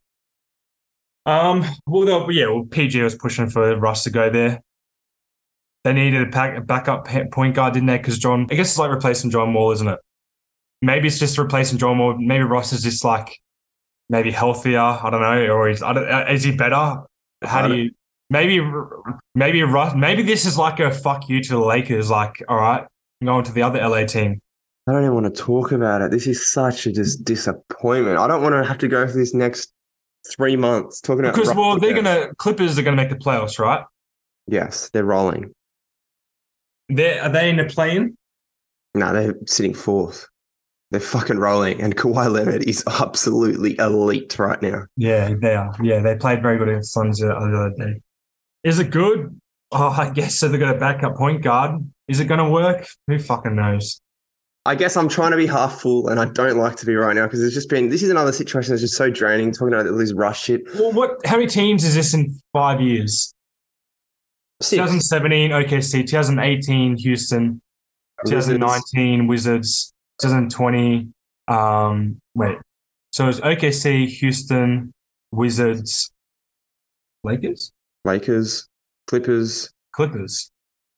[1.26, 1.64] Um.
[1.86, 2.46] Well, yeah.
[2.46, 4.60] Well, PG was pushing for Russ to go there.
[5.84, 7.98] They needed a, pack, a backup point guard, didn't they?
[7.98, 9.98] Because John, I guess it's like replacing John Wall, isn't it?
[10.80, 12.16] Maybe it's just replacing John Wall.
[12.18, 13.38] Maybe Ross is just like
[14.08, 14.80] maybe healthier.
[14.80, 17.02] I don't know, or is I don't, uh, is he better?
[17.42, 17.90] How do you?
[18.30, 18.60] Maybe,
[19.34, 19.94] maybe Russ.
[19.94, 22.10] Maybe this is like a fuck you to the Lakers.
[22.10, 22.84] Like, all right,
[23.20, 24.40] I'm going to the other LA team.
[24.86, 26.10] I don't even want to talk about it.
[26.10, 28.18] This is such a just disappointment.
[28.18, 29.72] I don't want to have to go through this next
[30.34, 32.04] three months talking about Because Russ well, they're again.
[32.04, 33.84] gonna Clippers are gonna make the playoffs, right?
[34.46, 35.52] Yes, they're rolling.
[36.88, 38.16] They are they in the play-in?
[38.94, 40.28] No, they're sitting fourth.
[40.90, 44.84] They're fucking rolling, and Kawhi Leonard is absolutely elite right now.
[44.96, 45.74] Yeah, they are.
[45.82, 48.00] Yeah, they played very good against Suns the other day.
[48.62, 49.40] Is it good?
[49.72, 50.48] Oh, I guess so.
[50.48, 51.80] They're gonna backup point guard.
[52.06, 52.86] Is it gonna work?
[53.08, 54.00] Who fucking knows?
[54.66, 57.14] I guess I'm trying to be half full, and I don't like to be right
[57.14, 57.88] now because it's just been.
[57.88, 59.52] This is another situation that's just so draining.
[59.52, 60.62] Talking about all this rush shit.
[60.74, 61.26] Well, what?
[61.26, 63.33] How many teams is this in five years?
[64.62, 64.78] Six.
[64.78, 67.60] 2017 OKC, 2018 Houston,
[68.26, 71.08] 2019 Wizards, 2020.
[71.48, 72.56] Um, wait.
[73.12, 74.92] So it's OKC, Houston,
[75.32, 76.10] Wizards,
[77.22, 77.72] Lakers,
[78.04, 78.68] Lakers,
[79.06, 80.50] Clippers, Clippers.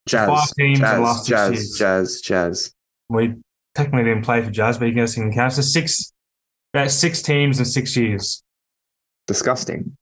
[0.07, 1.79] Jazz, five teams in the Jazz, six Jazz.
[1.79, 2.75] Jazz, Jazz.
[3.09, 3.35] We
[3.75, 5.53] technically didn't play for Jazz, but you can count.
[5.53, 6.13] So six,
[6.73, 8.43] about six teams in six years.
[9.27, 9.97] Disgusting.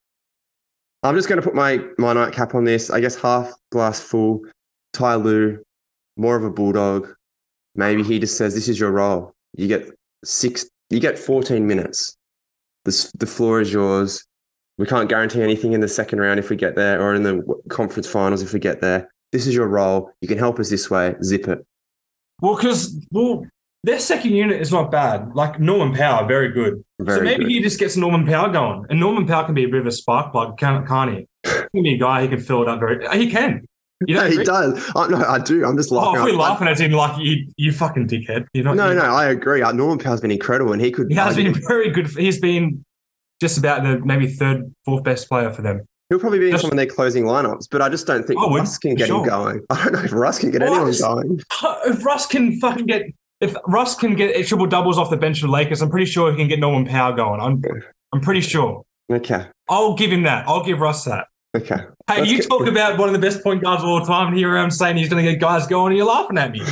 [1.05, 2.91] I'm just going to put my my nightcap on this.
[2.91, 4.41] I guess half glass full.
[4.95, 5.63] Ty Lue,
[6.17, 7.13] more of a bulldog.
[7.75, 9.33] Maybe he just says, "This is your role.
[9.57, 9.87] You get
[10.25, 10.67] six.
[10.89, 12.17] You get 14 minutes.
[12.85, 14.25] This the floor is yours.
[14.79, 17.43] We can't guarantee anything in the second round if we get there, or in the
[17.69, 19.11] conference finals if we get there.
[19.31, 20.11] This is your role.
[20.23, 21.15] You can help us this way.
[21.23, 21.67] Zip it.
[22.41, 23.45] Well, because well,
[23.85, 25.35] their second unit is not bad.
[25.35, 26.83] Like Norman Powell, very good.
[27.01, 27.53] Very so maybe good.
[27.53, 29.93] he just gets Norman Powell going, and Norman Powell can be a bit of a
[29.93, 31.29] spark plug, can't, can't he?
[31.45, 33.07] He can be a guy who can fill it up very.
[33.19, 33.65] He can.
[34.07, 34.45] You No, don't he agree?
[34.45, 34.91] does.
[34.97, 35.65] I, no, I do.
[35.65, 36.21] I'm just Oh, laughing.
[36.21, 38.47] if we're I- laughing at him like you, you fucking dickhead.
[38.55, 38.77] You're not.
[38.77, 39.63] no, you- no, I agree.
[39.63, 41.09] Uh, Norman Powell's been incredible, and he could.
[41.11, 42.09] He has been very good.
[42.09, 42.85] He's been
[43.41, 45.83] just about the maybe third, fourth best player for them.
[46.11, 48.47] He'll probably be in some of their closing lineups, but I just don't think I
[48.47, 49.23] would, Russ can get sure.
[49.23, 49.61] him going.
[49.71, 51.41] I don't know if Russ can get anyone going.
[51.87, 53.03] If Russ can fucking get,
[53.45, 56.37] if Russ can get triple doubles off the bench for Lakers, I'm pretty sure he
[56.37, 57.41] can get Norman Powell going.
[57.41, 57.63] I'm,
[58.13, 58.85] I'm pretty sure.
[59.13, 59.47] Okay.
[59.69, 60.47] I'll give him that.
[60.49, 61.27] I'll give Russ that.
[61.57, 61.77] Okay.
[62.09, 64.29] Hey, Let's you get- talk about one of the best point guards of all time,
[64.29, 66.51] and here I am saying he's going to get guys going, and you're laughing at
[66.51, 66.63] me.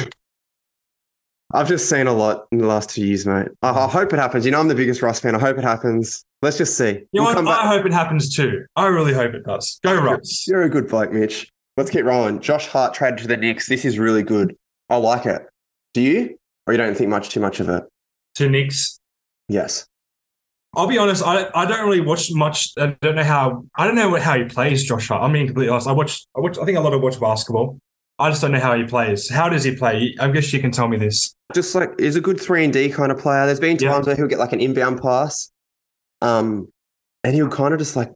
[1.55, 3.49] I've just seen a lot in the last two years, mate.
[3.61, 4.47] I, I hope it happens.
[4.47, 5.35] You know, I'm the biggest Russ fan.
[5.35, 6.25] I hope it happens.
[6.41, 7.01] Let's just see.
[7.13, 7.61] You know We'll what?
[7.61, 8.65] I hope it happens too.
[8.75, 9.79] I really hope it does.
[9.85, 10.47] Go Russ.
[10.49, 11.49] You're a good bloke, Mitch.
[11.77, 12.41] Let's keep rolling.
[12.41, 13.69] Josh Hart traded to the Knicks.
[13.69, 14.57] This is really good.
[14.89, 15.43] I like it.
[15.95, 16.39] Do you?
[16.67, 17.85] Or you don't think much too much of it?
[18.37, 18.99] To Knicks.
[19.49, 19.87] Yes.
[20.75, 21.23] I'll be honest.
[21.23, 22.71] I, I don't really watch much.
[22.79, 23.65] I don't know how.
[23.77, 25.23] I don't know how he plays, Josh Hart.
[25.23, 25.87] I'm being completely honest.
[25.87, 26.25] I watch.
[26.37, 26.57] I watch.
[26.59, 27.79] I think a lot of watch basketball.
[28.19, 29.29] I just don't know how he plays.
[29.29, 30.15] How does he play?
[30.19, 31.35] I guess you can tell me this.
[31.55, 33.45] Just like he's a good three and D kind of player.
[33.45, 33.93] There's been Yeah.
[33.93, 35.51] times where he'll get like an inbound pass,
[36.23, 36.69] um,
[37.23, 38.11] and he'll kind of just like,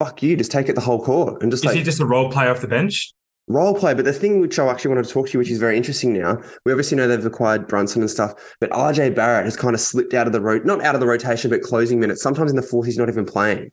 [0.00, 2.06] "Fuck you," just take it the whole court and just Is like he just a
[2.06, 3.12] role player off the bench?
[3.48, 3.94] Role play.
[3.94, 6.12] But the thing which I actually wanted to talk to you, which is very interesting
[6.12, 9.80] now, we obviously know they've acquired Brunson and stuff, but RJ Barrett has kind of
[9.80, 12.22] slipped out of the road, not out of the rotation, but closing minutes.
[12.22, 13.70] Sometimes in the fourth, he's not even playing.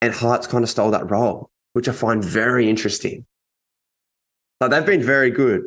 [0.00, 3.26] And Hart's kind of stole that role, which I find very interesting.
[4.60, 5.62] Like they've been very good.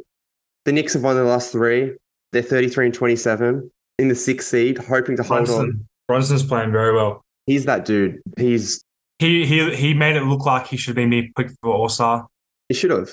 [0.65, 1.93] The Knicks have won their last three.
[2.31, 5.87] They're 33 and 27 in the sixth seed, hoping to hold on.
[6.07, 7.23] Brunson's playing very well.
[7.45, 8.21] He's that dude.
[8.37, 8.83] He's
[9.19, 12.27] He he he made it look like he should be me picked for All Star.
[12.71, 13.09] He should have.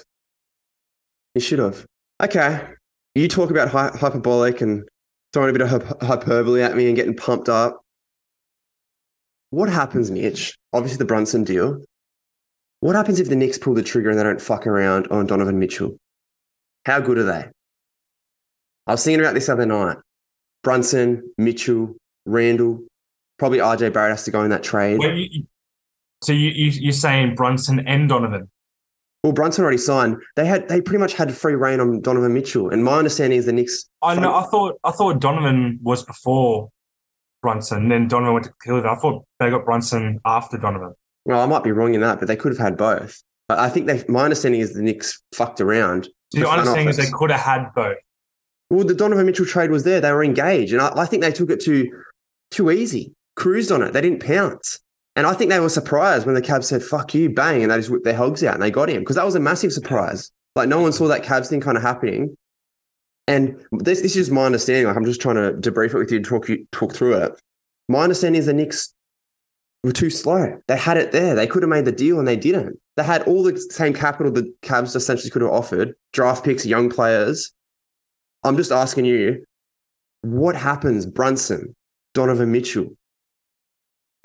[1.34, 1.84] He should have.
[2.22, 2.64] Okay.
[3.16, 4.88] You talk about hy- hyperbolic and
[5.32, 7.80] throwing a bit of hyp- hyperbole at me and getting pumped up.
[9.50, 10.54] What happens, Mitch?
[10.72, 11.82] Obviously, the Brunson deal.
[12.78, 15.59] What happens if the Knicks pull the trigger and they don't fuck around on Donovan
[15.59, 15.96] Mitchell?
[16.86, 17.48] How good are they?
[18.86, 19.96] I was thinking about this other night.
[20.62, 21.96] Brunson, Mitchell,
[22.26, 22.84] Randle,
[23.40, 25.02] probably RJ Barrett has to go in that trade.
[25.02, 25.46] You-
[26.22, 28.48] so you, you you're saying Brunson and Donovan?
[29.24, 30.16] Well, Brunson already signed.
[30.36, 33.46] They had they pretty much had free reign on Donovan Mitchell, and my understanding is
[33.46, 33.88] the Knicks.
[34.02, 34.34] I know.
[34.34, 36.70] I thought I thought Donovan was before
[37.42, 37.88] Brunson.
[37.88, 38.86] Then Donovan went to Cleveland.
[38.86, 40.94] I thought they got Brunson after Donovan.
[41.24, 43.20] Well, I might be wrong in that, but they could have had both.
[43.48, 44.04] But I think they.
[44.08, 46.08] My understanding is the Knicks fucked around.
[46.32, 47.96] So front understanding is they could have had both.
[48.70, 50.00] Well, the Donovan Mitchell trade was there.
[50.00, 51.90] They were engaged, and I, I think they took it too
[52.52, 53.14] too easy.
[53.34, 53.92] Cruised on it.
[53.92, 54.78] They didn't pounce.
[55.18, 57.76] And I think they were surprised when the Cavs said "fuck you," bang, and they
[57.76, 60.30] just whipped their hogs out and they got him because that was a massive surprise.
[60.54, 62.36] Like no one saw that Cavs thing kind of happening.
[63.26, 64.86] And this this is my understanding.
[64.86, 67.32] Like I'm just trying to debrief it with you, and talk you talk through it.
[67.88, 68.94] My understanding is the Knicks
[69.82, 70.56] were too slow.
[70.68, 71.34] They had it there.
[71.34, 72.78] They could have made the deal and they didn't.
[72.96, 76.88] They had all the same capital the Cavs essentially could have offered: draft picks, young
[76.90, 77.52] players.
[78.44, 79.44] I'm just asking you,
[80.20, 81.74] what happens, Brunson,
[82.14, 82.96] Donovan Mitchell,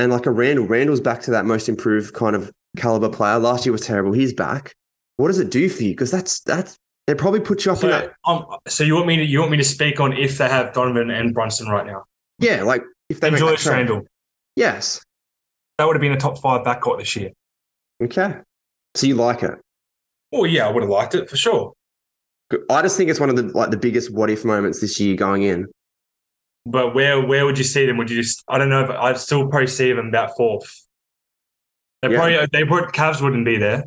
[0.03, 0.65] and like a Randle?
[0.67, 3.39] Randle's back to that most improved kind of caliber player.
[3.39, 4.11] Last year was terrible.
[4.13, 4.73] He's back.
[5.17, 5.91] What does it do for you?
[5.91, 6.77] Because that's that's
[7.07, 8.13] it probably puts you up in So, that.
[8.25, 10.73] um, so you want me to you want me to speak on if they have
[10.73, 12.03] Donovan and Brunson right now?
[12.39, 13.65] Yeah, like if they And Julius.
[13.65, 14.03] Randle.
[14.55, 15.01] Yes.
[15.77, 17.31] That would have been a top five backcourt this year.
[18.01, 18.35] Okay.
[18.95, 19.55] So you like it?
[20.31, 21.73] Oh yeah, I would have liked it for sure.
[22.69, 25.15] I just think it's one of the like the biggest what if moments this year
[25.15, 25.67] going in.
[26.66, 27.97] But where where would you see them?
[27.97, 30.86] Would you just I don't know, I'd still probably see them about fourth.
[32.01, 32.18] They Yeah.
[32.18, 33.86] probably they would Cavs wouldn't be there.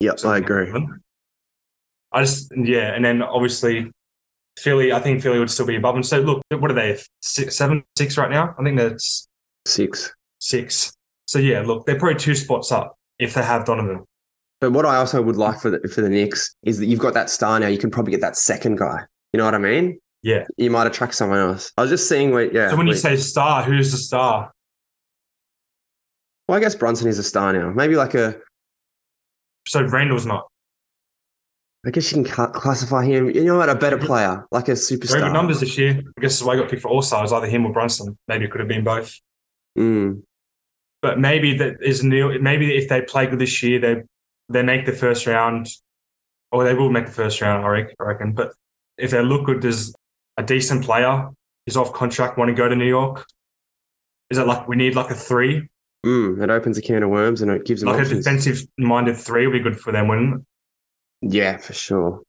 [0.00, 0.70] Yep, I agree.
[0.70, 1.00] Um,
[2.12, 3.90] I just yeah, and then obviously
[4.58, 4.92] Philly.
[4.92, 6.02] I think Philly would still be above them.
[6.02, 6.98] So look, what are they?
[7.20, 8.54] Six, seven, six right now.
[8.58, 9.28] I think that's
[9.66, 10.14] Six.
[10.40, 10.92] six.
[11.26, 14.04] So yeah, look, they're probably two spots up if they have Donovan.
[14.60, 17.12] But what I also would like for the for the Knicks is that you've got
[17.14, 17.66] that star now.
[17.66, 19.00] You can probably get that second guy.
[19.34, 19.98] You know what I mean?
[20.26, 20.44] Yeah.
[20.56, 21.72] You might attract someone else.
[21.76, 22.70] I was just seeing where yeah.
[22.70, 24.50] So when you say star, who's the star?
[26.48, 27.70] well, I guess Brunson is a star now.
[27.70, 28.34] Maybe like a
[29.68, 30.48] So Randle's not.
[31.86, 33.30] I guess you can classify him.
[33.30, 33.68] You know what?
[33.68, 35.10] A better player, like a superstar.
[35.10, 35.92] Very good numbers this year.
[35.92, 38.18] I guess that's why I got picked for All Stars, either him or Brunson.
[38.26, 39.14] Maybe it could have been both.
[39.78, 40.22] Mm.
[41.02, 42.36] But maybe that is new.
[42.40, 44.02] Maybe if they play good this year, they
[44.48, 45.68] they make the first round,
[46.50, 47.64] or they will make the first round.
[47.64, 47.68] I
[48.02, 48.32] I reckon.
[48.32, 48.54] But
[48.98, 49.94] if they look good, there's
[50.36, 51.30] a decent player.
[51.66, 52.38] is off contract.
[52.38, 53.26] Want to go to New York?
[54.30, 55.68] Is it like we need like a three,
[56.04, 56.40] Mm.
[56.40, 59.46] It opens a can of worms and it gives them like a defensive-minded three?
[59.48, 60.42] Would be good for them, wouldn't it?
[61.34, 62.22] Yeah, for sure.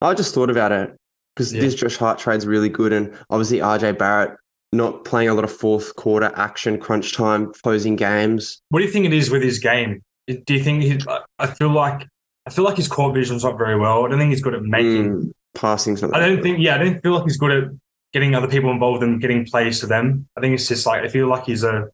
[0.00, 0.96] I just thought about it
[1.36, 1.60] because Yeah.
[1.60, 4.38] this Josh Hart trade's really good, and obviously RJ Barrett
[4.72, 8.62] not playing a lot of fourth quarter action, crunch time, closing games.
[8.70, 10.00] What do you think it is with his game?
[10.26, 10.98] Do you think he?
[11.38, 12.06] I feel like
[12.46, 14.06] I feel like his core vision's not very well.
[14.06, 15.10] I don't think he's good at making.
[15.10, 16.14] Mm, passing's not.
[16.14, 16.58] I don't think.
[16.60, 17.70] Yeah, I don't feel like he's good at
[18.12, 20.28] getting other people involved and getting plays to them.
[20.36, 21.88] I think it's just like I feel like he's a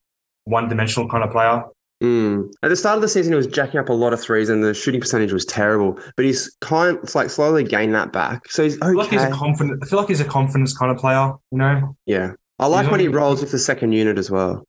[0.45, 1.65] one-dimensional kind of player.
[2.03, 2.53] Mm.
[2.63, 4.63] At the start of the season, he was jacking up a lot of threes, and
[4.63, 5.99] the shooting percentage was terrible.
[6.17, 8.51] But he's kind, it's like slowly gained that back.
[8.51, 8.87] So he's okay.
[8.87, 9.83] I feel like he's a confident.
[9.83, 11.33] I feel like he's a confidence kind of player.
[11.51, 11.97] You know.
[12.07, 14.65] yeah, I like He's when he rolls with the second unit as well.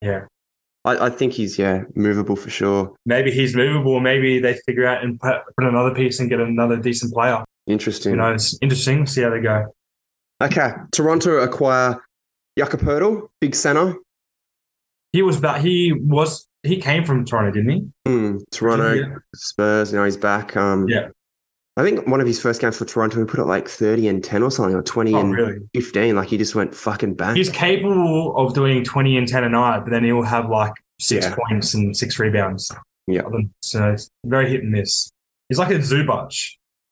[0.00, 0.26] Yeah.
[0.84, 2.92] I, I think he's yeah movable for sure.
[3.06, 4.00] Maybe he's movable.
[4.00, 7.44] Maybe they figure out and put, put another piece and get another decent player.
[7.72, 8.12] Interesting.
[8.12, 9.06] You know, it's interesting.
[9.06, 9.74] See how they go.
[10.42, 12.02] Okay, Toronto acquire
[12.58, 13.94] Jakob Poeltl, big center.
[15.12, 15.60] He was back.
[15.62, 16.46] He was.
[16.62, 17.86] He came from Toronto, didn't he?
[18.06, 19.14] Mm, Toronto Yeah.
[19.34, 19.92] Spurs.
[19.92, 20.56] Now he's back.
[20.56, 21.08] Um, Yeah.
[21.76, 24.22] I think one of his first games for Toronto, he put up like thirty and
[24.22, 25.58] ten or something, or twenty Oh, and really?
[25.74, 26.14] fifteen.
[26.16, 27.34] Like he just went fucking bang.
[27.34, 31.26] He's capable of doing twenty and ten a night, but then he'll have like six
[31.26, 31.34] Yeah.
[31.34, 32.70] points and six rebounds.
[33.06, 33.22] Yeah.
[33.62, 35.10] So it's very hit and miss.
[35.48, 36.34] He's like a Zubac.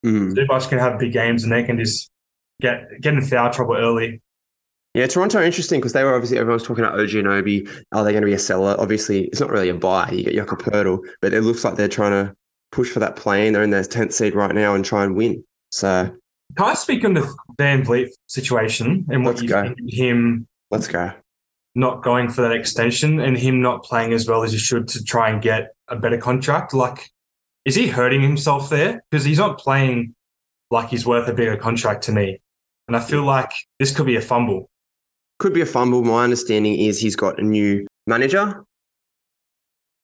[0.05, 0.35] Mm.
[0.35, 2.11] Zubac can have big games and they can just
[2.61, 4.21] get get in foul trouble early.
[4.95, 7.69] Yeah, Toronto are interesting because they were obviously everyone's talking about OG and Obi.
[7.93, 8.75] Are they going to be a seller?
[8.79, 10.11] Obviously, it's not really a buy.
[10.11, 12.35] You get Jakob Poeltl, but it looks like they're trying to
[12.73, 13.53] push for that plane.
[13.53, 15.45] They're in their tenth seed right now and try and win.
[15.71, 16.11] So
[16.57, 19.63] Can I speak on the VanVleet situation and what Let's you go.
[19.63, 21.13] think of him let's go.
[21.77, 25.05] not going for that extension and him not playing as well as he should to
[25.05, 26.75] try and get a better contract?
[26.75, 27.11] Like,
[27.65, 29.03] is he hurting himself there?
[29.11, 30.15] Because he's not playing
[30.71, 32.41] like he's worth a bigger contract to me.
[32.89, 34.69] And I feel like this could be a fumble.
[35.39, 36.03] Could be a fumble.
[36.03, 38.65] My understanding is he's got a new manager.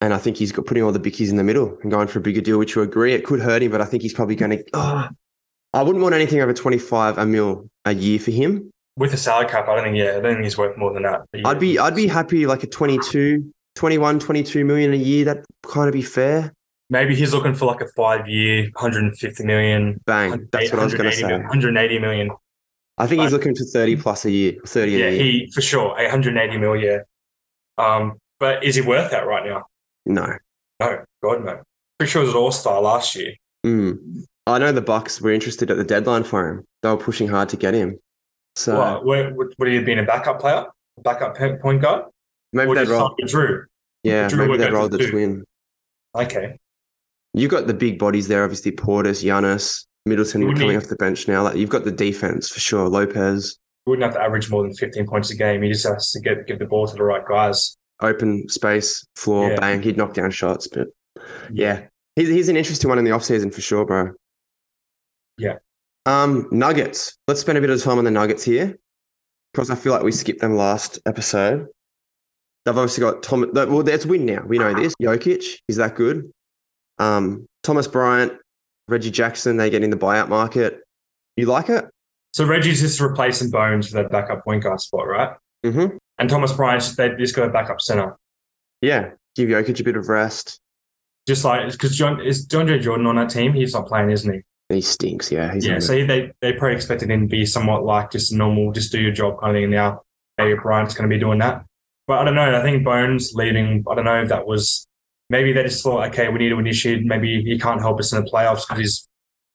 [0.01, 2.19] And I think he's got putting all the bickies in the middle and going for
[2.19, 4.37] a bigger deal, which you agree it could hurt him, but I think he's probably
[4.37, 4.65] going to.
[4.75, 5.09] Oh,
[5.73, 8.71] I wouldn't want anything over 25 a mil a year for him.
[8.97, 11.03] With a salary cap, I don't think, yeah, I don't think he's worth more than
[11.03, 11.23] that.
[11.45, 15.25] I'd be I'd be happy like a 22, 21, 22 million a year.
[15.25, 16.53] That kind of be fair.
[16.89, 20.01] Maybe he's looking for like a five year, 150 million.
[20.07, 20.49] Bang.
[20.53, 21.25] That's what I was going to say.
[21.33, 22.31] 180 million.
[22.99, 24.55] I think he's looking for 30 plus a year.
[24.67, 25.23] 30 Yeah, a year.
[25.23, 26.99] he for sure, 180 mil, yeah.
[27.77, 29.65] Um, but is he worth that right now?
[30.07, 30.27] no.
[30.79, 31.63] No, God, no.
[31.99, 33.33] Pretty sure it was an all star last year.
[33.65, 34.25] Mm.
[34.47, 36.65] I know the Bucks were interested at the deadline for him.
[36.83, 37.99] They were pushing hard to get him.
[38.57, 40.67] So What, where, would would he have been a backup player?
[41.03, 42.05] Backup point guard?
[42.53, 43.17] maybe or they'd roll.
[43.23, 43.65] Jrue?
[44.03, 45.11] Yeah, Jrue maybe they'd roll the two.
[45.11, 45.45] twin.
[46.15, 46.59] Okay.
[47.37, 50.97] You've got the big bodies there, obviously Portis, Giannis, Middleton Wouldn't coming he- off the
[50.97, 51.43] bench now.
[51.43, 52.89] Like you've got the defense for sure.
[52.89, 55.63] Lopez, He wouldn't have to average more than 15 points a game.
[55.63, 57.77] He just has to get give the ball to the right guys.
[58.03, 59.61] open space, floor, Yeah.
[59.61, 59.83] bang.
[59.83, 60.89] He'd knock down shots, but
[61.53, 64.11] yeah, he's, he's an interesting one in the offseason for sure, bro.
[65.39, 65.57] Yeah.
[66.07, 67.17] Um, Nuggets.
[67.29, 68.79] Let's spend a bit of time on the Nuggets here
[69.53, 71.67] because I feel like we skipped them last episode.
[72.65, 73.51] They've obviously got Tom.
[73.53, 74.43] Well, it's win now.
[74.47, 74.95] We know this.
[75.03, 76.31] Jokic, is that good?
[76.99, 78.33] Um, Thomas Bryant,
[78.89, 79.57] Reggie Jackson.
[79.57, 80.81] They get in the buyout market.
[81.37, 81.85] You like it?
[82.33, 85.37] So Reggie's just replacing Bones for that backup point guard spot, right?
[85.65, 85.97] Mm-hmm.
[86.19, 88.17] And Thomas Bryant, they just got a backup center.
[88.81, 89.11] Yeah.
[89.35, 90.61] Give Jokic a bit of rest.
[91.27, 92.79] Just like because John is John J.
[92.79, 94.41] Jordan on that team, he's not playing, isn't he?
[94.69, 95.33] He stinks.
[95.33, 95.53] Yeah.
[95.53, 98.93] He's yeah, so they they probably expected him to be somewhat like just normal, just
[98.93, 99.71] do your job kind of thing.
[99.71, 100.03] Now
[100.39, 101.65] maybe Bryant's going to be doing that,
[102.07, 102.59] but I don't know.
[102.59, 103.85] I think Bones leaving.
[103.91, 104.87] I don't know if that was
[105.31, 107.05] maybe they just thought, okay, we need to initiate.
[107.05, 109.09] Maybe he can't help us in the playoffs because he's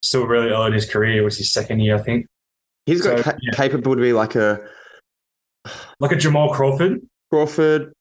[0.04, 1.22] still really early in his career.
[1.22, 2.26] It was his second year, I think.
[2.86, 3.52] He's got So, ca- yeah.
[3.54, 4.60] capable to be like a
[6.00, 7.02] Like a Jamal Crawford.
[7.32, 7.94] Crawford.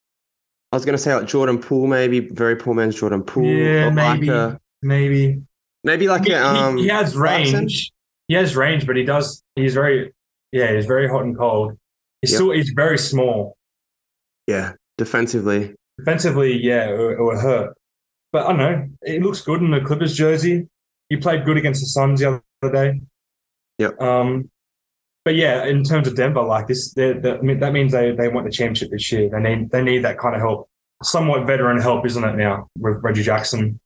[0.72, 3.44] I was going to say like Jordan Poole, maybe very poor man's Jordan Poole.
[3.44, 4.28] Yeah, or like maybe.
[4.30, 5.42] a- Maybe
[5.84, 7.58] maybe like he, a, um, he, he has Clarkson?
[7.60, 7.92] range.
[8.28, 9.42] He has range, but he does.
[9.54, 10.14] He's very
[10.52, 10.74] yeah.
[10.74, 11.76] He's very hot and cold.
[12.22, 12.36] He's Yep.
[12.38, 13.56] still he's very small.
[14.46, 15.74] yeah, defensively.
[16.05, 17.76] Defensively, yeah, it, will hurt.
[18.32, 18.88] But I don't know.
[19.03, 20.68] It looks good in the Clippers jersey.
[21.09, 23.01] He played good against the Suns the other day.
[23.78, 23.90] Yeah.
[23.98, 24.51] Um,
[25.24, 28.12] but yeah, in terms of Denver, like this, they- they- I mean, that means they
[28.12, 29.28] they want the championship this year.
[29.28, 30.68] They need they need that kind of help,
[31.03, 32.36] somewhat veteran help, isn't it?
[32.36, 33.80] Now with Reggie Jackson,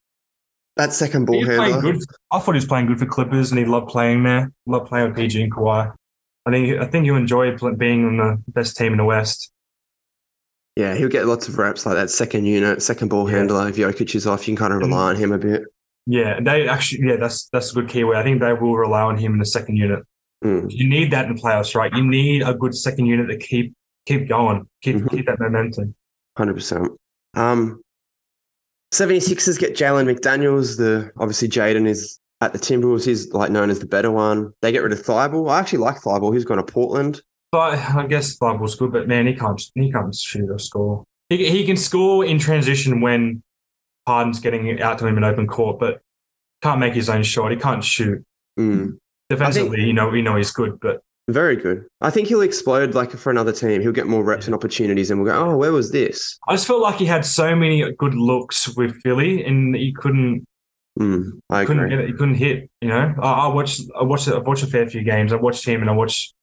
[0.76, 1.80] That second ball handler.
[1.80, 2.00] good.
[2.30, 4.52] I thought he was playing good for Clippers, and he loved playing there.
[4.66, 5.92] Loved playing with PG and Kawhi.
[6.46, 9.50] I think I think you enjoy being on the best team in the West.
[10.76, 13.36] Yeah, he'll get lots of reps like that second unit, second ball Yeah.
[13.38, 13.68] handler.
[13.68, 15.62] If Jokic is off, you can kind of rely on him a bit.
[16.06, 18.16] Yeah, they actually yeah, that's that's a good keyword.
[18.16, 20.00] I think they will rely on him in the second unit.
[20.44, 20.66] Mm.
[20.68, 21.92] You need that in the playoffs, right?
[21.94, 23.72] You need a good second unit to keep
[24.04, 25.10] keep going, keep Mhm.
[25.10, 25.94] keep that momentum.
[26.36, 26.90] 100%.
[27.34, 27.80] Um,
[28.92, 30.76] 76ers get Jalen McDaniels.
[30.76, 33.04] The Obviously, Jaden is at the Timberwolves.
[33.06, 34.52] He's like known as the better one.
[34.60, 35.50] They get rid of Thybulle.
[35.50, 36.34] I actually like Thybulle.
[36.34, 37.22] He's gone to Portland.
[37.54, 41.04] But I guess Thybulle's good, but man, he can't he can't shoot or score.
[41.28, 43.44] He he can score in transition when
[44.08, 46.00] Harden's getting out to him in open court, but
[46.62, 47.52] can't make his own shot.
[47.52, 48.24] He can't shoot.
[48.58, 48.98] Mm.
[49.30, 51.86] Defensively, you know, we know he's good, but Very good.
[52.00, 53.80] I think he'll explode like for another team.
[53.82, 56.36] He'll get more reps and opportunities, and we'll go, oh, where was this?
[56.48, 60.44] I just felt like he had so many good looks with Philly, and he couldn't
[60.98, 61.96] Mm, I couldn't agree.
[61.96, 62.06] get it.
[62.08, 62.68] He couldn't hit.
[62.80, 65.32] You know, I, I watched I watched I watched a fair few games.
[65.32, 66.34] I watched him, and I watched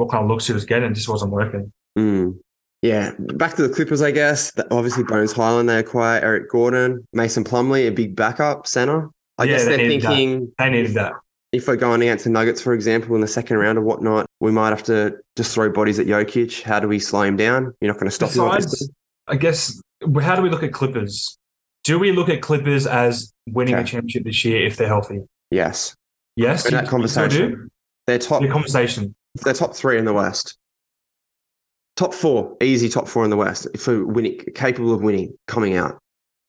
[0.00, 0.92] what kind of looks he was getting.
[0.94, 1.70] Just wasn't working.
[1.98, 2.38] Mm.
[2.82, 4.50] Yeah, back to the Clippers, I guess.
[4.70, 9.10] Obviously, Bones Hyland, they acquire Eric Gordon, Mason Plumlee, a big backup center.
[9.36, 10.08] I Yeah, guess they they're needed that.
[10.08, 11.12] thinking They needed that.
[11.52, 14.50] if we're going against the Nuggets, for example, in the second round or whatnot, we
[14.50, 16.62] might have to just throw bodies at Jokic.
[16.62, 17.74] How do we slow him down?
[17.82, 18.44] You're not going to stop him.
[18.44, 18.88] obviously.
[19.28, 19.78] I guess,
[20.22, 21.36] how do we look at Clippers?
[21.84, 23.82] Do we look at Clippers as winning Okay.
[23.82, 25.20] a championship this year if they're healthy?
[25.50, 25.94] Yes,
[26.36, 26.64] Yes.
[26.64, 27.68] in that conversation, do?
[28.06, 28.40] they're top.
[28.40, 29.14] The conversation.
[29.36, 30.56] They're top three in the West.
[31.96, 35.98] Top four, easy top four in the West for winning, capable of winning, coming out.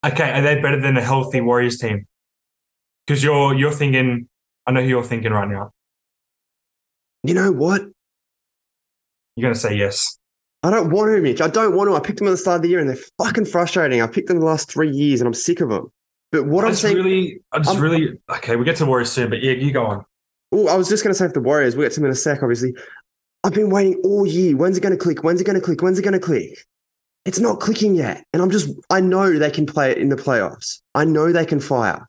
[0.06, 2.08] Okay, are they better than a healthy Warriors team?
[3.06, 4.28] Because you're you're thinking,
[4.66, 5.72] I know who you're thinking right now.
[7.24, 7.82] You know what?
[9.36, 10.18] You're gonna say yes.
[10.64, 11.42] I don't want to, Mitch.
[11.42, 11.96] I don't want to.
[11.96, 14.02] I picked them at the start of the year and they're fucking frustrating.
[14.02, 15.92] I picked them the last three years and I'm sick of them.
[16.32, 18.20] But what I I'm saying, really, I just I'm- really.
[18.30, 20.06] Okay, we get to Warriors soon, but yeah, you go on.
[20.52, 22.12] Oh, I was just going to say for the Warriors, we'll get to them in
[22.12, 22.74] a sec, obviously.
[23.44, 24.56] I've been waiting all year.
[24.56, 25.24] When's it going to click?
[25.24, 25.82] When's it going to click?
[25.82, 26.66] When's it going to click?
[27.26, 28.24] It's not clicking yet.
[28.34, 30.80] And I'm just, I know they can play it in the playoffs.
[30.96, 32.08] I know they can fire.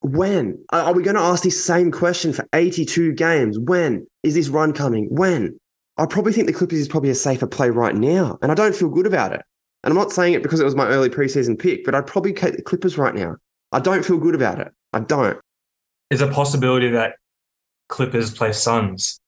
[0.00, 0.64] When?
[0.70, 3.58] Are we going to ask this same question for 82 games?
[3.58, 5.08] When is this run coming?
[5.10, 5.58] When?
[5.96, 8.38] I probably think the Clippers is probably a safer play right now.
[8.40, 9.42] And I don't feel good about it.
[9.82, 12.32] And I'm not saying it because it was my early preseason pick, but I'd probably
[12.32, 13.36] take the Clippers right now.
[13.72, 14.68] I don't feel good about it.
[14.92, 15.38] I don't.
[16.10, 17.14] Is a possibility that
[17.88, 19.20] Clippers play Suns?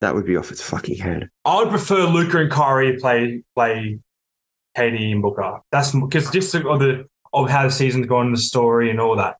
[0.00, 1.28] That would be off its fucking head.
[1.44, 3.98] I would prefer Luka and Kyrie play play
[4.76, 5.60] KD and Booker.
[5.72, 9.36] That's because just of the of how the season's gone, the story and all that.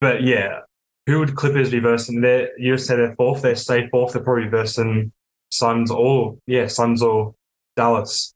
[0.00, 0.60] But yeah,
[1.06, 2.20] who would Clippers be versing?
[2.20, 3.42] They you said they're fourth.
[3.42, 4.12] They stay fourth.
[4.12, 5.12] They're probably versing
[5.50, 7.34] Suns or yeah, Suns or
[7.76, 8.34] Dallas.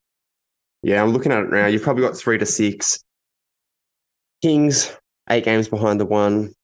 [0.82, 1.66] Yeah, I'm looking at it now.
[1.66, 2.98] You've probably got three to six.
[4.42, 4.96] Kings,
[5.28, 6.54] eight games behind the one.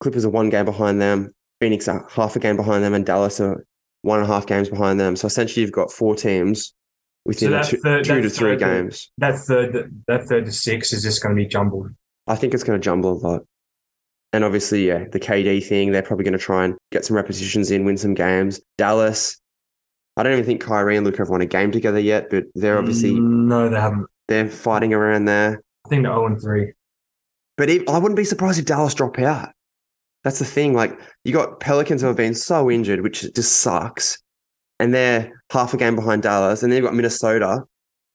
[0.00, 1.32] Clippers are one game behind them.
[1.60, 2.94] Phoenix are half a game behind them.
[2.94, 3.64] And Dallas are
[4.02, 5.16] one and a half games behind them.
[5.16, 6.74] So essentially, you've got four teams
[7.24, 9.10] within So a that's two, to three games.
[9.18, 11.90] That third that third to six is just going to be jumbled.
[12.26, 13.42] I think it's going to jumble a lot.
[14.32, 17.70] And obviously, yeah, the KD thing, they're probably going to try and get some repetitions
[17.70, 18.60] in, win some games.
[18.78, 19.40] Dallas,
[20.16, 22.78] I don't even think Kyrie and Luka have won a game together yet, but they're
[22.78, 24.06] obviously no, they haven't.
[24.28, 25.62] they're fighting around there.
[25.84, 26.72] I think they're zero and three.
[27.56, 29.50] But if, I wouldn't be surprised if Dallas drop out.
[30.24, 30.74] That's the thing.
[30.74, 34.18] Like you got Pelicans who have been so injured, which just sucks,
[34.78, 37.62] and they're half a game behind Dallas, and then you've got Minnesota,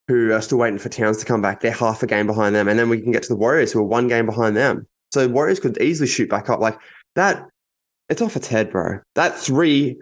[0.08, 1.62] who are still waiting for Towns to come back.
[1.62, 3.80] They're half a game behind them, and then we can get to the Warriors, who
[3.80, 4.88] are one game behind them.
[5.14, 6.78] So the Warriors could easily shoot back up like
[7.16, 7.46] that.
[8.10, 9.00] It's off its head, bro.
[9.16, 9.98] That three,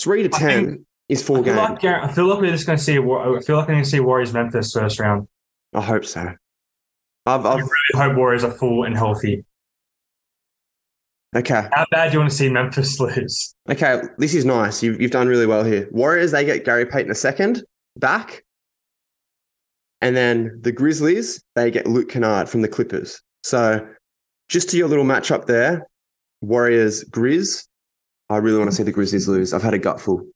[0.00, 1.58] three to I ten think- is four feel, games.
[1.58, 2.94] like, I feel like we're just going to see.
[2.98, 5.28] I feel like I'm going to see Warriors Memphis first round.
[5.74, 6.22] I hope so.
[7.26, 7.68] I've, I I've really
[8.08, 9.44] hope Warriors are full and healthy.
[11.34, 11.68] Okay.
[11.72, 13.54] How bad do you want to see Memphis lose?
[13.70, 14.82] Okay, this is nice.
[14.82, 15.88] You've, you've done really well here.
[15.90, 17.64] Warriors, they get Gary Payton a second
[17.96, 18.44] back.
[20.00, 23.22] And then the Grizzlies, they get Luke Kennard from the Clippers.
[23.42, 23.86] So
[24.48, 25.86] just to your little matchup there,
[26.42, 27.66] Warriors, Grizz.
[28.28, 29.52] I really want to see the Grizzlies lose.
[29.52, 30.26] I've had a gutful.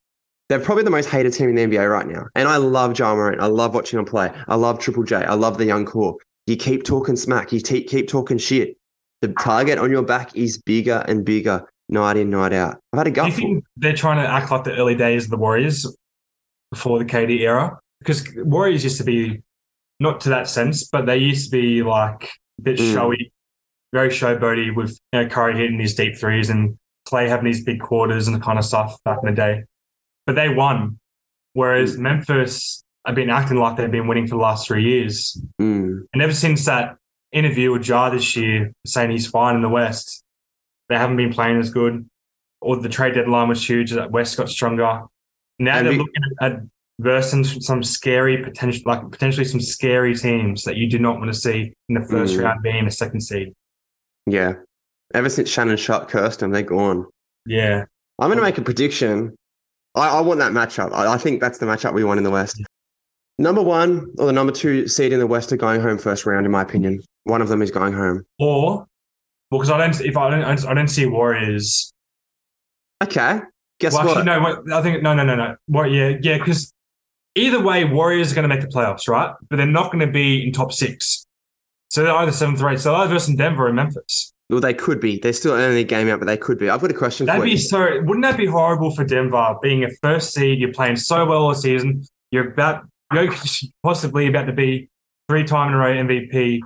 [0.49, 2.25] They're probably the most hated team in the NBA right now.
[2.35, 3.41] And I love Ja Morant.
[3.41, 4.33] I love watching him play.
[4.49, 5.17] I love Triple J.
[5.17, 6.17] I love the young core.
[6.47, 7.53] You keep talking smack.
[7.53, 8.78] You te- keep talking shit.
[9.21, 12.77] The target on your back is bigger and bigger night in, night out.
[12.93, 15.31] I've had a Do you think they're trying to act like the early days of
[15.31, 15.87] the Warriors
[16.71, 17.79] before the KD era?
[17.99, 19.43] Because Warriors used to be
[19.99, 22.93] not to that sense, but they used to be like a bit Mm.
[22.93, 23.33] showy,
[23.93, 27.81] very showboaty with you know, Curry hitting these deep threes and Clay having these big
[27.81, 29.65] quarters and the kind of stuff back in the day.
[30.27, 31.01] But they won,
[31.55, 35.41] whereas Memphis have been acting like they've been winning for the last three years.
[35.61, 36.03] Mm.
[36.13, 36.97] And ever since that
[37.33, 40.23] interview with Ja this year saying he's fine in the West,
[40.89, 42.09] they haven't been playing as good.
[42.61, 45.03] Or the trade deadline was huge, that West got stronger.
[45.61, 46.61] Now And they're we- looking at,
[47.01, 51.39] versing some scary potential like potentially some scary teams that you do not want to
[51.39, 52.43] see in the first Mm.
[52.43, 53.55] round being a second seed.
[54.27, 54.55] Yeah.
[55.15, 57.07] Ever since Shannon Sharpe cursed them, they're gone.
[57.47, 57.85] Yeah.
[58.19, 59.37] I'm going to make a prediction.
[59.95, 60.93] I, I want that matchup.
[60.93, 62.61] I, I think that's the matchup we want in the West.
[63.39, 66.47] Number one or the number two seed in the West are going home first round,
[66.47, 67.01] in my opinion.
[67.25, 68.25] One of them is going home.
[68.39, 68.87] Or
[69.51, 71.93] well, because I don't if I don't I don't see Warriors.
[73.03, 73.41] Okay.
[73.81, 74.19] Guess well, what?
[74.19, 74.41] actually, no.
[74.41, 75.57] What, I think no, no, no, no.
[75.67, 75.91] What?
[75.91, 76.39] Yeah, yeah.
[76.39, 76.73] Because
[77.35, 79.33] either way, Warriors are going to make the playoffs, right?
[79.49, 81.27] But they're not going to be in top six.
[81.91, 82.81] So they're either seventh or eighth.
[82.81, 84.33] So they're either versus Denver or Memphis.
[84.51, 85.19] Well, they could be.
[85.19, 86.71] They're still only a game out, but they could be.
[86.71, 88.01] I've got a question That'd for be so.
[88.03, 90.59] Wouldn't that be horrible for Denver being a first seed?
[90.59, 92.05] You're playing so well all season.
[92.31, 93.35] You're about you're
[93.83, 94.91] possibly about to be
[95.29, 96.61] three time in a row MVP.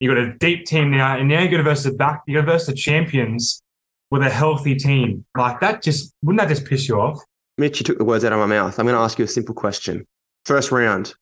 [0.00, 2.22] You got a deep team now, and now you to versus the back.
[2.26, 3.62] You to versus the champions
[4.10, 5.24] with a healthy team.
[5.36, 7.20] Like that, just wouldn't that just piss you off?
[7.56, 8.78] Mitch, you took the words out of my mouth.
[8.78, 10.06] I'm going to ask you a simple question.
[10.44, 11.14] First round.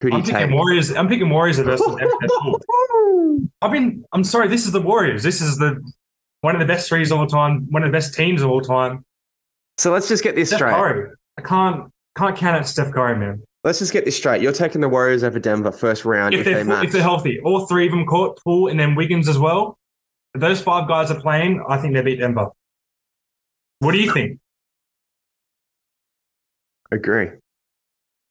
[0.00, 0.54] Who do I'm you picking take?
[0.54, 0.94] Warriors.
[0.94, 1.86] I'm picking Warriors versus.
[3.62, 4.04] I've been.
[4.12, 4.48] I'm sorry.
[4.48, 5.22] This is the Warriors.
[5.22, 5.82] This is the
[6.42, 7.66] one of the best threes of all time.
[7.70, 9.04] One of the best teams of all time.
[9.78, 10.74] So let's just get this Steph straight.
[10.74, 11.10] Curry.
[11.36, 13.42] I can't can't count out Steph Curry, man.
[13.64, 14.40] Let's just get this straight.
[14.40, 16.84] You're taking the Warriors over Denver first round If if, they're they match.
[16.86, 19.76] if they're healthy, all three of them caught Poole and then Wiggins as well.
[20.34, 22.48] If those five guys are playing, I think they beat Denver.
[23.80, 24.38] What do you think?
[26.90, 27.30] Agree.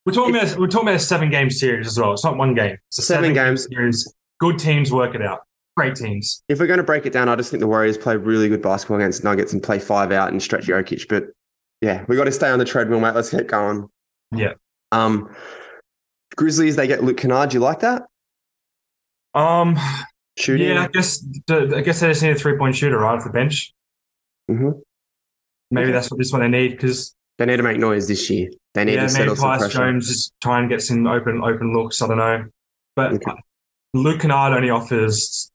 [0.06, 2.14] We're talking about we're talking about a seven game series as well.
[2.14, 2.78] It's not one game.
[2.90, 3.68] It's a Seven seven, games.
[3.70, 4.14] series.
[4.40, 5.40] Good teams work it out.
[5.76, 6.42] Great teams.
[6.48, 8.62] If we're going to break it down, I just think the Warriors play really good
[8.62, 11.08] basketball against Nuggets and play five out and stretch Jokic.
[11.08, 11.26] But
[11.82, 13.14] yeah, we got to stay on the treadmill, mate.
[13.16, 13.88] Let's get going.
[14.32, 14.54] Yeah.
[14.92, 15.30] Um,
[16.36, 17.50] Grizzlies, they get Luke Kennard.
[17.50, 18.04] Do you like that?
[19.34, 19.78] Um.
[20.38, 20.68] Shooting.
[20.70, 23.32] Yeah, I guess I guess they just need a three point shooter right off the
[23.32, 23.74] bench.
[24.50, 24.82] Mhm.
[25.72, 25.92] Maybe Okay.
[25.94, 28.50] that's what this one they need because They need to make noise this year.
[28.74, 29.78] They need yeah, to maybe settle some pressure.
[29.78, 32.02] Jones just try and get some open open looks.
[32.02, 32.46] I don't know,
[32.96, 33.32] but Okay.
[33.94, 35.52] Luke Kennard only offers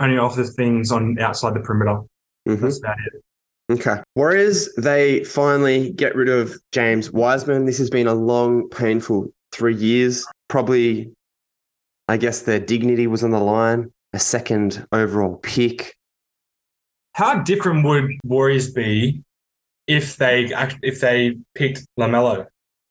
[0.00, 2.00] only offers things on outside the perimeter.
[2.48, 2.60] Mhm.
[2.60, 3.22] That's about it.
[3.70, 3.96] Okay.
[4.16, 7.66] Warriors, they finally get rid of James Wiseman.
[7.66, 10.26] This has been a long, painful three years.
[10.48, 11.12] Probably,
[12.08, 13.92] I guess their dignity was on the line.
[14.12, 15.94] A second overall pick.
[17.12, 19.22] How different would Warriors be
[19.86, 20.50] if they
[20.82, 22.46] if they picked Lamelo?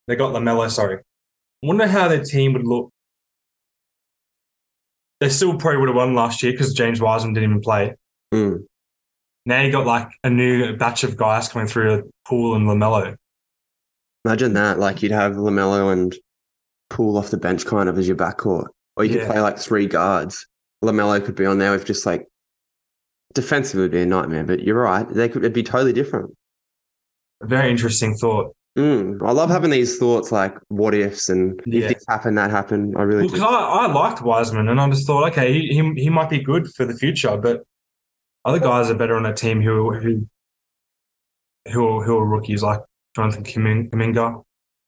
[0.08, 0.70] They got Lamelo.
[0.70, 2.90] Sorry, I wonder how their team would look.
[5.20, 7.96] They still probably would have won last year because James Wiseman didn't even play.
[8.34, 8.64] Mm.
[9.50, 13.16] Now you got like a new batch of guys coming through Poole and Lamelo.
[14.24, 14.78] Imagine that.
[14.78, 16.16] Like you'd have LaMelo and
[16.92, 18.68] Poole off the bench kind of as your backcourt.
[18.96, 19.32] Or you could Yeah.
[19.32, 20.46] play like three guards.
[20.86, 22.28] LaMelo could be on there with just like
[23.34, 25.08] defensively would be a nightmare, but you're right.
[25.10, 26.30] They could it'd be totally different.
[27.42, 28.56] A very interesting thought.
[28.78, 29.18] Mm.
[29.28, 31.86] I love having these thoughts like what ifs and Yeah.
[31.88, 32.94] if this happened, that happened.
[33.00, 33.46] I really Because do.
[33.48, 36.68] I, I liked Wiseman and I just thought, okay, he, he he might be good
[36.76, 37.64] for the future, but
[38.46, 40.28] other guys are better on that team who who
[41.72, 42.80] who are, who are rookies like
[43.16, 44.44] Jonathan Kuminga.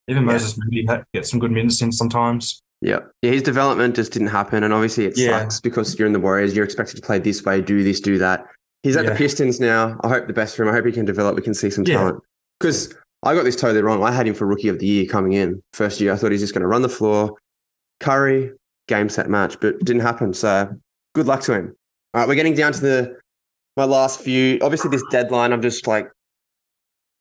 [0.08, 2.62] Even Moses Moody ha- gets some good minutes in sometimes.
[2.82, 3.00] Yeah.
[3.22, 4.64] Yeah, his development just didn't happen.
[4.64, 5.40] And obviously it Yeah.
[5.42, 8.18] sucks because you're in the Warriors, you're expected to play this way, do this, do
[8.18, 8.46] that.
[8.84, 10.00] He's at the Pistons now.
[10.04, 10.70] I hope the best for him.
[10.70, 11.36] I hope he can develop.
[11.36, 11.98] We can see some Yeah.
[11.98, 12.24] talent.
[12.60, 14.02] Because I got this totally wrong.
[14.04, 15.62] I had him for rookie of the year coming in.
[15.74, 17.38] First year, I thought he's just going to run the floor,
[18.00, 18.52] Curry,
[18.88, 20.34] game set match, but it didn't happen.
[20.34, 20.68] So
[21.14, 21.76] good luck to him.
[22.16, 23.20] All right, we're getting down to the
[23.78, 24.60] my last few.
[24.62, 26.10] Obviously, this deadline, I'm just like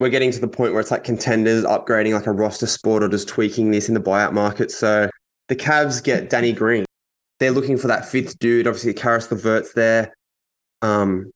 [0.01, 3.09] we're getting to the point where it's like contenders upgrading like a roster sport or
[3.09, 4.70] just tweaking this in the buyout market.
[4.70, 5.11] So
[5.48, 6.86] the Cavs get Danny Green.
[7.38, 8.66] They're looking for that fifth dude.
[8.66, 10.14] Obviously, Caris LeVert's there.
[10.82, 11.30] Um,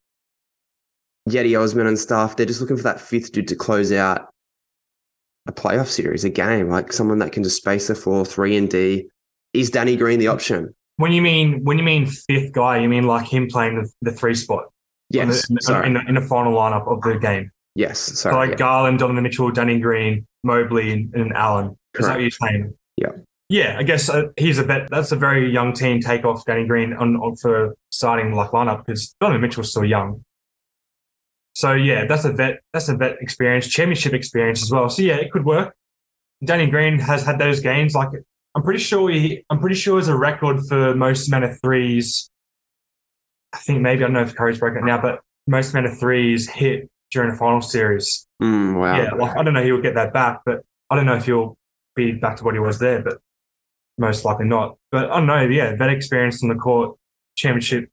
[1.29, 2.35] Cedi Osman and stuff.
[2.35, 4.29] They're just looking for that fifth dude to close out
[5.47, 8.69] a playoff series, a game, like someone that can just space the floor three and
[8.69, 9.09] D.
[9.53, 10.73] Is Danny Green the option?
[10.97, 14.11] When you mean when you mean fifth guy, you mean like him playing the, the
[14.11, 14.65] three spot
[15.11, 15.47] in, Yes.
[15.47, 15.87] the, sorry.
[15.87, 17.51] in, the, in the final lineup of the game.
[17.75, 17.99] yes.
[17.99, 18.35] So Sorry.
[18.35, 18.55] like yeah.
[18.57, 21.77] Garland, Donovan Mitchell, Danny Green, Mobley, and, and Allen.
[21.97, 22.73] Is that what you're saying?
[22.97, 23.11] Yeah.
[23.47, 24.89] Yeah, I guess uh, he's a bet.
[24.89, 28.85] That's a very young team take off Danny Green on, on for starting like lineup
[28.85, 30.25] because Donovan Mitchell's still young.
[31.53, 32.61] So yeah, that's a vet.
[32.73, 34.89] That's a vet experience, championship experience as well.
[34.89, 35.75] So yeah, it could work.
[36.43, 37.93] Danny Green has had those games.
[37.93, 38.09] Like
[38.55, 39.45] I'm pretty sure he.
[39.49, 42.29] I'm pretty sure has a record for most amount of threes.
[43.55, 45.97] I think maybe I don't know if Curry's broken it now, but most amount of
[45.97, 48.27] threes hit during a final series.
[48.43, 48.97] Mm, wow.
[48.97, 51.57] Yeah, like I don't know he'll get that back, but I don't know if he'll
[51.95, 53.19] be back to what he was there, but
[53.97, 54.77] most likely not.
[54.91, 56.97] But I don't know, yeah, that experience on the court,
[57.37, 57.89] championship,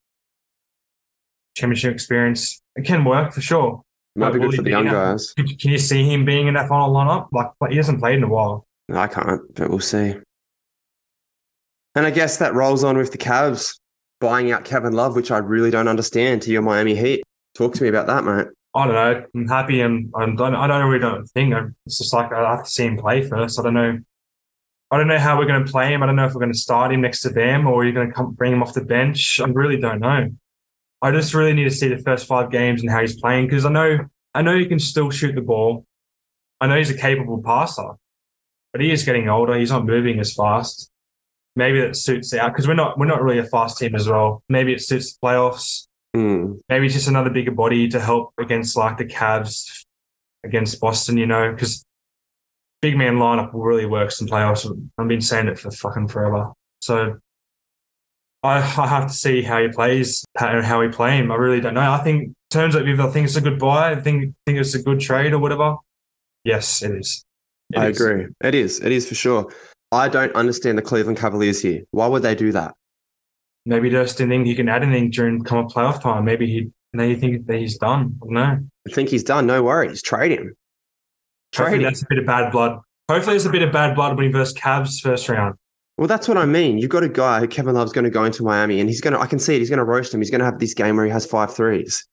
[1.57, 3.83] championship experience, it can work for sure.
[4.17, 5.33] Might be good for the young guys.
[5.35, 7.29] Can can you see him being in that final lineup?
[7.33, 8.67] Like, like he hasn't played in a while.
[8.93, 10.17] I can't, but we'll see.
[11.95, 13.79] And I guess that rolls on with the Cavs
[14.23, 17.25] buying out Kevin Love, which I really don't understand to your Miami Heat.
[17.55, 18.47] Talk to me about that, mate.
[18.75, 19.25] I don't know.
[19.35, 20.55] I'm happy and I don't.
[20.55, 21.53] I don't really don't think.
[21.85, 23.59] It's just like I have to see him play first.
[23.59, 23.99] I don't know.
[24.91, 26.03] I don't know how we're going to play him.
[26.03, 28.09] I don't know if we're going to start him next to Bam or you're going
[28.09, 29.41] to come bring him off the bench.
[29.41, 30.31] I really don't know.
[31.03, 33.67] I just really need to see the first five games and how he's playing because
[33.67, 33.99] I know
[34.35, 35.85] I know he can still shoot the ball.
[36.61, 37.95] I know he's a capable passer,
[38.73, 39.59] but he is getting older.
[39.59, 40.92] He's not moving as fast.
[41.55, 44.43] Maybe that suits out because we're not we're not really a fast team as well.
[44.49, 48.99] Maybe it suits the playoffs Mm, maybe just another bigger body to help against like
[48.99, 49.85] the Cavs
[50.45, 51.87] against Boston, you know, because
[52.83, 54.71] big man lineup really works in playoffs.
[54.99, 56.53] I've been saying it for fucking forever.
[56.81, 57.19] So
[58.43, 61.33] I, I have to see how he plays and how he play him.
[61.33, 61.93] I really don't know.
[61.93, 64.59] I think in terms of if I think it's a good buy, I think think
[64.59, 65.77] it's a good trade or whatever.
[66.45, 67.25] Yes, it is.
[67.73, 67.99] It I is.
[67.99, 68.27] agree.
[68.43, 68.81] It is.
[68.81, 69.51] It is for sure.
[69.93, 71.83] I don't understand the Cleveland Cavaliers here.
[71.91, 72.75] Why would they do that?
[73.67, 76.25] Maybe just didn't think he can add anything during come up playoff time.
[76.25, 78.19] Maybe he now you think that he's done.
[78.23, 78.59] I don't know.
[78.89, 79.47] I think he's done.
[79.47, 80.03] No worries.
[80.03, 80.57] Trade him.
[81.53, 81.85] Trade Hopefully him.
[81.85, 82.81] that's a bit of bad blood.
[83.09, 85.55] Hopefully there's a bit of bad blood when he versus Cavs first round.
[85.99, 86.79] Well, that's what I mean.
[86.79, 89.13] You've got a guy who Kevin Love's going to go into Miami and he's going
[89.13, 89.59] to, I can see it.
[89.59, 90.21] He's going to roast him.
[90.21, 92.07] He's going to have this game where he has five threes.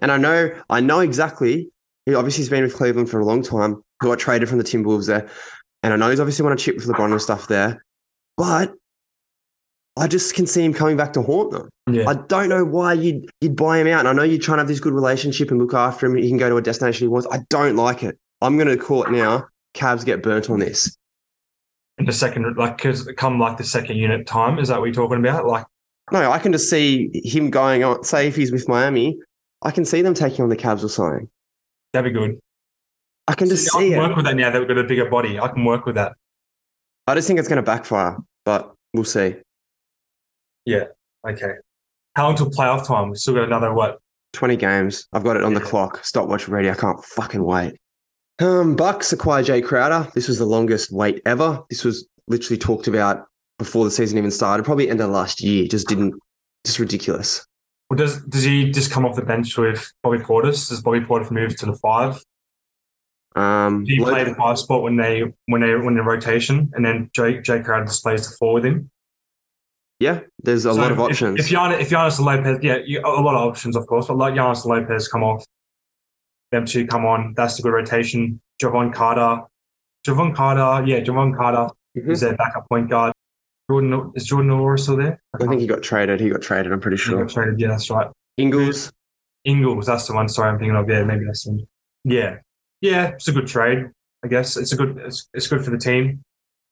[0.00, 1.70] And I know, I know exactly.
[2.04, 3.82] He obviously has been with Cleveland for a long time.
[4.02, 5.30] He got traded from the Timberwolves there.
[5.82, 7.84] And I know he's obviously won a chip with LeBron and stuff there.
[8.36, 8.74] But
[9.96, 11.68] I just can see him coming back to haunt them.
[11.90, 12.08] Yeah.
[12.08, 14.00] I don't know why you'd you'd buy him out.
[14.00, 16.16] And I know you're trying to have this good relationship and look after him.
[16.16, 17.28] He can go to a destination he wants.
[17.30, 18.18] I don't like it.
[18.42, 19.46] I'm going to call it now.
[19.74, 20.96] Cavs get burnt on this.
[21.98, 24.58] in the second, like, cause come like the second unit time.
[24.58, 25.46] Is that what you're talking about?
[25.46, 25.64] Like,
[26.12, 28.02] No, I can just see him going on.
[28.04, 29.18] Say if he's with Miami,
[29.62, 31.28] I can see them taking on the Cavs or something.
[31.92, 32.38] that'd be good.
[33.28, 34.02] I can just I see can it.
[34.08, 35.38] work with that now that we've got a bigger body.
[35.38, 36.12] I can work with that.
[37.06, 39.36] I just think it's going to backfire, but we'll see.
[40.64, 40.84] Yeah.
[41.28, 41.52] Okay.
[42.14, 43.10] How until playoff time?
[43.10, 43.98] We still got another what?
[44.32, 45.06] 20 games.
[45.12, 45.66] I've got it on the Yeah.
[45.66, 46.04] clock.
[46.04, 46.70] Stopwatch ready.
[46.70, 47.74] I can't fucking wait.
[48.38, 50.10] Um, Bucks acquire Jae Crowder.
[50.14, 51.62] This was the longest wait ever.
[51.70, 53.26] This was literally talked about
[53.58, 54.64] before the season even started.
[54.64, 55.66] Probably end of last year.
[55.66, 56.14] Just didn't.
[56.64, 57.46] Just ridiculous.
[57.88, 60.68] Well, does does he just come off the bench with Bobby Portis?
[60.68, 62.20] Does Bobby Portis move to the five?
[63.36, 66.70] Um, Do you Lopez- play the five spot when they when they when in rotation,
[66.74, 68.90] and then Jake Jake Crowder just plays the four with him?
[70.00, 71.40] yeah, there's a So lot of if- options.
[71.40, 74.34] If, Giannis, if Giannis Lopez, yeah, you, a lot of options, of course, but like
[74.34, 75.44] Giannis Lopez come off,
[76.52, 77.34] them two come on.
[77.36, 78.40] That's a good rotation.
[78.62, 79.42] Jevon Carter,
[80.06, 82.10] Jevon Carter, yeah, Jevon Carter Mhm.
[82.10, 83.12] is their backup point guard.
[83.70, 85.20] Jordan is Jordan Nwora still there?
[85.34, 86.20] I think he got traded.
[86.20, 86.72] He got traded.
[86.72, 87.24] I'm pretty He sure.
[87.24, 87.58] got traded.
[87.60, 88.08] Yeah, that's right.
[88.38, 88.92] Ingles.
[89.44, 90.28] Ingles, that's the one.
[90.28, 90.88] Sorry, I'm thinking of.
[90.88, 91.66] Yeah, maybe that's the one.
[92.04, 92.36] Yeah,
[92.90, 93.86] yeah, it's a good trade.
[94.24, 94.98] I guess it's a good.
[94.98, 96.22] It's, it's good for the team.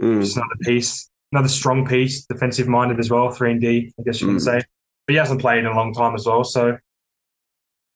[0.02, 0.20] Mm.
[0.22, 3.30] Just another piece, another strong piece, defensive minded as well.
[3.30, 4.40] Three and D, I guess you can Mm.
[4.40, 4.62] say.
[5.06, 6.78] But he hasn't played in a long time as well, so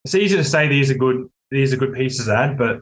[0.04, 1.28] it's easy to say these are good.
[1.50, 2.80] These are good pieces to add, but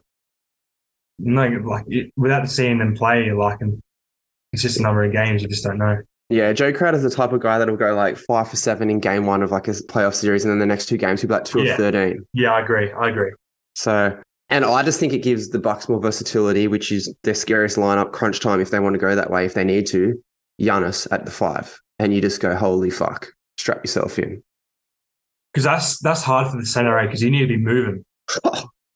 [1.18, 3.80] no, like it, without seeing them play, like and
[4.52, 5.98] it's just a number of games, you just don't know.
[6.28, 9.26] Yeah, Joe Crowder's the type of guy that'll go like five for seven in game
[9.26, 11.44] one of like a playoff series, and then the next two games he'll be like
[11.44, 11.72] two Yeah.
[11.72, 12.26] of thirteen.
[12.32, 12.90] Yeah, I agree.
[12.92, 13.30] I agree.
[13.76, 14.18] So,
[14.48, 18.12] and I just think it gives the Bucks more versatility, which is their scariest lineup
[18.12, 20.20] crunch time if they want to go that way, if they need to.
[20.60, 23.28] Giannis at the five, and you just go, holy fuck,
[23.58, 24.42] strap yourself in.
[25.52, 28.04] Because that's that's hard for the center, because you need to be moving.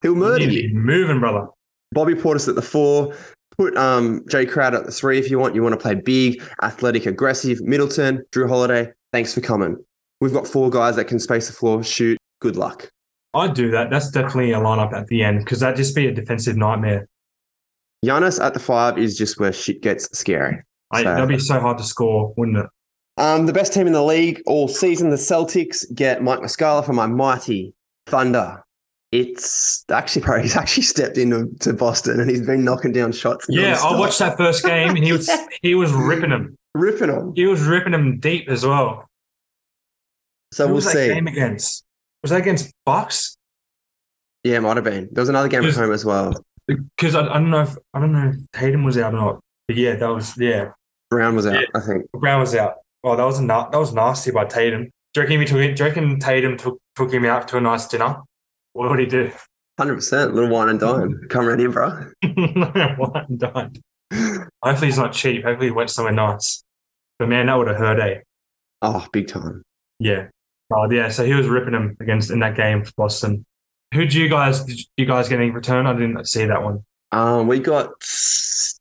[0.02, 0.68] He'll You murder need to you.
[0.68, 1.46] be moving, brother.
[1.92, 3.14] Bobby Portis at the four.
[3.58, 5.54] Put um, Jae Crowder at the three if you want.
[5.54, 7.60] You want to play big, athletic, aggressive.
[7.60, 8.90] Middleton, Jrue Holiday.
[9.12, 9.76] Thanks for coming.
[10.20, 12.16] We've got four guys that can space the floor, shoot.
[12.40, 12.90] Good luck.
[13.34, 13.90] I'd do that.
[13.90, 17.08] That's definitely a lineup at the end because that'd just be a defensive nightmare.
[18.04, 20.62] Giannis at the five is just where shit gets scary.
[20.90, 22.66] I, So- that'd be so hard to score, wouldn't it?
[23.16, 26.94] Um, the best team in the league all season, the Celtics, get Mike Muscala for
[26.94, 27.74] my mighty
[28.06, 28.64] Thunder.
[29.12, 33.44] It's actually probably he's actually stepped into to Boston and he's been knocking down shots.
[33.48, 35.28] Yeah, I watched that first game and he was
[35.62, 36.56] he was ripping them.
[36.74, 37.32] ripping them.
[37.36, 39.10] He was ripping them deep as well.
[40.52, 41.08] So Who we'll see.
[41.08, 41.84] game against?
[42.22, 43.36] Was that against Bucks?
[44.44, 45.08] Yeah, it might have been.
[45.12, 46.34] There was another game at home as well.
[46.66, 49.40] Because I, I don't know if I don't know if Tatum was out or not.
[49.68, 50.70] But yeah, that was yeah.
[51.10, 51.66] Brown was out, Yeah.
[51.74, 52.10] I think.
[52.12, 52.74] Brown was out.
[53.02, 54.84] Oh, that was a na- that was nasty by Tatum.
[54.84, 55.76] Do you reckon he took it?
[55.76, 58.18] Do you reckon Tatum took took him out to a nice dinner?
[58.74, 59.32] What would he do?
[59.78, 61.18] Hundred percent, little wine and dine.
[61.28, 61.88] Come right in, bro.
[62.96, 63.72] One and done.
[64.62, 65.42] Hopefully he's not cheap.
[65.44, 66.62] Hopefully he went somewhere nice.
[67.18, 68.20] But man, that would have hurt, eh?
[68.82, 69.62] Oh, big time.
[69.98, 70.28] Yeah.
[70.72, 71.08] Oh yeah.
[71.08, 73.44] So he was ripping him against in that game for Boston.
[73.94, 75.86] Who do you guys did you guys get any return?
[75.86, 76.84] I didn't see that one.
[77.12, 77.90] Um, we got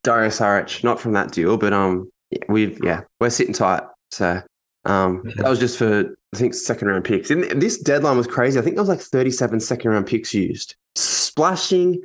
[0.03, 2.11] Dario Saric, not from that deal, but um,
[2.47, 3.83] we've yeah, we're sitting tight.
[4.11, 4.41] So
[4.85, 5.33] um, Yeah.
[5.43, 7.31] that was just for I think second round picks.
[7.31, 8.59] And this deadline was crazy.
[8.59, 12.01] I think there was like 37 second round picks used, splashing.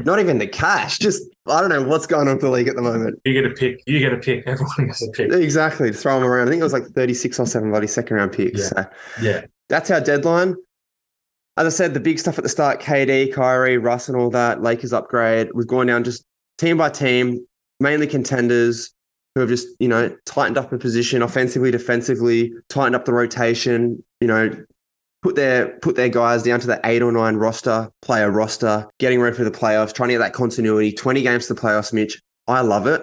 [0.00, 0.98] Not even the cash.
[0.98, 3.20] Just I don't know what's going on with the league at the moment.
[3.24, 3.82] You get a pick.
[3.86, 4.44] You get a pick.
[4.46, 5.32] Everyone gets a pick.
[5.32, 6.48] Exactly, throw them around.
[6.48, 8.60] I think it was like 36 or seven bloody second round picks.
[8.60, 8.66] Yeah.
[8.68, 8.86] So
[9.20, 9.44] Yeah.
[9.68, 10.54] that's our deadline.
[11.56, 14.62] As I said, the big stuff at the start, KD, Kyrie, Russ, and all that,
[14.62, 15.48] Lakers upgrade.
[15.54, 16.24] We've gone down just
[16.58, 17.44] team by team,
[17.80, 18.92] mainly contenders
[19.34, 24.02] who have just, you know, tightened up a position offensively, defensively, tightened up the rotation,
[24.20, 24.50] you know,
[25.22, 29.20] put their put their guys down to the eight or nine roster, player roster, getting
[29.20, 32.20] ready for the playoffs, trying to get that continuity, 20 games to the playoffs, Mitch.
[32.46, 33.02] I love it.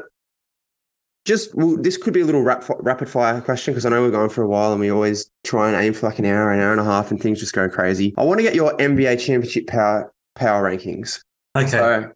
[1.26, 4.12] Just well, this could be a little rap, rapid fire question because I know we're
[4.12, 6.60] going for a while and we always try and aim for like an hour, an
[6.60, 8.14] hour and a half, and things just go crazy.
[8.18, 11.22] I want to get your NBA championship power power rankings.
[11.56, 11.68] Okay.
[11.70, 12.12] So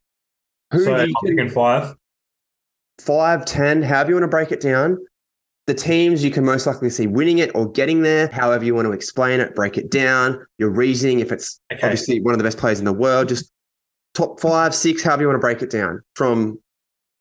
[0.73, 1.95] Who so do I'm you thinking five.
[2.99, 4.97] five, ten, however you want to break it down.
[5.69, 8.87] The teams you can most likely see winning it or getting there, however you want
[8.87, 11.79] to explain it, break it down, your reasoning, if it's Okay.
[11.83, 13.51] obviously one of the best players in the world, just
[14.15, 16.01] top five, six, however you want to break it down.
[16.15, 16.57] From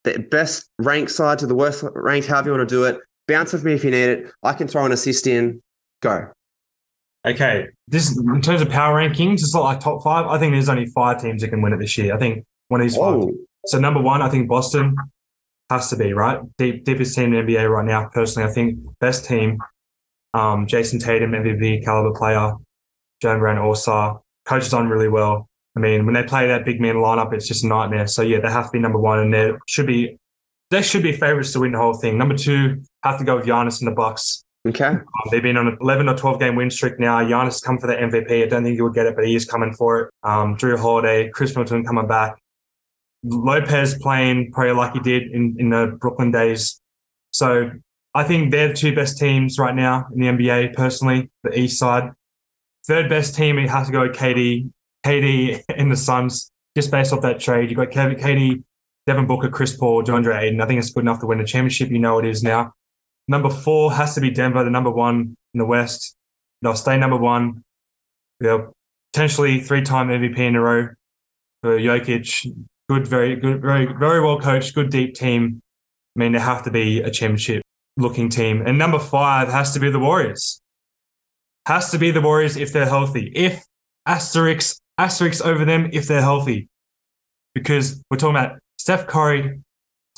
[0.04, 2.98] the best ranked side to the worst ranked, however you want to do it.
[3.26, 4.32] Bounce with me if you need it.
[4.42, 5.60] I can throw an assist in.
[6.00, 6.28] Go.
[7.26, 10.24] Okay, this in terms of power rankings, it's not like top five.
[10.24, 12.14] I think there's only five teams that can win it this year.
[12.14, 13.16] I think one of these five.
[13.16, 13.30] Oh,
[13.66, 14.96] So number one, I think Boston
[15.70, 16.40] has to be right.
[16.56, 18.08] Deep, deepest team in the NBA right now.
[18.12, 19.58] Personally, I think best team.
[20.34, 22.52] Um, Jayson Tatum, MVP caliber player.
[23.22, 24.20] Jaylen Brown, All Star.
[24.46, 25.48] Coaches on really well.
[25.76, 28.06] I mean, when they play that big man lineup, it's just a nightmare.
[28.06, 30.18] So yeah, they have to be number one, and they should be.
[30.70, 32.18] They should be favorites to win the whole thing.
[32.18, 34.44] Number two, have to go with Giannis and the Bucks.
[34.68, 34.84] okay.
[34.84, 37.22] Um, they've been on an 11 or 12 game win streak now.
[37.22, 38.42] Giannis has come for the MVP.
[38.42, 40.10] I don't think he would get it, but he is coming for it.
[40.24, 42.36] Um, Jrue Holiday, Khris Middleton coming back.
[43.24, 46.80] Lopez playing probably like he did in, in the Brooklyn days.
[47.32, 47.70] So
[48.14, 51.78] I think they're the two best teams right now in the NBA, personally, the East
[51.78, 52.12] side.
[52.86, 54.70] Third best team, it has to go with KD.
[55.04, 57.70] KD in the Suns, just based off that trade.
[57.70, 58.62] You've got Kevin, KD,
[59.06, 60.60] Devin Booker, Chris Paul, DeAndre Ayton.
[60.60, 61.90] I think it's good enough to win a championship.
[61.90, 62.72] You know it is now.
[63.26, 66.16] Number four has to be Denver, the number one in the West.
[66.62, 67.62] They'll stay number one.
[68.40, 68.74] They'll
[69.12, 70.88] potentially three-time MVP in a row
[71.62, 72.46] for Jokic.
[72.88, 75.60] Good, very good, very, very well coached, good deep team.
[76.16, 77.62] I mean, they have to be a championship
[77.98, 78.62] looking team.
[78.66, 80.60] And number five has to be the Warriors.
[81.66, 83.30] Has to be the Warriors if they're healthy.
[83.34, 83.62] If
[84.06, 86.68] asterisk, asterisk over them if they're healthy.
[87.54, 89.60] Because we're talking about Steph Curry,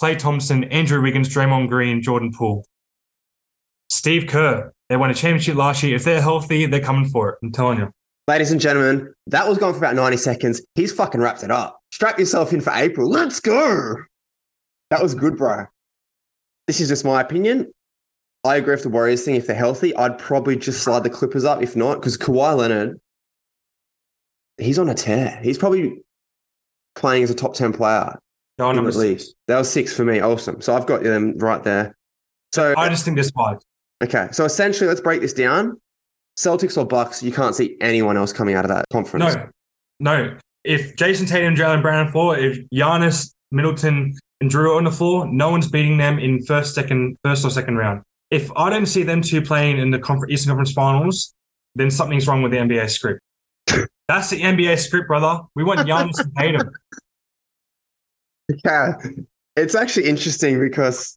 [0.00, 2.64] Klay Thompson, Andrew Wiggins, Draymond Green, Jordan Poole.
[3.88, 4.72] Steve Kerr.
[4.88, 5.96] They won a championship last year.
[5.96, 7.38] If they're healthy, they're coming for it.
[7.42, 7.90] I'm telling you.
[8.28, 10.62] Ladies and gentlemen, that was gone for about 90 seconds.
[10.76, 11.79] He's fucking wrapped it up.
[11.90, 13.08] Strap yourself in for April.
[13.08, 13.94] Let's go.
[14.90, 15.66] That was good, bro.
[16.66, 17.72] This is just my opinion.
[18.44, 19.34] I agree with the Warriors thing.
[19.36, 21.62] If they're healthy, I'd probably just slide the Clippers up.
[21.62, 22.98] If not, because Kawhi Leonard,
[24.56, 25.38] he's on a tear.
[25.42, 26.02] He's probably
[26.94, 28.18] playing as a top 10 player,
[28.58, 29.02] No, number six.
[29.02, 29.34] least.
[29.48, 30.20] That was six for me.
[30.20, 30.60] Awesome.
[30.60, 31.96] So I've got them right there.
[32.52, 33.58] So, I just think there's five.
[34.02, 34.28] okay.
[34.32, 35.80] So essentially, let's break this down.
[36.36, 39.34] Celtics or Bucks, you can't see anyone else coming out of that conference.
[39.34, 39.48] No,
[40.00, 40.36] no.
[40.64, 44.76] If Jayson Tatum, and Jaylen Brown on the floor, if Giannis, Middleton, and Jrue are
[44.76, 48.02] on the floor, no one's beating them in first, second, first or second round.
[48.30, 51.34] If I don't see them two playing in the Eastern Conference Finals,
[51.74, 53.20] then something's wrong with the NBA script.
[54.08, 55.42] That's the NBA script, brother.
[55.54, 56.70] We want Giannis and Tatum.
[58.64, 58.94] Yeah,
[59.54, 61.16] it's actually interesting because,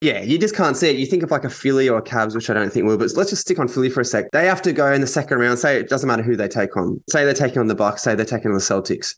[0.00, 0.96] yeah, you just can't see it.
[0.96, 3.10] You think of like a Philly or a Cavs, which I don't think will, but
[3.16, 4.30] let's just stick on Philly for a sec.
[4.30, 5.58] They have to go in the second round.
[5.58, 7.02] Say it doesn't matter who they take on.
[7.10, 8.02] Say they're taking on the Bucks.
[8.02, 9.16] Say they're taking on the Celtics.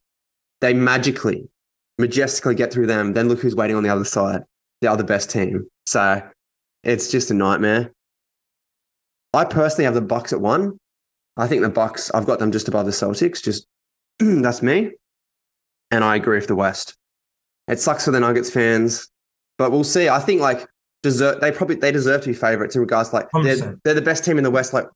[0.62, 1.48] They magically,
[1.98, 3.12] majestically get through them.
[3.12, 4.43] Then look who's waiting on the other side,
[4.81, 5.66] the other best team.
[5.85, 6.23] So
[6.82, 7.93] it's just a nightmare.
[9.35, 10.78] I personally have the Bucks at one.
[11.36, 12.11] I think the Bucks.
[12.12, 13.43] I've got them just above the Celtics.
[13.43, 13.66] Just
[14.19, 14.93] that's me,
[15.90, 16.97] and I agree with the West.
[17.69, 19.09] It sucks for the Nuggets fans,
[19.61, 20.09] but we'll see.
[20.09, 20.66] I think like
[21.03, 24.01] deserve they probably they deserve to be favorites in regards to, like they're, they're the
[24.01, 24.73] best team in the West.
[24.73, 24.87] Like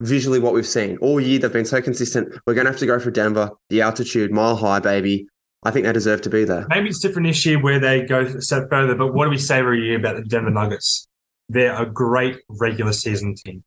[0.00, 2.34] visually, what we've seen all year, they've been so consistent.
[2.46, 5.26] We're gonna have to go for Denver, the altitude, mile high, baby.
[5.62, 6.66] I think they deserve to be there.
[6.70, 9.36] Maybe it's different this year where they go a step further, but what do we
[9.36, 11.06] say every year about the Denver Nuggets?
[11.50, 13.62] They're a great regular season team.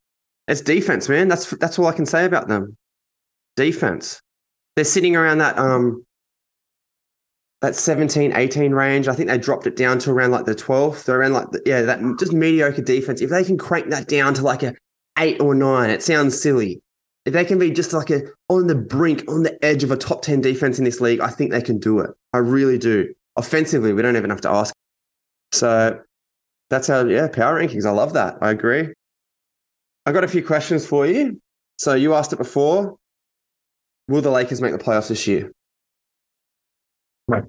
[0.48, 1.28] It's defense, man.
[1.28, 2.76] That's that's all I can say about them.
[3.56, 4.24] Defense.
[4.76, 6.04] They're sitting around that um
[7.62, 9.08] that 17, 18 range.
[9.08, 11.06] I think they dropped it down to around like the 12th.
[11.06, 13.22] They're around like the, yeah, that just mediocre defense.
[13.22, 14.76] If they can crank that down to like a
[15.18, 16.82] eight or nine, it sounds silly.
[17.26, 19.98] If they can be just like a on the brink, on the edge of a
[19.98, 22.12] top 10 defense in this league, I think they can do it.
[22.34, 23.14] I really do.
[23.36, 24.74] Offensively, we don't even have to ask.
[25.52, 26.00] So
[26.70, 27.86] that's how, yeah, power rankings.
[27.86, 28.38] I love that.
[28.42, 28.94] I agree.
[30.06, 31.42] I got a few questions for you.
[31.78, 32.96] So you asked it before.
[34.08, 35.52] Will the Lakers make the playoffs this year?
[37.28, 37.44] No.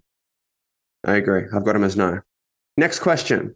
[1.05, 1.45] I agree.
[1.55, 2.21] I've got him as no.
[2.77, 3.55] Next question.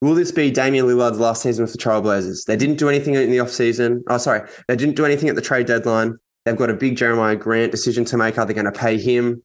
[0.00, 2.44] Will this be Damian Lillard's last season with the Trailblazers?
[2.44, 4.02] They didn't do anything in the offseason.
[4.08, 4.48] Oh, sorry.
[4.68, 6.16] They didn't do anything at the trade deadline.
[6.44, 8.38] They've got a big Jerami Grant decision to make.
[8.38, 9.42] Are they going to pay him?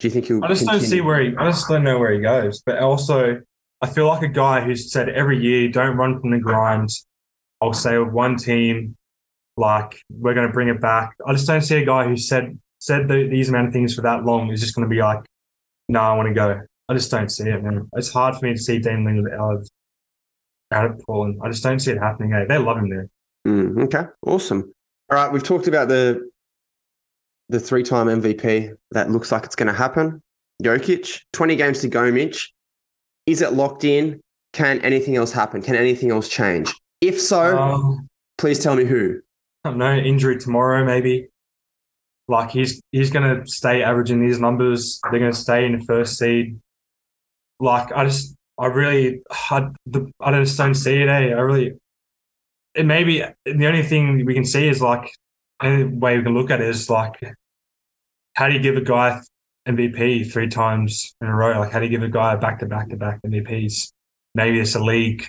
[0.00, 1.36] Do you think he'll I just don't see where he.
[1.36, 2.62] I just don't know where he goes.
[2.64, 3.40] But also,
[3.80, 6.88] I feel like a guy who's said every year, "Don't run from the grind."
[7.60, 8.96] I'll say with one team,
[9.56, 11.14] like we're going to bring it back.
[11.26, 14.02] I just don't see a guy who said said the, these amount of things for
[14.02, 15.24] that long is just going to be like,
[15.88, 17.88] "No, I want to go." I just don't see it, man.
[17.96, 19.68] It's hard for me to see Dame Lillard out of
[20.70, 21.40] out of Portland.
[21.42, 22.34] I just don't see it happening.
[22.34, 22.44] Eh?
[22.46, 23.08] They love him there.
[23.46, 24.70] Mm, okay, awesome.
[25.10, 26.28] All right, we've talked about the
[27.48, 28.74] the three time MVP.
[28.90, 30.20] That looks like it's going to happen.
[30.62, 32.52] Jokic, 20 games to go, Mitch.
[33.26, 34.20] Is it locked in?
[34.52, 35.62] Can anything else happen?
[35.62, 36.72] Can anything else change?
[37.00, 38.08] If so, Um,
[38.38, 39.20] please tell me who.
[39.64, 41.28] I don't know, injury tomorrow maybe.
[42.26, 45.00] Like he's he's gonna stay averaging these numbers.
[45.10, 46.58] They're gonna stay in the first seed.
[47.60, 49.20] Like I just I really
[49.50, 51.08] I, the, I just don't see it.
[51.08, 51.28] Eh?
[51.28, 51.72] I really
[52.74, 55.10] it maybe the only thing we can see is like
[55.60, 57.14] the way we can look at it is like
[58.34, 59.20] how do you give a guy
[59.68, 61.60] MVP three times in a row?
[61.60, 63.92] Like how do you give a guy back to back to back MVPs?
[64.34, 65.28] Maybe it's a league.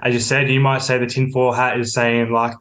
[0.00, 2.54] As you said, you might say the tinfoil hat is saying like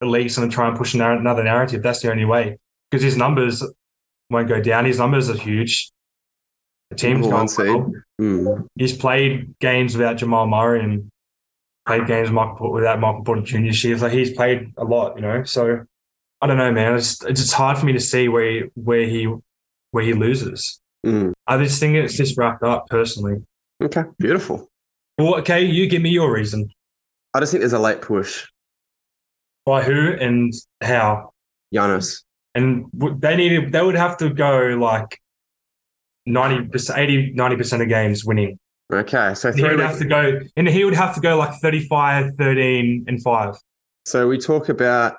[0.00, 1.82] the league's going to try and push another narrative.
[1.82, 2.58] That's the only way
[2.90, 3.64] because his numbers
[4.30, 4.84] won't go down.
[4.84, 5.90] His numbers are huge.
[6.90, 7.92] The team's going well.
[8.18, 8.62] Hmm.
[8.76, 11.10] He's played games without Jamal Murray and
[11.84, 13.62] played games without Michael Porter Jr.
[13.62, 13.96] this year.
[13.96, 15.44] Like he's played a lot, you know.
[15.44, 15.84] So
[16.40, 16.96] I don't know, man.
[16.96, 19.32] It's, it's just hard for me to see where he, where he
[19.90, 20.80] where he loses.
[21.04, 21.32] Hmm.
[21.46, 23.42] I just think it's just wrapped up personally.
[23.82, 24.68] Okay, beautiful.
[25.18, 26.70] Well, okay, you give me your reason.
[27.34, 28.46] I just think there's a late push.
[29.64, 30.52] By who and
[30.82, 31.32] how?
[31.74, 32.22] Giannis.
[32.56, 32.86] And
[33.20, 35.20] they needed they would have to go like
[36.26, 38.58] 90 80 90% of games winning
[38.92, 42.34] Okay, so he would have to go and he would have to go like 35
[42.36, 43.56] 13 and 5
[44.04, 45.16] So we talk about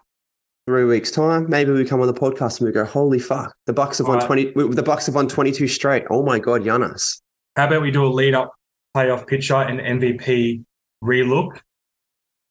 [0.68, 1.50] three weeks time.
[1.50, 3.54] Maybe we come on the podcast and we go, "Holy fuck!
[3.66, 4.54] The Bucks have won Alright.
[4.54, 4.76] twenty.
[4.76, 6.04] The Bucks have won twenty-two straight.
[6.10, 7.22] Oh my god, Giannis!
[7.58, 8.54] how about we do a lead up
[8.96, 10.64] playoff picture and mvp
[11.04, 11.60] relook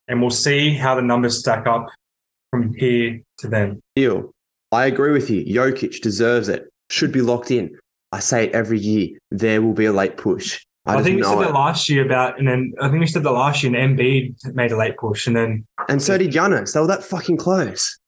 [0.09, 1.87] and we'll see how the numbers stack up
[2.51, 4.33] from here to then Deal.
[4.77, 5.43] I agree with you.
[5.43, 6.70] Jokic deserves it.
[6.90, 7.78] Should be locked in.
[8.12, 9.19] I say it every year.
[9.31, 10.62] There will be a late push.
[10.85, 13.07] I, I, think we said know that last year about, and then I think we
[13.07, 16.31] said that last year, and Embiid made a late push, and then And so did
[16.31, 16.74] Giannis.
[16.74, 17.98] They were that fucking close.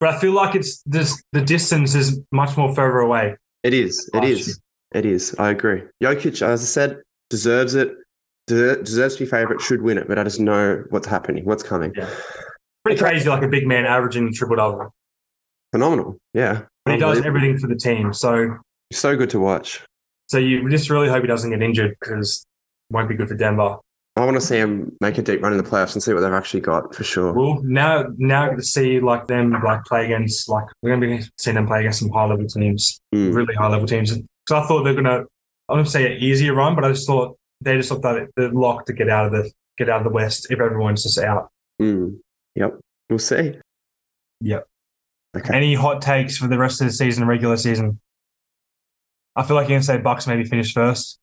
[0.00, 3.36] But I feel like it's this the distance is much more further away.
[3.62, 4.10] It is.
[4.14, 4.58] It is.
[4.94, 5.34] It is.
[5.38, 5.82] I agree.
[6.02, 7.92] Jokic, as I said, deserves it.
[8.46, 9.60] De- deserves to be favorite.
[9.60, 10.08] Should win it.
[10.08, 11.44] But I just know what's happening.
[11.44, 11.92] What's coming.
[11.94, 12.08] Yeah.
[12.84, 14.94] Pretty crazy, like a big man averaging triple double.
[15.72, 16.16] Phenomenal.
[16.34, 16.62] Yeah.
[16.84, 18.12] But he does everything for the team.
[18.12, 18.56] So
[18.92, 19.82] So good to watch.
[20.28, 22.44] so you just really hope he doesn't get injured because
[22.90, 23.76] it won't be good for Denver.
[24.16, 26.20] I want to see him make a deep run in the playoffs and see what
[26.22, 27.32] they've actually got for sure.
[27.32, 31.54] Well, now now to see like them like play against like we're gonna be seeing
[31.54, 33.32] them play against some high level teams, Mm.
[33.34, 34.10] really high level teams.
[34.10, 35.24] Because I thought they're gonna
[35.68, 38.48] I don't say an easier run, but I just thought they just looked like the
[38.48, 41.50] lock to get out of the get out of the West if everyone's just out.
[41.80, 42.18] Mm.
[42.56, 42.80] Yep.
[43.10, 43.54] We'll see.
[44.40, 44.66] Yep.
[45.36, 45.54] Okay.
[45.54, 48.00] Any hot takes for the rest of the season, regular season?
[49.36, 51.18] I feel like you can say Bucks maybe finish first.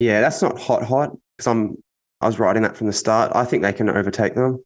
[0.00, 1.76] Yeah, that's not hot, hot because I'm.
[2.20, 3.32] I was writing that from the start.
[3.34, 4.64] I think they can overtake them.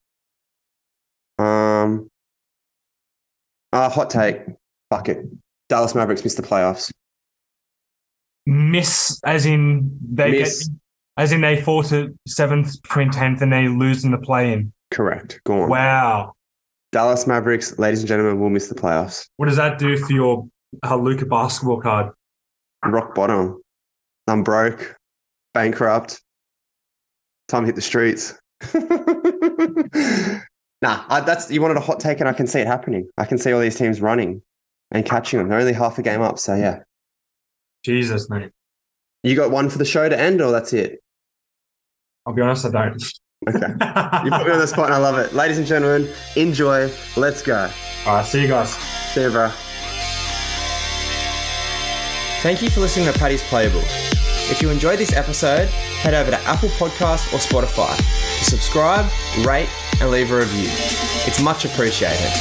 [1.38, 2.10] Um.
[3.72, 4.42] Uh, hot take.
[4.90, 5.26] Fuck it.
[5.68, 6.90] Dallas Mavericks miss the playoffs.
[8.46, 10.68] Miss as in they Miss.
[10.68, 10.76] get
[11.16, 14.72] as in they fall to seventh between tenth and they lose in the play in.
[14.92, 15.40] Correct.
[15.44, 15.68] Go on.
[15.68, 16.34] Wow.
[16.96, 19.28] Dallas Mavericks, ladies and gentlemen, will miss the playoffs.
[19.36, 20.48] What does that do for your
[20.82, 22.10] uh, Luka basketball card?
[22.86, 23.60] Rock bottom.
[24.26, 24.96] I'm broke,
[25.52, 26.22] bankrupt.
[27.48, 28.32] Time to hit the streets.
[30.80, 33.10] nah, I, that's you wanted a hot take, and I can see it happening.
[33.18, 34.40] I can see all these teams running
[34.90, 35.50] and catching them.
[35.50, 36.78] They're only half a game up, so yeah.
[37.84, 38.52] Jesus, mate.
[39.22, 41.00] You got one for the show to end, or that's it?
[42.24, 43.02] I'll be honest, I don't.
[43.46, 43.58] Okay.
[44.24, 45.34] You put me on the spot, and I love it.
[45.34, 46.90] Ladies and gentlemen, enjoy.
[47.16, 47.70] Let's go.
[48.06, 48.72] All right, see you guys.
[49.12, 49.50] See you, bro.
[52.42, 53.84] Thank you for listening to Paddy's Playbook.
[54.50, 59.04] If you enjoyed this episode, head over to Apple Podcasts or Spotify to subscribe,
[59.44, 59.68] rate,
[60.00, 60.68] and leave a review.
[61.26, 62.32] It's much appreciated.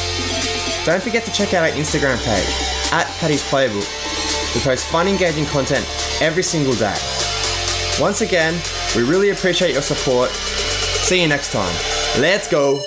[0.85, 3.85] Don't forget to check out our Instagram page at Paddy's Playbook.
[4.55, 5.85] We post fun, engaging content
[6.21, 6.95] every single day.
[7.99, 8.53] Once again,
[8.95, 10.29] we really appreciate your support.
[11.05, 11.71] See you next time.
[12.19, 12.83] Let's go.